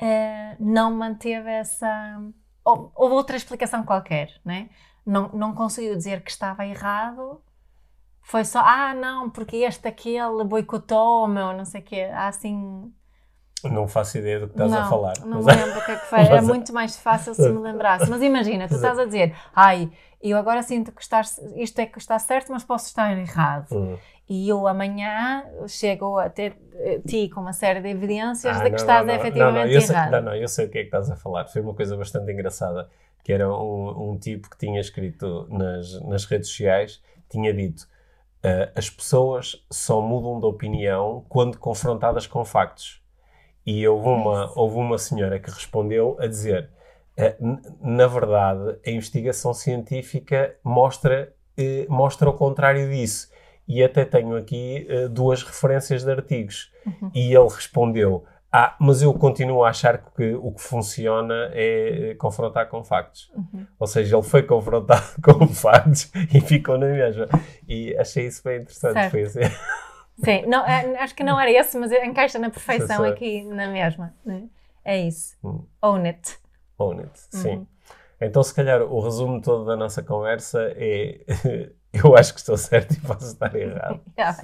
uh, 0.00 0.56
não 0.60 0.94
manteve 0.94 1.50
essa 1.50 2.22
ou, 2.64 2.92
houve 2.94 3.16
outra 3.16 3.36
explicação 3.36 3.82
qualquer 3.82 4.30
né 4.44 4.70
não, 5.04 5.30
não 5.30 5.52
conseguiu 5.52 5.96
dizer 5.96 6.22
que 6.22 6.30
estava 6.30 6.64
errado 6.64 7.42
foi 8.24 8.42
só, 8.42 8.60
ah, 8.60 8.94
não, 8.94 9.28
porque 9.28 9.58
este, 9.58 9.86
aquele 9.86 10.42
boicotou-me, 10.44 11.40
ou 11.40 11.52
não 11.52 11.64
sei 11.66 11.82
o 11.82 11.84
quê. 11.84 12.08
Há 12.10 12.28
assim. 12.28 12.90
Não 13.62 13.86
faço 13.86 14.18
ideia 14.18 14.40
do 14.40 14.46
que 14.46 14.54
estás 14.54 14.70
não, 14.70 14.80
a 14.80 14.88
falar. 14.88 15.14
Não 15.20 15.42
me 15.42 15.44
lembro 15.44 15.78
o 15.78 15.84
que 15.84 15.90
é 15.90 15.96
que 15.96 16.06
foi. 16.06 16.20
É 16.34 16.40
muito 16.40 16.72
mais 16.72 16.96
fácil 16.96 17.34
se 17.34 17.48
me 17.48 17.60
lembrasse. 17.60 18.08
Mas 18.08 18.22
imagina, 18.22 18.66
tu 18.66 18.74
estás 18.76 18.98
a 18.98 19.04
dizer, 19.04 19.34
ai, 19.54 19.90
eu 20.22 20.38
agora 20.38 20.62
sinto 20.62 20.90
que 20.90 21.02
estás, 21.02 21.38
isto 21.54 21.78
é 21.78 21.86
que 21.86 21.98
está 21.98 22.18
certo, 22.18 22.50
mas 22.50 22.64
posso 22.64 22.86
estar 22.86 23.16
errado. 23.16 23.68
Hum. 23.72 23.98
E 24.26 24.48
eu 24.48 24.66
amanhã 24.66 25.44
chego 25.68 26.18
a 26.18 26.30
ter 26.30 26.56
eh, 26.76 27.00
ti 27.06 27.28
com 27.28 27.42
uma 27.42 27.52
série 27.52 27.82
de 27.82 27.88
evidências 27.88 28.56
ah, 28.56 28.64
de 28.64 28.64
que 28.64 28.70
não, 28.70 28.76
estás 28.76 29.06
não, 29.06 29.14
efetivamente 29.14 29.64
não, 29.64 29.70
não, 29.70 29.82
errado. 29.82 30.10
Sei, 30.10 30.20
não, 30.20 30.22
não, 30.22 30.34
eu 30.34 30.48
sei 30.48 30.64
o 30.64 30.70
que 30.70 30.78
é 30.78 30.80
que 30.80 30.86
estás 30.86 31.10
a 31.10 31.16
falar. 31.16 31.46
Foi 31.46 31.60
uma 31.60 31.74
coisa 31.74 31.94
bastante 31.94 32.32
engraçada, 32.32 32.88
que 33.22 33.34
era 33.34 33.50
um, 33.50 34.12
um 34.12 34.18
tipo 34.18 34.48
que 34.48 34.56
tinha 34.56 34.80
escrito 34.80 35.46
nas, 35.50 36.00
nas 36.00 36.24
redes 36.24 36.48
sociais, 36.48 37.02
tinha 37.28 37.52
dito 37.52 37.86
Uh, 38.44 38.70
as 38.74 38.90
pessoas 38.90 39.56
só 39.70 40.02
mudam 40.02 40.38
de 40.38 40.44
opinião 40.44 41.24
quando 41.30 41.58
confrontadas 41.58 42.26
com 42.26 42.44
factos. 42.44 43.02
E 43.64 43.88
houve 43.88 44.06
uma, 44.06 44.52
houve 44.54 44.76
uma 44.76 44.98
senhora 44.98 45.40
que 45.40 45.50
respondeu 45.50 46.14
a 46.20 46.26
dizer: 46.26 46.68
uh, 47.18 47.58
na 47.80 48.06
verdade, 48.06 48.78
a 48.86 48.90
investigação 48.90 49.54
científica 49.54 50.54
mostra, 50.62 51.32
uh, 51.58 51.90
mostra 51.90 52.28
o 52.28 52.34
contrário 52.34 52.90
disso. 52.90 53.32
E 53.66 53.82
até 53.82 54.04
tenho 54.04 54.36
aqui 54.36 54.86
duas 55.10 55.42
referências 55.42 56.04
de 56.04 56.10
artigos. 56.10 56.70
Uhum. 56.84 57.10
E 57.14 57.34
ele 57.34 57.48
respondeu: 57.48 58.26
ah, 58.56 58.76
mas 58.78 59.02
eu 59.02 59.12
continuo 59.12 59.64
a 59.64 59.70
achar 59.70 59.98
que 59.98 60.32
o 60.34 60.52
que 60.52 60.62
funciona 60.62 61.50
é 61.52 62.14
confrontar 62.20 62.68
com 62.68 62.84
factos. 62.84 63.28
Uhum. 63.34 63.66
Ou 63.80 63.86
seja, 63.88 64.14
ele 64.14 64.22
foi 64.22 64.44
confrontado 64.44 65.02
com 65.20 65.48
factos 65.48 66.08
e 66.32 66.40
ficou 66.40 66.78
na 66.78 66.86
mesma. 66.86 67.26
E 67.66 67.96
achei 67.96 68.28
isso 68.28 68.44
bem 68.44 68.60
interessante. 68.60 69.10
Foi 69.10 69.22
assim. 69.22 69.40
Sim, 70.24 70.46
não, 70.46 70.64
é, 70.64 70.96
acho 71.00 71.16
que 71.16 71.24
não 71.24 71.40
era 71.40 71.50
esse, 71.50 71.76
mas 71.76 71.90
encaixa 71.90 72.38
na 72.38 72.48
perfeição 72.48 73.02
aqui 73.02 73.42
na 73.42 73.66
mesma. 73.66 74.14
Né? 74.24 74.44
É 74.84 75.00
isso. 75.00 75.36
Hum. 75.42 75.66
Own 75.82 76.04
it. 76.04 76.38
Own 76.78 77.00
it, 77.00 77.10
sim. 77.32 77.56
Uhum. 77.56 77.66
Então, 78.20 78.40
se 78.40 78.54
calhar, 78.54 78.82
o 78.82 79.00
resumo 79.00 79.42
todo 79.42 79.64
da 79.64 79.74
nossa 79.74 80.00
conversa 80.00 80.72
é 80.76 81.24
eu 81.94 82.16
acho 82.16 82.34
que 82.34 82.40
estou 82.40 82.56
certo 82.56 82.92
e 82.92 83.00
posso 83.00 83.26
estar 83.26 83.54
errado. 83.54 84.00
Ah, 84.16 84.36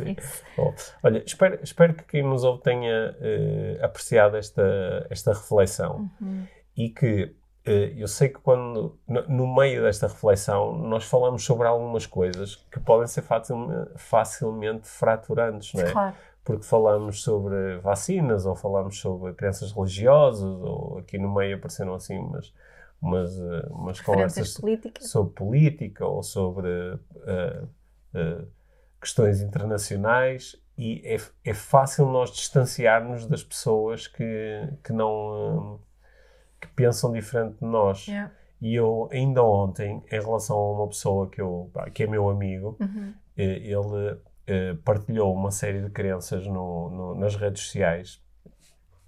Bom, 0.57 0.75
olha, 1.03 1.23
espero, 1.25 1.59
espero 1.63 1.95
que 1.95 2.05
quem 2.05 2.23
nos 2.23 2.45
ouve 2.45 2.63
tenha 2.63 3.17
uh, 3.19 3.85
apreciado 3.85 4.37
esta, 4.37 5.07
esta 5.09 5.33
reflexão 5.33 6.11
uhum. 6.21 6.47
e 6.77 6.91
que 6.91 7.35
uh, 7.67 7.71
eu 7.97 8.09
sei 8.09 8.29
que 8.29 8.41
quando, 8.41 8.99
no, 9.09 9.29
no, 9.29 9.55
meio 9.55 9.83
desta 9.83 10.07
reflexão, 10.07 10.77
nós 10.77 11.05
falamos 11.05 11.45
sobre 11.45 11.67
algumas 11.67 12.05
coisas 12.05 12.57
que 12.71 12.79
podem 12.81 13.07
ser 13.07 13.23
facilmente, 13.23 13.91
facilmente 13.97 14.89
fraturantes, 14.89 15.73
não 15.73 15.83
é? 15.83 15.93
Claro. 15.93 16.17
Porque 16.45 16.65
falamos 16.65 17.23
sobre 17.23 17.79
vacinas, 17.79 18.45
ou 18.45 18.57
falamos 18.57 18.99
sobre 18.99 19.33
crenças 19.35 19.73
religiosas, 19.73 20.43
ou 20.43 20.99
aqui 20.99 21.17
no 21.17 21.33
meio 21.33 21.57
apareceram 21.57 21.95
assim 21.95 22.19
umas 22.19 22.53
umas, 23.01 23.39
eh, 23.39 23.67
umas 23.71 24.01
conversas 24.01 24.53
sobre 25.01 25.35
política 25.35 26.07
ou 26.07 26.23
sobre 26.23 26.69
uh, 26.69 27.65
uh, 28.15 28.47
questões 29.01 29.41
internacionais 29.41 30.57
e 30.77 31.03
é, 31.05 31.17
é 31.45 31.55
fácil 31.55 32.07
nós 32.07 32.31
distanciarmos 32.31 33.27
das 33.27 33.43
pessoas 33.43 34.07
que, 34.07 34.69
que 34.85 34.93
não 34.93 35.75
uh, 35.75 35.81
que 36.61 36.69
pensam 36.69 37.13
diferente 37.13 37.59
de 37.59 37.67
nós. 37.67 38.07
Yeah. 38.07 38.33
E 38.61 38.75
eu 38.75 39.09
ainda 39.11 39.43
ontem, 39.43 40.05
em 40.13 40.21
relação 40.21 40.57
a 40.57 40.73
uma 40.73 40.89
pessoa 40.89 41.31
que, 41.31 41.41
eu, 41.41 41.73
que 41.95 42.03
é 42.03 42.07
meu 42.07 42.29
amigo, 42.29 42.77
uhum. 42.79 43.15
ele 43.35 44.21
partilhou 44.85 45.33
uma 45.33 45.51
série 45.51 45.81
de 45.81 45.89
crenças 45.89 46.47
no, 46.47 46.91
no, 46.91 47.15
nas 47.15 47.37
redes 47.37 47.63
sociais 47.63 48.23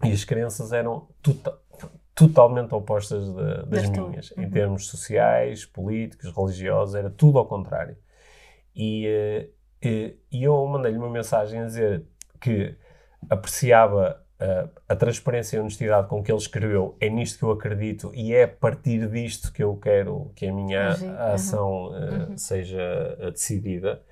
e 0.05 0.11
as 0.11 0.25
crenças 0.25 0.73
eram 0.73 1.09
tota-, 1.23 1.59
totalmente 2.15 2.75
opostas 2.75 3.33
das 3.67 3.89
minhas, 3.89 4.31
uhum. 4.33 4.43
em 4.43 4.51
termos 4.51 4.87
sociais, 4.87 5.65
políticos, 5.65 6.31
religiosos, 6.35 6.95
era 6.95 7.11
tudo 7.11 7.39
ao 7.39 7.47
contrário. 7.47 7.97
E, 8.75 9.07
eh, 9.07 9.49
e, 9.83 10.17
e 10.31 10.45
eu 10.45 10.65
mandei-lhe 10.67 10.99
uma 10.99 11.11
mensagem 11.11 11.61
a 11.61 11.67
dizer 11.67 12.05
que 12.41 12.75
apreciava 13.31 14.23
a, 14.39 14.93
a 14.93 14.97
transparência 14.97 15.57
e 15.57 15.59
a 15.59 15.63
honestidade 15.63 16.09
com 16.09 16.23
que 16.23 16.31
ele 16.31 16.39
escreveu, 16.39 16.97
é 17.01 17.09
nisto 17.09 17.39
que 17.39 17.45
eu 17.45 17.51
acredito 17.53 18.11
e 18.15 18.35
é 18.35 18.45
a 18.45 18.49
partir 18.49 19.09
disto 19.09 19.53
que 19.53 19.63
eu 19.63 19.77
quero 19.77 20.33
que 20.35 20.47
a 20.47 20.53
minha 20.53 20.97
uhum. 20.97 21.19
ação 21.33 21.87
uh, 21.87 22.31
uhum. 22.31 22.37
seja 22.37 23.17
decidida. 23.33 24.03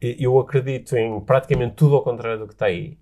Eu 0.00 0.38
acredito 0.38 0.96
em 0.96 1.20
praticamente 1.20 1.74
tudo 1.74 1.96
ao 1.96 2.04
contrário 2.04 2.40
do 2.40 2.46
que 2.46 2.52
está 2.52 2.66
aí 2.66 2.98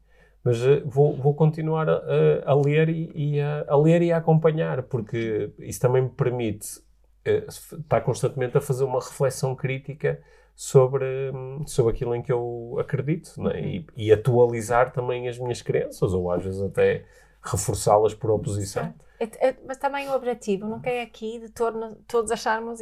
Mas 0.47 0.63
uh, 0.63 0.81
vou, 0.85 1.13
vou 1.17 1.35
continuar 1.35 1.91
a, 1.91 2.01
a 2.45 2.55
ler 2.55 2.89
e, 2.89 3.11
e 3.17 3.41
a, 3.41 3.65
a, 3.67 3.77
ler 3.77 4.01
e 4.01 4.13
a 4.13 4.19
acompanhar, 4.19 4.85
porque 4.85 5.53
isso 5.59 5.81
também 5.81 6.03
me 6.03 6.09
permite 6.09 6.79
uh, 6.79 7.49
estar 7.81 8.01
constantemente 8.03 8.57
a 8.57 8.61
fazer 8.61 8.85
uma 8.85 9.01
reflexão 9.01 9.57
crítica 9.57 10.23
sobre, 10.55 11.33
sobre 11.67 11.93
aquilo 11.93 12.15
em 12.15 12.23
que 12.23 12.31
eu 12.31 12.77
acredito 12.79 13.43
né? 13.43 13.61
e, 13.61 13.87
e, 13.97 14.13
atualizar 14.13 14.93
também 14.93 15.27
as 15.29 15.37
minhas 15.37 15.63
crenças, 15.63 16.15
ou 16.15 16.31
às 16.31 16.45
vezes 16.45 16.63
até 16.63 17.05
reforçá-las 17.43 18.15
por 18.15 18.31
oposição. 18.31 18.95
É, 19.19 19.49
é, 19.49 19.57
mas 19.67 19.79
também 19.79 20.09
o 20.09 20.15
objetivo 20.15 20.65
nunca 20.65 20.89
é 20.89 21.03
aqui 21.03 21.41
de 21.41 21.51
torno, 21.51 21.97
todos 22.07 22.31
acharmos 22.31 22.79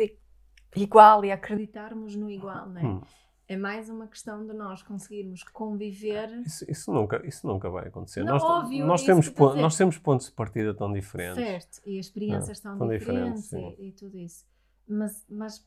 igual 0.77 1.25
e 1.25 1.33
acreditarmos 1.33 2.15
no 2.15 2.29
igual, 2.29 2.69
não 2.69 2.79
é? 2.79 2.85
Hum. 2.85 3.01
É 3.47 3.57
mais 3.57 3.91
uma 3.91 4.07
questão 4.07 4.47
de 4.47 4.55
nós 4.55 4.83
conseguirmos 4.83 5.43
conviver. 5.43 6.31
Isso, 6.47 6.65
isso 6.71 6.93
nunca, 6.93 7.27
isso 7.27 7.47
nunca 7.47 7.69
vai 7.69 7.89
acontecer. 7.89 8.25
Não, 8.25 8.33
nós, 8.33 8.43
óbvio, 8.43 8.87
nós, 8.87 9.03
temos 9.03 9.29
ponto, 9.29 9.57
nós 9.57 9.77
temos 9.77 9.99
pontos 9.99 10.27
de 10.27 10.33
partida 10.33 10.73
tão 10.73 10.91
diferentes. 10.91 11.43
Certo, 11.45 11.83
e 11.87 11.99
as 11.99 12.07
experiências 12.07 12.63
não, 12.63 12.79
tão 12.79 12.89
diferentes, 12.89 13.43
diferentes 13.45 13.79
e, 13.79 13.89
e, 13.89 13.93
tudo 13.93 14.19
isso. 14.19 14.47
Mas, 14.89 15.27
mas 15.29 15.67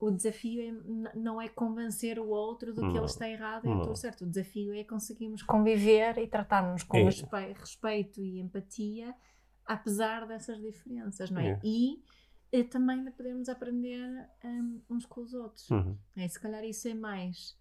o 0.00 0.10
desafio 0.10 0.62
é, 0.62 1.14
não 1.14 1.40
é 1.40 1.48
convencer 1.48 2.18
o 2.18 2.28
outro 2.28 2.72
de 2.72 2.80
que 2.80 2.86
não, 2.86 2.96
ele 2.96 3.04
está 3.04 3.28
errado 3.28 3.68
e 3.68 3.78
estou 3.78 3.94
certo. 3.94 4.24
O 4.24 4.26
desafio 4.26 4.74
é 4.74 4.82
conseguirmos 4.82 5.42
conviver 5.42 6.18
e 6.18 6.26
tratarmos 6.26 6.82
com 6.82 6.96
é. 6.96 7.52
respeito 7.52 8.20
e 8.20 8.40
empatia, 8.40 9.14
apesar 9.64 10.26
dessas 10.26 10.58
diferenças, 10.60 11.30
não 11.30 11.40
é? 11.40 11.50
é. 11.50 11.60
E 11.62 12.02
e 12.52 12.64
também 12.64 13.04
de 13.04 13.10
podermos 13.12 13.48
aprender 13.48 14.28
um, 14.44 14.80
uns 14.90 15.06
com 15.06 15.20
os 15.20 15.34
outros. 15.34 15.70
Uhum. 15.70 15.96
É, 16.16 16.26
se 16.26 16.38
calhar 16.40 16.64
isso 16.64 16.88
é 16.88 16.94
mais 16.94 17.56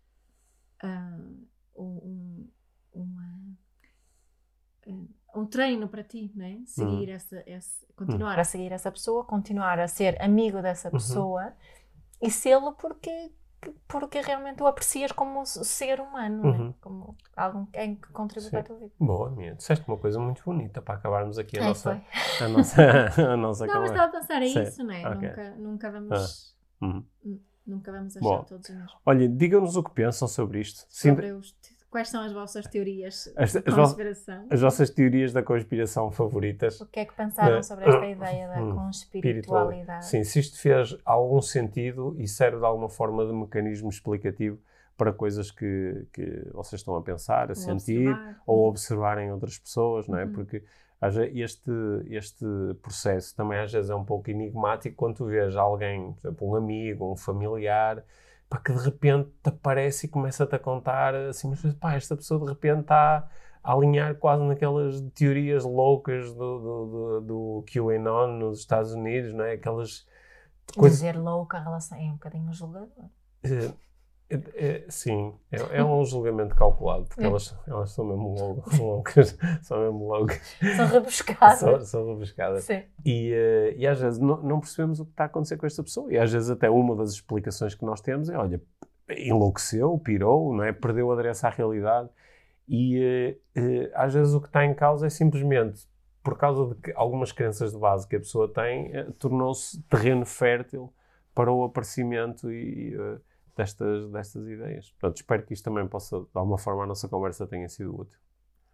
uh, 0.84 1.48
um, 1.78 2.48
uma, 2.94 3.58
um 5.36 5.46
treino 5.46 5.88
para 5.88 6.04
ti, 6.04 6.32
né? 6.36 6.64
Seguir 6.66 7.10
uhum. 7.10 7.16
essa, 7.16 7.44
essa, 7.46 7.88
continuar 7.96 8.36
uhum. 8.36 8.42
a 8.42 8.44
seguir 8.44 8.72
essa 8.72 8.92
pessoa, 8.92 9.24
continuar 9.24 9.80
a 9.80 9.88
ser 9.88 10.20
amigo 10.22 10.62
dessa 10.62 10.88
uhum. 10.88 10.94
pessoa 10.94 11.54
e 12.22 12.32
sê-lo 12.32 12.74
porque 12.74 13.32
porque 13.88 14.22
realmente 14.22 14.62
o 14.62 14.68
aprecias 14.68 15.12
como 15.12 15.46
ser 15.46 16.00
humano, 16.00 16.44
né? 16.44 16.50
uhum. 16.50 16.68
né? 16.68 16.74
como 16.80 17.18
alguém 17.36 17.96
que 17.96 18.12
contribui 18.12 18.50
para 18.50 18.60
a 18.60 18.64
tua 18.64 18.78
vida. 18.78 18.92
Boa, 19.00 19.30
minha. 19.32 19.56
Disseste 19.56 19.88
uma 19.88 19.98
coisa 19.98 20.20
muito 20.20 20.44
bonita 20.44 20.82
para 20.82 20.96
acabarmos 20.96 21.38
aqui 21.38 21.58
a, 21.60 21.64
é, 21.64 21.68
nossa, 21.68 22.02
a 22.42 22.48
nossa 22.48 22.82
a 23.34 23.38
nossa 23.38 23.66
Não, 23.68 23.82
mas 23.82 23.92
estava 23.92 24.18
a 24.18 24.20
pensar, 24.20 24.42
é 24.42 24.46
isso, 24.46 24.84
não 24.84 24.94
é? 24.94 25.10
Okay. 25.10 25.30
Nunca, 25.30 25.56
nunca 25.56 25.92
vamos. 25.92 26.56
Ah. 26.82 26.86
Uhum. 26.86 27.06
Nunca 27.66 27.92
vamos 27.92 28.18
achar 28.18 28.28
Bom. 28.28 28.44
todos 28.44 28.68
os 28.68 28.76
mesmos. 28.76 28.98
Olha, 29.06 29.30
digam-nos 29.30 29.76
o 29.76 29.84
que 29.84 29.92
pensam 29.92 30.28
sobre 30.28 30.60
isto. 30.60 30.86
Sobre 30.90 31.32
os 31.32 31.52
Quais 31.90 32.10
são 32.10 32.24
as 32.24 32.32
vossas 32.32 32.68
teorias 32.68 33.34
as, 33.36 33.54
de 33.54 33.62
conspiração? 33.64 34.46
As, 34.50 34.62
vossas 34.62 34.90
teorias 34.92 35.34
da 35.34 35.42
conspiração 35.42 36.12
favoritas. 36.12 36.80
O 36.80 36.86
que 36.86 37.00
é 37.00 37.06
que 37.06 37.16
pensaram 37.16 37.64
sobre 37.64 37.86
esta 37.86 38.06
ideia 38.06 38.48
da 38.48 38.62
hum, 38.62 38.76
conspiritualidade? 38.76 40.06
Sim, 40.06 40.24
se 40.24 40.40
isto 40.40 40.60
fez 40.60 40.96
algum 41.04 41.42
sentido 41.42 42.16
e 42.20 42.28
serve 42.28 42.60
de 42.60 42.66
alguma 42.66 42.90
forma 42.90 43.26
de 43.26 43.34
mecanismo 43.34 43.90
explicativo 43.90 44.60
para 44.96 45.12
coisas 45.12 45.50
que, 45.50 46.06
que 46.14 46.48
vocês 46.54 46.82
estão 46.82 46.96
a 46.96 47.02
pensar, 47.02 47.50
a 47.50 47.56
sentir 47.56 48.10
observar. 48.10 48.42
ou 48.46 48.68
observarem 48.68 49.32
outras 49.32 49.58
pessoas, 49.58 50.08
não 50.08 50.20
é? 50.20 50.26
Uhum. 50.26 50.34
Porque 50.34 50.64
este, 51.34 51.72
este 52.08 52.46
processo 52.82 53.36
também 53.36 53.58
às 53.60 53.72
vezes 53.72 53.90
é 53.90 53.96
um 53.96 54.04
pouco 54.04 54.30
enigmático 54.30 54.96
quando 54.96 55.16
tu 55.16 55.26
vês 55.26 55.56
alguém, 55.56 56.12
por 56.14 56.28
exemplo, 56.28 56.50
um 56.50 56.56
amigo, 56.56 57.14
um 57.14 57.16
familiar, 57.16 58.04
que 58.58 58.74
de 58.74 58.84
repente 58.84 59.30
te 59.44 59.50
aparece 59.50 60.08
e 60.08 60.10
começa-te 60.10 60.56
a 60.56 60.60
contar 60.60 61.14
assim, 61.14 61.50
mas 61.50 61.62
pá, 61.76 61.94
esta 61.94 62.16
pessoa 62.16 62.40
de 62.40 62.52
repente 62.52 62.82
está 62.82 63.30
a 63.64 63.74
alinhar 63.74 64.16
quase 64.16 64.44
naquelas 64.44 65.02
teorias 65.14 65.64
loucas 65.64 66.34
do, 66.34 66.60
do, 66.60 66.86
do, 66.86 67.22
do 67.22 67.66
QAnon 67.72 68.40
nos 68.40 68.60
Estados 68.60 68.94
Unidos, 68.94 69.34
não 69.34 69.44
é? 69.44 69.54
Aquelas 69.54 70.08
coisas... 70.76 71.00
Dizer 71.00 71.18
louca 71.18 71.58
a 71.58 71.64
relação 71.64 71.98
é 71.98 72.04
um 72.04 72.14
bocadinho 72.14 72.52
julgador. 72.52 72.88
Uh, 73.46 73.74
é, 74.30 74.36
é, 74.54 74.86
sim, 74.90 75.34
é, 75.52 75.80
é, 75.80 75.84
um 75.84 76.06
julgamento 76.06 76.54
calculado, 76.54 77.06
porque 77.06 77.24
é. 77.24 77.26
elas, 77.26 77.58
elas 77.68 77.92
são 77.92 78.06
mesmo 78.06 78.36
loucas, 78.78 79.36
são 79.64 79.80
mesmo 79.80 80.08
loucas. 80.08 80.56
São 80.76 80.86
rebuscadas. 80.86 81.60
São, 81.60 81.80
são 81.82 82.08
rebuscadas. 82.14 82.64
Sim. 82.64 82.84
E, 83.04 83.34
uh, 83.34 83.76
e 83.76 83.88
às 83.88 84.00
vezes 84.00 84.20
não, 84.20 84.38
não, 84.44 84.60
percebemos 84.60 85.00
o 85.00 85.06
que 85.06 85.12
está 85.12 85.24
a 85.24 85.26
acontecer 85.26 85.58
com 85.58 85.66
esta 85.66 85.82
pessoa. 85.82 86.14
E 86.14 86.18
às 86.18 86.32
vezes 86.32 86.52
até 86.52 86.70
uma 86.70 86.96
das 86.96 87.14
explicações 87.14 87.74
que 87.74 87.84
nós 87.84 88.02
temos 88.02 88.30
é, 88.30 88.38
olha, 88.38 88.62
enlouqueceu, 89.10 89.98
pirou, 89.98 90.54
não 90.54 90.64
é? 90.64 90.72
perdeu 90.72 91.08
o 91.08 91.12
adereço 91.12 91.48
à 91.48 91.50
realidade. 91.50 92.10
E 92.68 93.00
uh, 93.56 93.60
uh, 93.60 93.90
às 93.96 94.14
vezes 94.14 94.36
o 94.36 94.40
que 94.40 94.48
está 94.48 94.64
em 94.64 94.76
causa 94.76 95.08
é 95.08 95.10
simplesmente 95.10 95.88
por 96.22 96.38
causa 96.38 96.76
de 96.76 96.82
que 96.82 96.94
algumas 96.96 97.32
crenças 97.32 97.72
de 97.72 97.80
base 97.80 98.08
que 98.08 98.16
a 98.16 98.20
pessoa 98.20 98.48
tem, 98.54 98.92
tornou-se 99.18 99.82
terreno 99.84 100.26
fértil 100.26 100.94
para 101.34 101.52
o 101.52 101.64
aparecimento 101.64 102.52
e 102.52 102.94
destas, 103.60 104.10
destas 104.10 104.48
ideias. 104.48 104.92
Portanto, 104.92 105.18
espero 105.18 105.44
que 105.46 105.54
isto 105.54 105.64
também 105.64 105.88
possa, 105.88 106.20
de 106.20 106.28
alguma 106.34 106.58
forma, 106.58 106.84
a 106.84 106.88
nossa 106.88 107.08
conversa 107.08 107.46
tenha 107.46 107.68
sido 107.68 108.00
útil. 108.00 108.18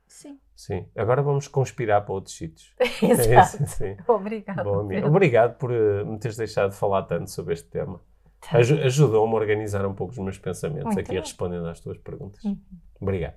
Sim. 0.07 0.39
Sim. 0.55 0.87
Agora 0.95 1.21
vamos 1.23 1.47
conspirar 1.47 2.05
para 2.05 2.13
outros 2.13 2.37
sítios. 2.37 2.73
Exato. 3.01 3.63
É 3.63 3.65
sim. 3.65 3.97
Obrigado. 4.07 4.63
Bom, 4.63 4.87
Obrigado 5.07 5.57
por 5.57 5.71
uh, 5.71 6.05
me 6.05 6.19
teres 6.19 6.37
deixado 6.37 6.69
de 6.71 6.77
falar 6.77 7.03
tanto 7.03 7.29
sobre 7.29 7.53
este 7.55 7.67
tema. 7.67 7.99
Tá. 8.39 8.59
Aj 8.59 8.71
Ajudou-me 8.71 9.33
a 9.33 9.37
organizar 9.37 9.85
um 9.85 9.95
pouco 9.95 10.13
os 10.13 10.19
meus 10.19 10.37
pensamentos 10.37 10.85
Muito 10.85 10.99
aqui 10.99 11.11
bem. 11.11 11.19
respondendo 11.19 11.67
às 11.67 11.79
tuas 11.79 11.97
perguntas. 11.97 12.43
Uhum. 12.43 12.59
Obrigado. 13.01 13.35